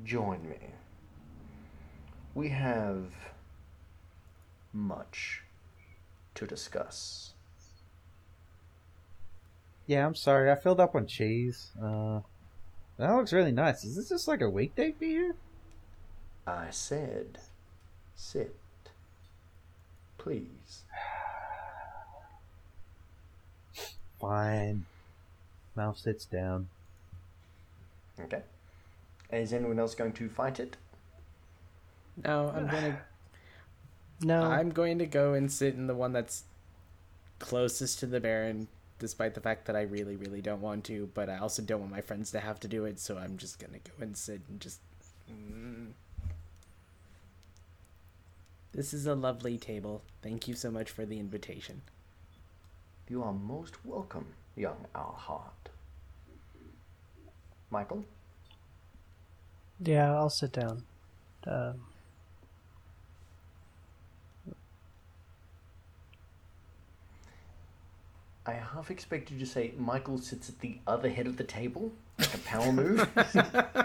join 0.05 0.49
me. 0.49 0.59
We 2.35 2.51
have 2.51 3.13
much 4.73 5.43
to 6.35 6.47
discuss. 6.47 7.33
Yeah, 9.87 10.07
I'm 10.07 10.15
sorry. 10.15 10.51
I 10.51 10.57
filled 10.57 10.81
up 10.81 10.95
on 10.95 11.07
cheese. 11.07 11.73
Uh, 11.83 12.21
that 12.99 13.15
looks 13.15 13.33
really 13.33 13.53
nice. 13.53 13.85
Is 13.85 13.97
this 13.97 14.09
just 14.09 14.29
like 14.29 14.41
a 14.41 14.51
weekday 14.51 14.95
beer? 14.99 15.35
I 16.47 16.69
said, 16.71 17.39
sit. 18.15 18.57
Please. 20.19 20.83
Fine. 24.21 24.87
Mouth 25.75 25.99
sits 25.99 26.25
down. 26.25 26.69
Okay. 28.21 28.43
Is 29.33 29.53
anyone 29.53 29.79
else 29.79 29.95
going 29.95 30.13
to 30.13 30.29
fight 30.29 30.61
it? 30.61 30.77
No, 32.25 32.53
I'm 32.55 32.67
gonna 32.67 33.01
No. 34.23 34.43
I'm 34.43 34.71
going 34.71 34.99
to 34.99 35.07
go 35.07 35.35
and 35.35 35.53
sit 35.53 35.75
in 35.75 35.87
the 35.87 35.95
one 35.95 36.13
that's 36.13 36.45
closest 37.39 37.99
to 38.01 38.07
the 38.07 38.21
Baron, 38.21 38.69
despite 38.99 39.35
the 39.35 39.41
fact 39.41 39.67
that 39.67 39.77
I 39.77 39.83
really, 39.83 40.17
really 40.17 40.41
don't 40.41 40.61
want 40.61 40.85
to, 40.85 41.11
but 41.15 41.29
I 41.29 41.39
also 41.39 41.63
don't 41.63 41.81
want 41.81 41.93
my 41.93 42.01
friends 42.01 42.31
to 42.33 42.41
have 42.41 42.61
to 42.61 42.69
do 42.69 42.85
it, 42.85 42.99
so 42.99 43.19
I'm 43.19 43.37
just 43.37 43.59
gonna 43.59 43.79
go 43.79 43.93
and 44.03 44.17
sit 44.17 44.41
and 44.49 44.61
just. 44.61 44.81
Mm. 45.31 45.93
This 48.73 48.93
is 48.93 49.07
a 49.07 49.15
lovely 49.15 49.57
table. 49.57 50.03
Thank 50.23 50.49
you 50.49 50.55
so 50.55 50.71
much 50.71 50.91
for 50.91 51.07
the 51.07 51.19
invitation. 51.19 51.83
You 53.09 53.23
are 53.23 53.33
most 53.33 53.85
welcome, 53.85 54.27
young 54.55 54.87
Alhart. 54.95 55.71
Michael? 57.71 58.05
Yeah, 59.81 60.15
I'll 60.15 60.31
sit 60.31 60.53
down. 60.53 60.85
Um, 61.47 61.81
I 68.47 68.53
half 68.53 68.91
expected 68.91 69.35
you 69.35 69.41
to 69.41 69.47
say 69.47 69.73
Michael 69.77 70.19
sits 70.19 70.49
at 70.49 70.61
the 70.61 70.79
other 70.87 71.09
head 71.11 71.27
of 71.27 71.37
the 71.37 71.45
table, 71.45 71.93
like 72.19 72.35
a 72.35 72.39
power 72.39 72.73
move. 72.73 73.09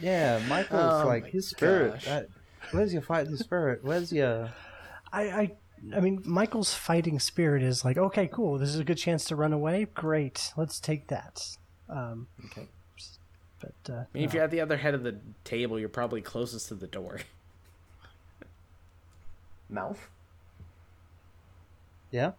Yeah, 0.00 0.40
Michael's 0.48 1.04
Oh 1.04 1.06
like 1.06 1.24
my 1.24 1.28
his 1.28 1.48
spirit. 1.48 2.00
That, 2.06 2.28
where's 2.70 2.92
your 2.92 3.02
fighting 3.02 3.36
spirit? 3.36 3.80
Where's 3.84 4.10
your? 4.10 4.50
I, 5.12 5.22
I 5.22 5.52
I 5.94 6.00
mean, 6.00 6.22
Michael's 6.24 6.72
fighting 6.72 7.18
spirit 7.18 7.62
is 7.62 7.84
like, 7.84 7.98
okay, 7.98 8.26
cool. 8.26 8.58
This 8.58 8.70
is 8.70 8.78
a 8.78 8.84
good 8.84 8.96
chance 8.96 9.24
to 9.26 9.36
run 9.36 9.52
away. 9.52 9.86
Great, 9.94 10.52
let's 10.56 10.80
take 10.80 11.08
that. 11.08 11.42
Um, 11.88 12.28
Okay. 12.46 12.66
but 13.60 13.92
uh, 13.92 13.96
I 13.98 14.06
mean, 14.14 14.24
if 14.24 14.32
you're 14.32 14.44
at 14.44 14.50
the 14.50 14.60
other 14.60 14.76
head 14.78 14.94
of 14.94 15.02
the 15.02 15.18
table, 15.44 15.78
you're 15.78 15.88
probably 15.90 16.22
closest 16.22 16.68
to 16.68 16.74
the 16.74 16.86
door. 16.86 17.20
Mouth. 19.68 20.08
Yeah? 22.10 22.32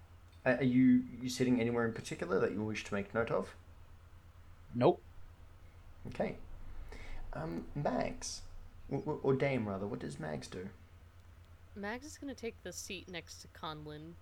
Uh, 0.45 0.55
Are 0.59 0.63
you 0.63 1.03
you 1.21 1.29
sitting 1.29 1.59
anywhere 1.61 1.85
in 1.85 1.93
particular 1.93 2.39
that 2.39 2.51
you 2.51 2.61
wish 2.63 2.83
to 2.85 2.93
make 2.93 3.13
note 3.13 3.29
of? 3.31 3.53
Nope. 4.73 5.01
Okay. 6.07 6.37
Um, 7.33 7.65
Mags, 7.75 8.41
or, 8.89 9.01
or- 9.05 9.19
or 9.23 9.33
Dame 9.35 9.67
rather. 9.67 9.85
What 9.87 9.99
does 9.99 10.19
Mags 10.19 10.47
do? 10.47 10.67
Mags 11.75 12.05
is 12.05 12.17
gonna 12.17 12.33
take 12.33 12.55
the 12.63 12.73
seat 12.73 13.07
next 13.07 13.41
to 13.41 13.47
Conlin. 13.49 14.15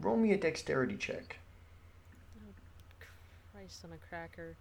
Roll 0.00 0.16
me 0.16 0.32
a 0.32 0.36
dexterity 0.38 0.96
check. 0.96 1.36
Christ 3.52 3.84
on 3.84 3.92
a 3.92 3.98
cracker. 4.08 4.56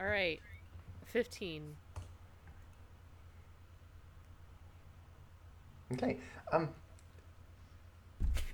Alright. 0.00 0.40
15. 1.06 1.74
Okay. 5.92 6.18
Um. 6.52 6.68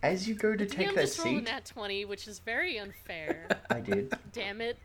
As 0.02 0.28
you 0.28 0.34
go 0.34 0.54
to 0.54 0.66
take 0.66 0.88
I'm 0.88 0.94
that 0.96 1.02
just 1.02 1.20
seat, 1.20 1.46
that 1.46 1.64
20, 1.64 2.04
which 2.04 2.28
is 2.28 2.38
very 2.38 2.78
unfair. 2.78 3.48
I 3.70 3.80
did. 3.80 4.12
Damn 4.32 4.60
it. 4.60 4.78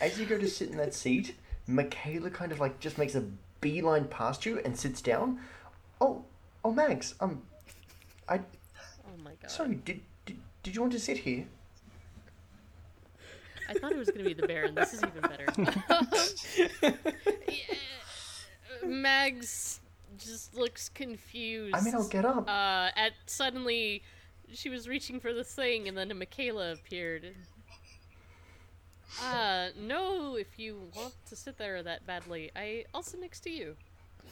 As 0.00 0.18
you 0.18 0.26
go 0.26 0.38
to 0.38 0.48
sit 0.48 0.70
in 0.70 0.76
that 0.76 0.94
seat, 0.94 1.34
Michaela 1.66 2.30
kind 2.30 2.52
of 2.52 2.60
like 2.60 2.80
just 2.80 2.98
makes 2.98 3.14
a 3.14 3.24
beeline 3.60 4.06
past 4.06 4.44
you 4.44 4.60
and 4.64 4.76
sits 4.76 5.00
down. 5.00 5.40
Oh, 6.00 6.24
oh, 6.64 6.72
Mags. 6.72 7.14
Um, 7.20 7.42
I 8.28 8.38
Oh 8.38 9.22
my 9.24 9.32
god. 9.40 9.50
sorry. 9.50 9.76
Did 9.76 10.00
did, 10.24 10.38
did 10.62 10.74
you 10.74 10.80
want 10.80 10.92
to 10.92 11.00
sit 11.00 11.18
here? 11.18 11.46
I 13.68 13.74
thought 13.74 13.92
it 13.92 13.98
was 13.98 14.10
gonna 14.10 14.24
be 14.24 14.34
the 14.34 14.46
Baron. 14.46 14.74
This 14.74 14.94
is 14.94 15.02
even 15.02 15.22
better. 15.22 15.46
Yeah, 17.48 18.86
Mags 18.86 19.80
just 20.18 20.54
looks 20.54 20.88
confused. 20.88 21.74
I 21.74 21.80
mean, 21.80 21.94
I'll 21.94 22.08
get 22.08 22.24
up. 22.24 22.48
Uh, 22.48 22.90
at 22.96 23.12
suddenly, 23.26 24.02
she 24.52 24.68
was 24.68 24.88
reaching 24.88 25.20
for 25.20 25.32
the 25.32 25.44
thing, 25.44 25.88
and 25.88 25.96
then 25.96 26.10
a 26.10 26.14
Michaela 26.14 26.72
appeared. 26.72 27.34
Uh, 29.22 29.68
no, 29.78 30.36
if 30.36 30.58
you 30.58 30.82
want 30.94 31.14
to 31.28 31.36
sit 31.36 31.56
there 31.56 31.82
that 31.82 32.06
badly, 32.06 32.50
I 32.54 32.84
I'll 32.94 33.02
sit 33.02 33.20
next 33.20 33.40
to 33.40 33.50
you. 33.50 33.76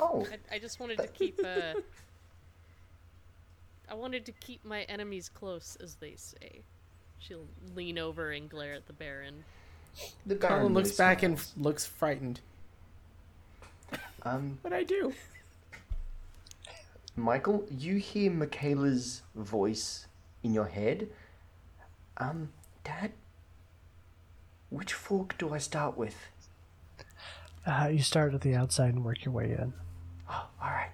Oh, 0.01 0.27
I, 0.31 0.57
I 0.57 0.59
just 0.59 0.81
wanted 0.81 0.99
to 0.99 1.07
keep 1.09 1.41
uh. 1.45 1.75
I 3.89 3.95
wanted 3.95 4.25
to 4.27 4.33
keep 4.33 4.65
my 4.65 4.83
enemies 4.83 5.29
close, 5.29 5.77
as 5.83 5.97
they 5.97 6.15
say. 6.17 6.63
She'll 7.19 7.47
lean 7.75 7.99
over 7.99 8.31
and 8.31 8.49
glare 8.49 8.73
at 8.75 8.87
the 8.87 8.93
Baron. 8.95 9.45
the 10.27 10.35
Baron 10.37 10.61
Colin 10.61 10.75
looks 10.75 10.89
really 10.89 10.97
back 10.97 11.23
and 11.23 11.37
f- 11.37 11.53
looks 11.57 11.85
frightened. 11.87 12.41
Um, 14.23 14.59
What'd 14.63 14.79
I 14.79 14.85
do? 14.85 15.13
Michael, 17.17 17.65
you 17.71 17.97
hear 17.97 18.31
Michaela's 18.31 19.23
voice 19.35 20.07
in 20.43 20.53
your 20.53 20.67
head. 20.67 21.09
Um, 22.17 22.51
Dad, 22.83 23.13
which 24.71 24.93
fork 24.93 25.39
do 25.39 25.55
I 25.55 25.59
start 25.59 25.97
with? 25.97 26.17
uh, 27.67 27.89
you 27.93 28.01
start 28.01 28.35
at 28.35 28.41
the 28.41 28.55
outside 28.55 28.95
and 28.95 29.05
work 29.05 29.25
your 29.25 29.33
way 29.33 29.53
in. 29.53 29.73
Oh, 30.29 30.49
all 30.63 30.71
right. 30.71 30.91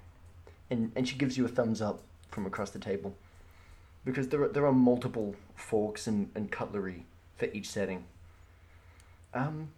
And 0.70 0.92
and 0.94 1.08
she 1.08 1.16
gives 1.16 1.36
you 1.36 1.44
a 1.44 1.48
thumbs 1.48 1.80
up 1.80 2.02
from 2.30 2.46
across 2.46 2.70
the 2.70 2.78
table, 2.78 3.14
because 4.04 4.28
there 4.28 4.42
are, 4.42 4.48
there 4.48 4.66
are 4.66 4.72
multiple 4.72 5.34
forks 5.56 6.06
and, 6.06 6.30
and 6.34 6.50
cutlery 6.52 7.06
for 7.36 7.46
each 7.46 7.68
setting. 7.68 8.04
Um, 9.34 9.70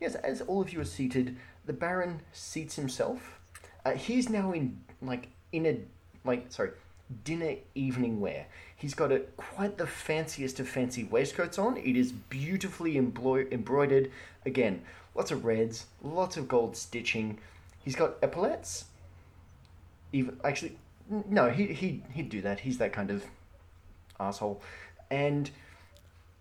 yes, 0.00 0.14
as 0.16 0.40
all 0.42 0.60
of 0.60 0.72
you 0.72 0.80
are 0.80 0.84
seated, 0.84 1.36
the 1.66 1.72
Baron 1.72 2.20
seats 2.32 2.76
himself. 2.76 3.40
Uh, 3.84 3.92
he's 3.92 4.28
now 4.28 4.52
in 4.52 4.82
like 5.00 5.28
in 5.52 5.66
a 5.66 5.78
like 6.24 6.46
sorry 6.50 6.70
dinner 7.24 7.56
evening 7.74 8.20
wear. 8.20 8.46
He's 8.76 8.94
got 8.94 9.12
a 9.12 9.20
quite 9.36 9.78
the 9.78 9.86
fanciest 9.86 10.60
of 10.60 10.68
fancy 10.68 11.04
waistcoats 11.04 11.58
on. 11.58 11.76
It 11.76 11.96
is 11.96 12.12
beautifully 12.12 12.94
embro- 12.94 13.50
embroidered. 13.52 14.10
Again, 14.46 14.82
lots 15.14 15.30
of 15.30 15.44
reds, 15.44 15.86
lots 16.02 16.36
of 16.36 16.48
gold 16.48 16.76
stitching. 16.76 17.38
He's 17.84 17.96
got 17.96 18.14
epaulets. 18.22 18.84
Even 20.12 20.38
actually, 20.44 20.76
no, 21.08 21.50
he 21.50 21.66
he 21.66 22.02
he'd 22.12 22.28
do 22.28 22.40
that. 22.42 22.60
He's 22.60 22.78
that 22.78 22.92
kind 22.92 23.10
of 23.10 23.24
asshole, 24.18 24.62
and 25.10 25.50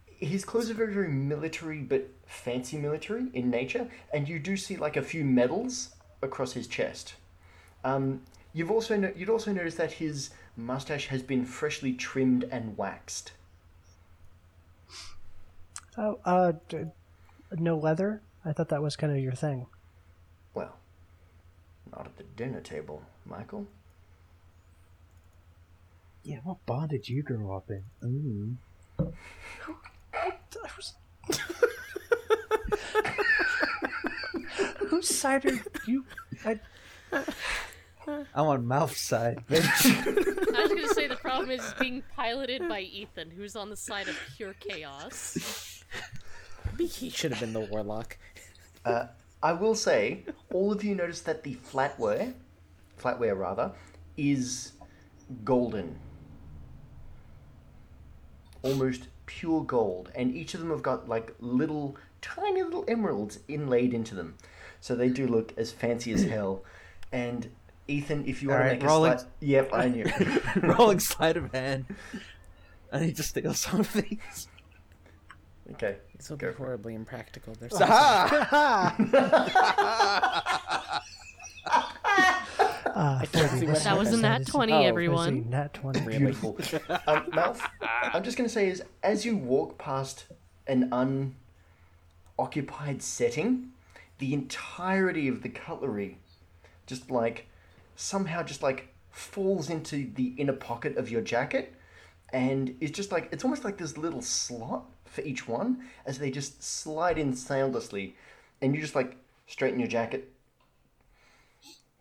his 0.05 0.43
clothes 0.43 0.69
are 0.69 0.73
very 0.73 0.93
very 0.93 1.07
military 1.07 1.79
but 1.79 2.09
fancy 2.25 2.77
military 2.77 3.27
in 3.33 3.49
nature. 3.49 3.89
And 4.13 4.27
you 4.27 4.39
do 4.39 4.57
see 4.57 4.77
like 4.77 4.97
a 4.97 5.01
few 5.01 5.23
medals 5.23 5.89
across 6.21 6.53
his 6.53 6.67
chest. 6.67 7.15
Um, 7.83 8.21
you've 8.53 8.71
also 8.71 8.97
no- 8.97 9.13
you'd 9.15 9.29
also 9.29 9.51
notice 9.51 9.75
that 9.75 9.93
his 9.93 10.31
mustache 10.55 11.07
has 11.07 11.21
been 11.23 11.45
freshly 11.45 11.93
trimmed 11.93 12.43
and 12.51 12.77
waxed. 12.77 13.31
Oh, 15.97 16.19
uh, 16.25 16.53
d- 16.69 16.85
no 17.51 17.77
leather. 17.77 18.21
I 18.45 18.53
thought 18.53 18.69
that 18.69 18.81
was 18.81 18.95
kind 18.95 19.11
of 19.11 19.19
your 19.19 19.33
thing. 19.33 19.65
Well, 20.53 20.75
not 21.91 22.05
at 22.05 22.15
the 22.17 22.23
dinner 22.23 22.61
table, 22.61 23.01
Michael. 23.25 23.67
Yeah, 26.23 26.37
what 26.43 26.65
bar 26.65 26.87
did 26.87 27.09
you 27.09 27.23
grow 27.23 27.55
up 27.55 27.69
in? 27.69 27.83
Ooh. 28.03 28.57
Whose 34.89 35.15
side 35.15 35.45
are 35.45 35.59
you? 35.87 36.05
I, 36.45 36.59
I'm 38.35 38.45
on 38.45 38.65
mouth 38.65 38.95
side, 38.95 39.43
bitch. 39.49 40.55
I 40.55 40.61
was 40.61 40.69
gonna 40.69 40.87
say 40.93 41.07
the 41.07 41.15
problem 41.15 41.51
is 41.51 41.73
being 41.79 42.03
piloted 42.15 42.67
by 42.67 42.81
Ethan, 42.81 43.31
who's 43.31 43.55
on 43.55 43.69
the 43.69 43.77
side 43.77 44.07
of 44.07 44.17
pure 44.35 44.53
chaos. 44.59 45.83
Maybe 46.65 46.85
he 46.85 47.09
should 47.09 47.31
have 47.31 47.39
been 47.39 47.53
the 47.53 47.61
warlock. 47.61 48.17
Uh, 48.85 49.07
I 49.41 49.53
will 49.53 49.75
say, 49.75 50.23
all 50.51 50.71
of 50.71 50.83
you 50.83 50.95
noticed 50.95 51.25
that 51.25 51.43
the 51.43 51.55
flatware, 51.55 52.33
flatware 53.01 53.37
rather, 53.37 53.71
is 54.17 54.73
golden. 55.43 55.97
Almost 58.61 59.07
pure 59.25 59.63
gold. 59.63 60.11
And 60.15 60.35
each 60.35 60.53
of 60.53 60.59
them 60.59 60.69
have 60.71 60.81
got 60.81 61.07
like 61.07 61.33
little, 61.39 61.95
tiny 62.21 62.63
little 62.63 62.83
emeralds 62.87 63.39
inlaid 63.47 63.93
into 63.93 64.15
them. 64.15 64.35
So 64.81 64.95
they 64.95 65.09
do 65.09 65.27
look 65.27 65.53
as 65.57 65.71
fancy 65.71 66.11
as 66.11 66.23
hell. 66.23 66.63
And 67.11 67.49
Ethan, 67.89 68.25
if 68.27 68.41
you 68.41 68.49
want 68.49 68.61
Alright, 68.61 68.79
to 68.79 68.85
make 68.85 68.89
rolling- 68.89 69.13
a 69.13 69.19
slight... 69.19 69.31
Yep, 69.41 69.69
I 69.73 69.87
knew. 69.89 70.05
Rolling 70.63 70.99
sleight 70.99 71.37
of 71.37 71.51
hand. 71.51 71.85
I 72.91 72.99
need 73.01 73.15
to 73.17 73.23
steal 73.23 73.53
some 73.53 73.81
of 73.81 73.91
these. 73.93 74.47
okay. 75.73 75.97
These 76.17 76.29
will 76.29 76.37
Go 76.37 76.47
be 76.49 76.53
for 76.53 76.63
it. 76.63 76.65
horribly 76.65 76.95
impractical. 76.95 77.53
They're 77.59 77.69
so 77.69 77.79
Ah! 77.89 79.05
uh, 82.85 83.25
can't 83.31 83.51
see 83.59 83.65
what 83.67 83.83
That 83.83 83.97
was 83.97 84.09
a 84.09 84.17
happened. 84.17 84.21
nat 84.23 84.47
20, 84.47 84.73
oh, 84.73 84.81
everyone. 84.81 85.49
Nat 85.49 85.73
twenty. 85.73 85.99
really. 86.01 86.17
Beautiful. 86.19 86.57
um, 87.07 87.25
Malf, 87.31 87.59
I'm 87.81 88.23
just 88.23 88.37
going 88.37 88.47
to 88.47 88.53
say 88.53 88.67
is 88.69 88.81
as 89.03 89.25
you 89.25 89.37
walk 89.37 89.77
past 89.77 90.25
an 90.67 90.91
unoccupied 92.37 93.01
setting, 93.01 93.69
the 94.17 94.33
entirety 94.33 95.27
of 95.27 95.41
the 95.43 95.49
cutlery 95.49 96.17
just 96.85 97.11
like 97.11 97.47
somehow 97.99 98.41
just 98.41 98.63
like 98.63 98.93
falls 99.11 99.69
into 99.69 100.09
the 100.15 100.27
inner 100.37 100.53
pocket 100.53 100.95
of 100.95 101.11
your 101.11 101.19
jacket 101.19 101.75
and 102.31 102.73
it's 102.79 102.93
just 102.93 103.11
like 103.11 103.27
it's 103.33 103.43
almost 103.43 103.65
like 103.65 103.77
this 103.77 103.97
little 103.97 104.21
slot 104.21 104.85
for 105.03 105.19
each 105.21 105.49
one 105.49 105.83
as 106.05 106.17
they 106.17 106.31
just 106.31 106.63
slide 106.63 107.17
in 107.17 107.35
soundlessly 107.35 108.15
and 108.61 108.73
you 108.73 108.79
just 108.79 108.95
like 108.95 109.17
straighten 109.47 109.79
your 109.79 109.89
jacket 109.89 110.31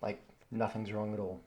like 0.00 0.22
nothing's 0.52 0.92
wrong 0.92 1.12
at 1.12 1.18
all. 1.18 1.40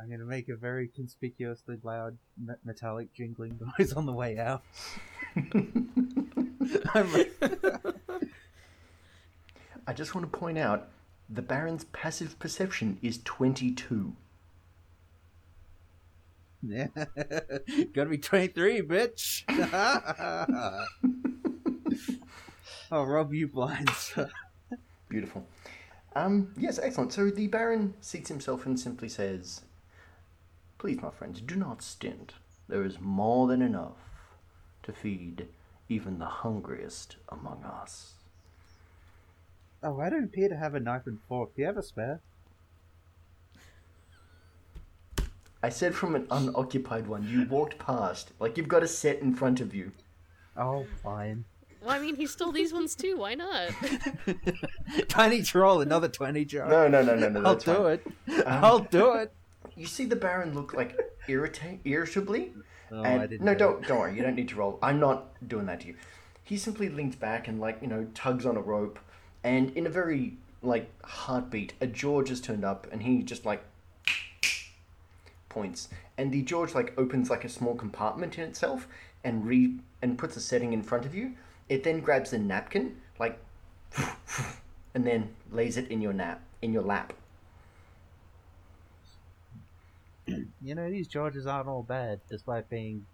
I'm 0.00 0.10
gonna 0.10 0.24
make 0.24 0.48
a 0.48 0.56
very 0.56 0.88
conspicuously 0.88 1.78
loud 1.84 2.18
me- 2.36 2.54
metallic 2.64 3.14
jingling 3.14 3.60
noise 3.78 3.92
on 3.92 4.06
the 4.06 4.12
way 4.12 4.38
out. 4.38 4.62
Like, 6.94 7.30
I 9.86 9.92
just 9.92 10.16
want 10.16 10.30
to 10.30 10.38
point 10.38 10.58
out 10.58 10.88
the 11.28 11.42
Baron's 11.42 11.84
passive 11.84 12.38
perception 12.38 12.98
is 13.02 13.20
22. 13.24 14.14
yeah. 16.62 16.86
Gotta 17.94 18.10
be 18.10 18.18
23, 18.18 18.82
bitch. 18.82 19.44
I'll 22.92 23.06
rub 23.06 23.34
you 23.34 23.48
blind. 23.48 23.90
Beautiful. 25.08 25.46
Um, 26.14 26.52
yes, 26.56 26.78
excellent. 26.78 27.12
So 27.12 27.30
the 27.30 27.48
Baron 27.48 27.94
seats 28.00 28.28
himself 28.28 28.64
and 28.64 28.78
simply 28.78 29.08
says, 29.08 29.62
Please, 30.78 31.00
my 31.02 31.10
friends, 31.10 31.40
do 31.40 31.56
not 31.56 31.82
stint. 31.82 32.34
There 32.68 32.84
is 32.84 33.00
more 33.00 33.46
than 33.46 33.62
enough 33.62 33.96
to 34.82 34.92
feed 34.92 35.48
even 35.88 36.18
the 36.18 36.26
hungriest 36.26 37.16
among 37.28 37.64
us. 37.64 38.15
Oh, 39.82 40.00
I 40.00 40.10
don't 40.10 40.24
appear 40.24 40.48
to 40.48 40.56
have 40.56 40.74
a 40.74 40.80
knife 40.80 41.06
and 41.06 41.18
fork. 41.28 41.54
Do 41.54 41.62
you 41.62 41.66
have 41.66 41.76
a 41.76 41.82
spare? 41.82 42.20
I 45.62 45.68
said 45.68 45.94
from 45.94 46.14
an 46.14 46.26
unoccupied 46.30 47.06
one. 47.06 47.26
You 47.28 47.46
walked 47.48 47.78
past. 47.78 48.32
Like 48.38 48.56
you've 48.56 48.68
got 48.68 48.82
a 48.82 48.88
set 48.88 49.20
in 49.20 49.34
front 49.34 49.60
of 49.60 49.74
you. 49.74 49.92
Oh, 50.56 50.86
fine. 51.02 51.44
Well, 51.82 51.90
I 51.94 51.98
mean, 51.98 52.16
he 52.16 52.26
stole 52.26 52.52
these 52.52 52.72
ones 52.72 52.94
too. 52.94 53.16
Why 53.18 53.34
not? 53.34 53.70
Tiny 55.08 55.42
troll, 55.42 55.80
another 55.80 56.08
twenty 56.08 56.44
jar. 56.44 56.68
No, 56.68 56.88
no, 56.88 57.02
no, 57.02 57.14
no, 57.16 57.28
no. 57.28 57.40
I'll 57.42 57.54
That's 57.54 57.64
do 57.64 57.74
fine. 57.74 58.00
it. 58.36 58.46
Um, 58.46 58.64
I'll 58.64 58.78
do 58.80 59.12
it. 59.14 59.32
You 59.78 59.84
see 59.84 60.06
the 60.06 60.16
Baron 60.16 60.54
look 60.54 60.72
like 60.72 60.98
irritate, 61.28 61.80
irritably? 61.84 62.54
Oh, 62.90 63.02
and, 63.02 63.20
I 63.20 63.26
didn't. 63.26 63.44
no, 63.44 63.52
do 63.52 63.56
it. 63.56 63.58
don't 63.58 63.86
don't 63.86 63.98
worry. 63.98 64.16
You 64.16 64.22
don't 64.22 64.34
need 64.34 64.48
to 64.48 64.56
roll. 64.56 64.78
I'm 64.82 64.98
not 64.98 65.34
doing 65.46 65.66
that 65.66 65.80
to 65.80 65.88
you. 65.88 65.96
He 66.44 66.56
simply 66.56 66.88
leans 66.88 67.14
back 67.14 67.46
and 67.46 67.60
like 67.60 67.76
you 67.82 67.88
know 67.88 68.06
tugs 68.14 68.46
on 68.46 68.56
a 68.56 68.60
rope, 68.62 68.98
and 69.46 69.70
in 69.76 69.86
a 69.86 69.90
very 69.90 70.38
like 70.60 70.90
heartbeat, 71.04 71.74
a 71.80 71.86
George 71.86 72.30
has 72.30 72.40
turned 72.40 72.64
up, 72.64 72.88
and 72.90 73.04
he 73.04 73.22
just 73.22 73.46
like 73.46 73.62
points, 75.48 75.88
and 76.18 76.32
the 76.32 76.42
George 76.42 76.74
like 76.74 76.92
opens 76.98 77.30
like 77.30 77.44
a 77.44 77.48
small 77.48 77.76
compartment 77.76 78.36
in 78.36 78.44
itself, 78.44 78.88
and 79.22 79.46
re 79.46 79.78
and 80.02 80.18
puts 80.18 80.36
a 80.36 80.40
setting 80.40 80.72
in 80.72 80.82
front 80.82 81.06
of 81.06 81.14
you. 81.14 81.34
It 81.68 81.84
then 81.84 82.00
grabs 82.00 82.32
a 82.32 82.38
napkin 82.38 82.96
like, 83.20 83.38
and 84.94 85.06
then 85.06 85.36
lays 85.52 85.76
it 85.76 85.88
in 85.88 86.00
your 86.00 86.12
nap 86.12 86.42
in 86.60 86.72
your 86.72 86.82
lap. 86.82 87.12
You 90.60 90.74
know, 90.74 90.90
these 90.90 91.06
Georges 91.06 91.46
aren't 91.46 91.68
all 91.68 91.84
bad, 91.84 92.20
despite 92.28 92.68
being 92.68 93.06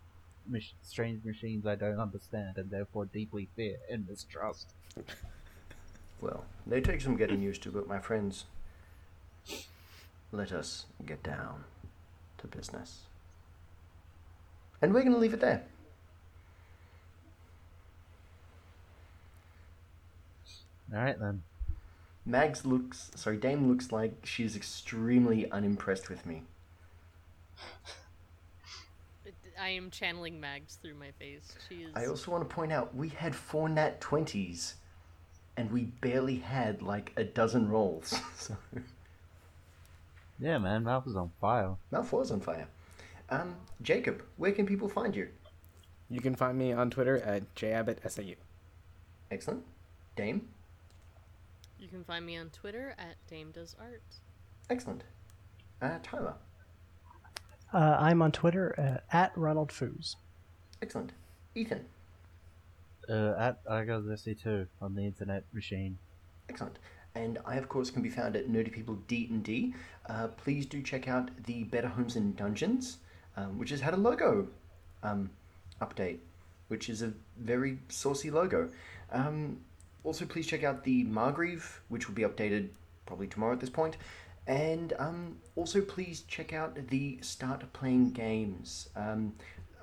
mach- 0.49 0.63
strange 0.81 1.27
machines 1.27 1.67
I 1.67 1.75
don't 1.75 2.01
understand 2.01 2.57
and 2.57 2.71
therefore 2.71 3.05
deeply 3.05 3.51
fear 3.55 3.77
and 3.91 4.09
mistrust. 4.09 4.73
Well, 6.23 6.45
they 6.67 6.81
take 6.81 7.01
some 7.01 7.17
getting 7.17 7.43
used 7.43 7.65
to, 7.65 7.71
but 7.73 7.89
my 7.89 7.99
friends, 7.99 8.45
let 10.31 10.53
us 10.53 10.87
get 11.05 11.23
down 11.25 11.65
to 12.39 12.47
business. 12.47 13.01
And 14.81 14.95
we're 14.95 15.03
going 15.03 15.15
to 15.15 15.19
leave 15.19 15.35
it 15.35 15.41
there. 15.41 15.65
Alright 20.95 21.19
then. 21.19 21.43
Mags 22.25 22.65
looks, 22.65 23.11
sorry, 23.17 23.37
Dame 23.37 23.69
looks 23.69 23.91
like 23.91 24.25
she's 24.25 24.55
extremely 24.55 25.51
unimpressed 25.51 26.09
with 26.09 26.25
me. 26.25 26.45
I 29.61 29.71
am 29.71 29.91
channeling 29.91 30.41
Mags 30.41 30.79
through 30.81 30.95
my 30.95 31.11
face. 31.19 31.55
She 31.69 31.83
is. 31.83 31.93
I 31.95 32.07
also 32.07 32.31
want 32.31 32.49
to 32.49 32.55
point 32.55 32.73
out 32.73 32.95
we 32.95 33.09
had 33.09 33.35
four 33.35 33.69
nat 33.69 34.01
20s, 34.01 34.75
and 35.57 35.71
we 35.71 35.85
barely 35.85 36.37
had 36.37 36.83
like 36.83 37.13
a 37.17 37.25
dozen 37.25 37.69
rolls. 37.69 38.15
so, 38.37 38.57
Yeah, 40.39 40.59
man, 40.59 40.85
mouth 40.85 41.07
was 41.07 41.17
on 41.17 41.31
fire. 41.41 41.77
Mouth 41.91 42.13
was 42.13 42.31
on 42.31 42.41
fire. 42.41 42.67
Um, 43.31 43.57
Jacob, 43.81 44.23
where 44.37 44.53
can 44.53 44.67
people 44.67 44.89
find 44.89 45.15
you? 45.15 45.29
You 46.11 46.21
can 46.21 46.35
find 46.35 46.59
me 46.59 46.73
on 46.73 46.91
Twitter 46.91 47.19
at 47.19 47.55
jabbottsau. 47.55 48.37
Excellent. 49.31 49.65
Dame? 50.17 50.49
You 51.79 51.89
can 51.89 52.05
find 52.05 52.27
me 52.27 52.37
on 52.37 52.51
Twitter 52.51 52.95
at 52.99 53.17
Dame 53.29 53.51
Does 53.51 53.75
Art. 53.81 54.03
Excellent. 54.69 55.05
Uh, 55.81 55.99
Tyler? 56.03 56.35
Uh, 57.73 57.97
I'm 57.99 58.21
on 58.21 58.31
Twitter 58.31 58.75
uh, 58.79 59.17
at 59.17 59.37
Ronald 59.37 59.71
Foos. 59.71 60.17
Excellent. 60.83 61.13
Ethan? 61.55 61.87
Uh, 63.09 63.35
at 63.39 63.61
I 63.69 63.85
got 63.85 64.07
this 64.07 64.29
too 64.43 64.67
on 64.81 64.95
the 64.95 65.05
internet 65.05 65.45
machine. 65.53 65.99
Excellent. 66.49 66.79
And 67.15 67.39
I, 67.45 67.57
of 67.57 67.69
course, 67.69 67.91
can 67.91 68.01
be 68.01 68.09
found 68.09 68.37
at 68.37 68.49
Nerdy 68.49 68.73
People 68.73 68.95
D 69.07 69.29
and 69.31 69.43
D. 69.43 69.75
Uh, 70.09 70.29
please 70.29 70.65
do 70.65 70.83
check 70.83 71.09
out 71.09 71.31
the 71.45 71.65
Better 71.65 71.89
Homes 71.89 72.17
and 72.17 72.35
Dungeons, 72.37 72.99
um, 73.37 73.59
which 73.59 73.71
has 73.71 73.81
had 73.81 73.93
a 73.93 73.99
logo 73.99 74.49
um, 75.03 75.31
update, 75.81 76.19
which 76.69 76.89
is 76.89 77.03
a 77.03 77.13
very 77.39 77.79
saucy 77.89 78.31
logo. 78.31 78.71
Um, 79.11 79.59
also, 80.05 80.25
please 80.25 80.47
check 80.47 80.65
out 80.65 80.85
the 80.85 81.05
Margrave, 81.05 81.83
which 81.89 82.09
will 82.09 82.15
be 82.15 82.23
updated 82.23 82.69
probably 83.05 83.27
tomorrow 83.27 83.53
at 83.53 83.61
this 83.61 83.71
point. 83.71 83.99
And 84.47 84.95
um, 84.99 85.37
also, 85.55 85.81
please 85.81 86.23
check 86.23 86.53
out 86.53 86.89
the 86.89 87.19
Start 87.21 87.71
Playing 87.73 88.11
Games. 88.11 88.89
Um, 88.97 89.35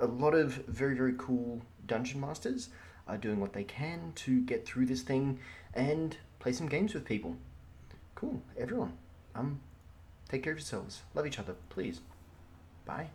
a 0.01 0.05
lot 0.05 0.33
of 0.33 0.53
very, 0.67 0.95
very 0.95 1.13
cool 1.17 1.61
dungeon 1.85 2.19
masters 2.19 2.69
are 3.09 3.17
doing 3.17 3.39
what 3.39 3.53
they 3.53 3.63
can 3.63 4.13
to 4.15 4.41
get 4.41 4.65
through 4.65 4.85
this 4.85 5.01
thing 5.01 5.39
and 5.73 6.15
play 6.39 6.53
some 6.53 6.67
games 6.67 6.93
with 6.93 7.05
people. 7.05 7.35
Cool, 8.15 8.41
everyone. 8.57 8.93
Um, 9.35 9.59
take 10.29 10.43
care 10.43 10.53
of 10.53 10.59
yourselves. 10.59 11.01
Love 11.15 11.25
each 11.25 11.39
other, 11.39 11.55
please. 11.69 12.01
Bye. 12.85 13.09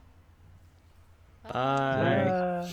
Bye. 1.44 1.50
Uh, 1.50 2.68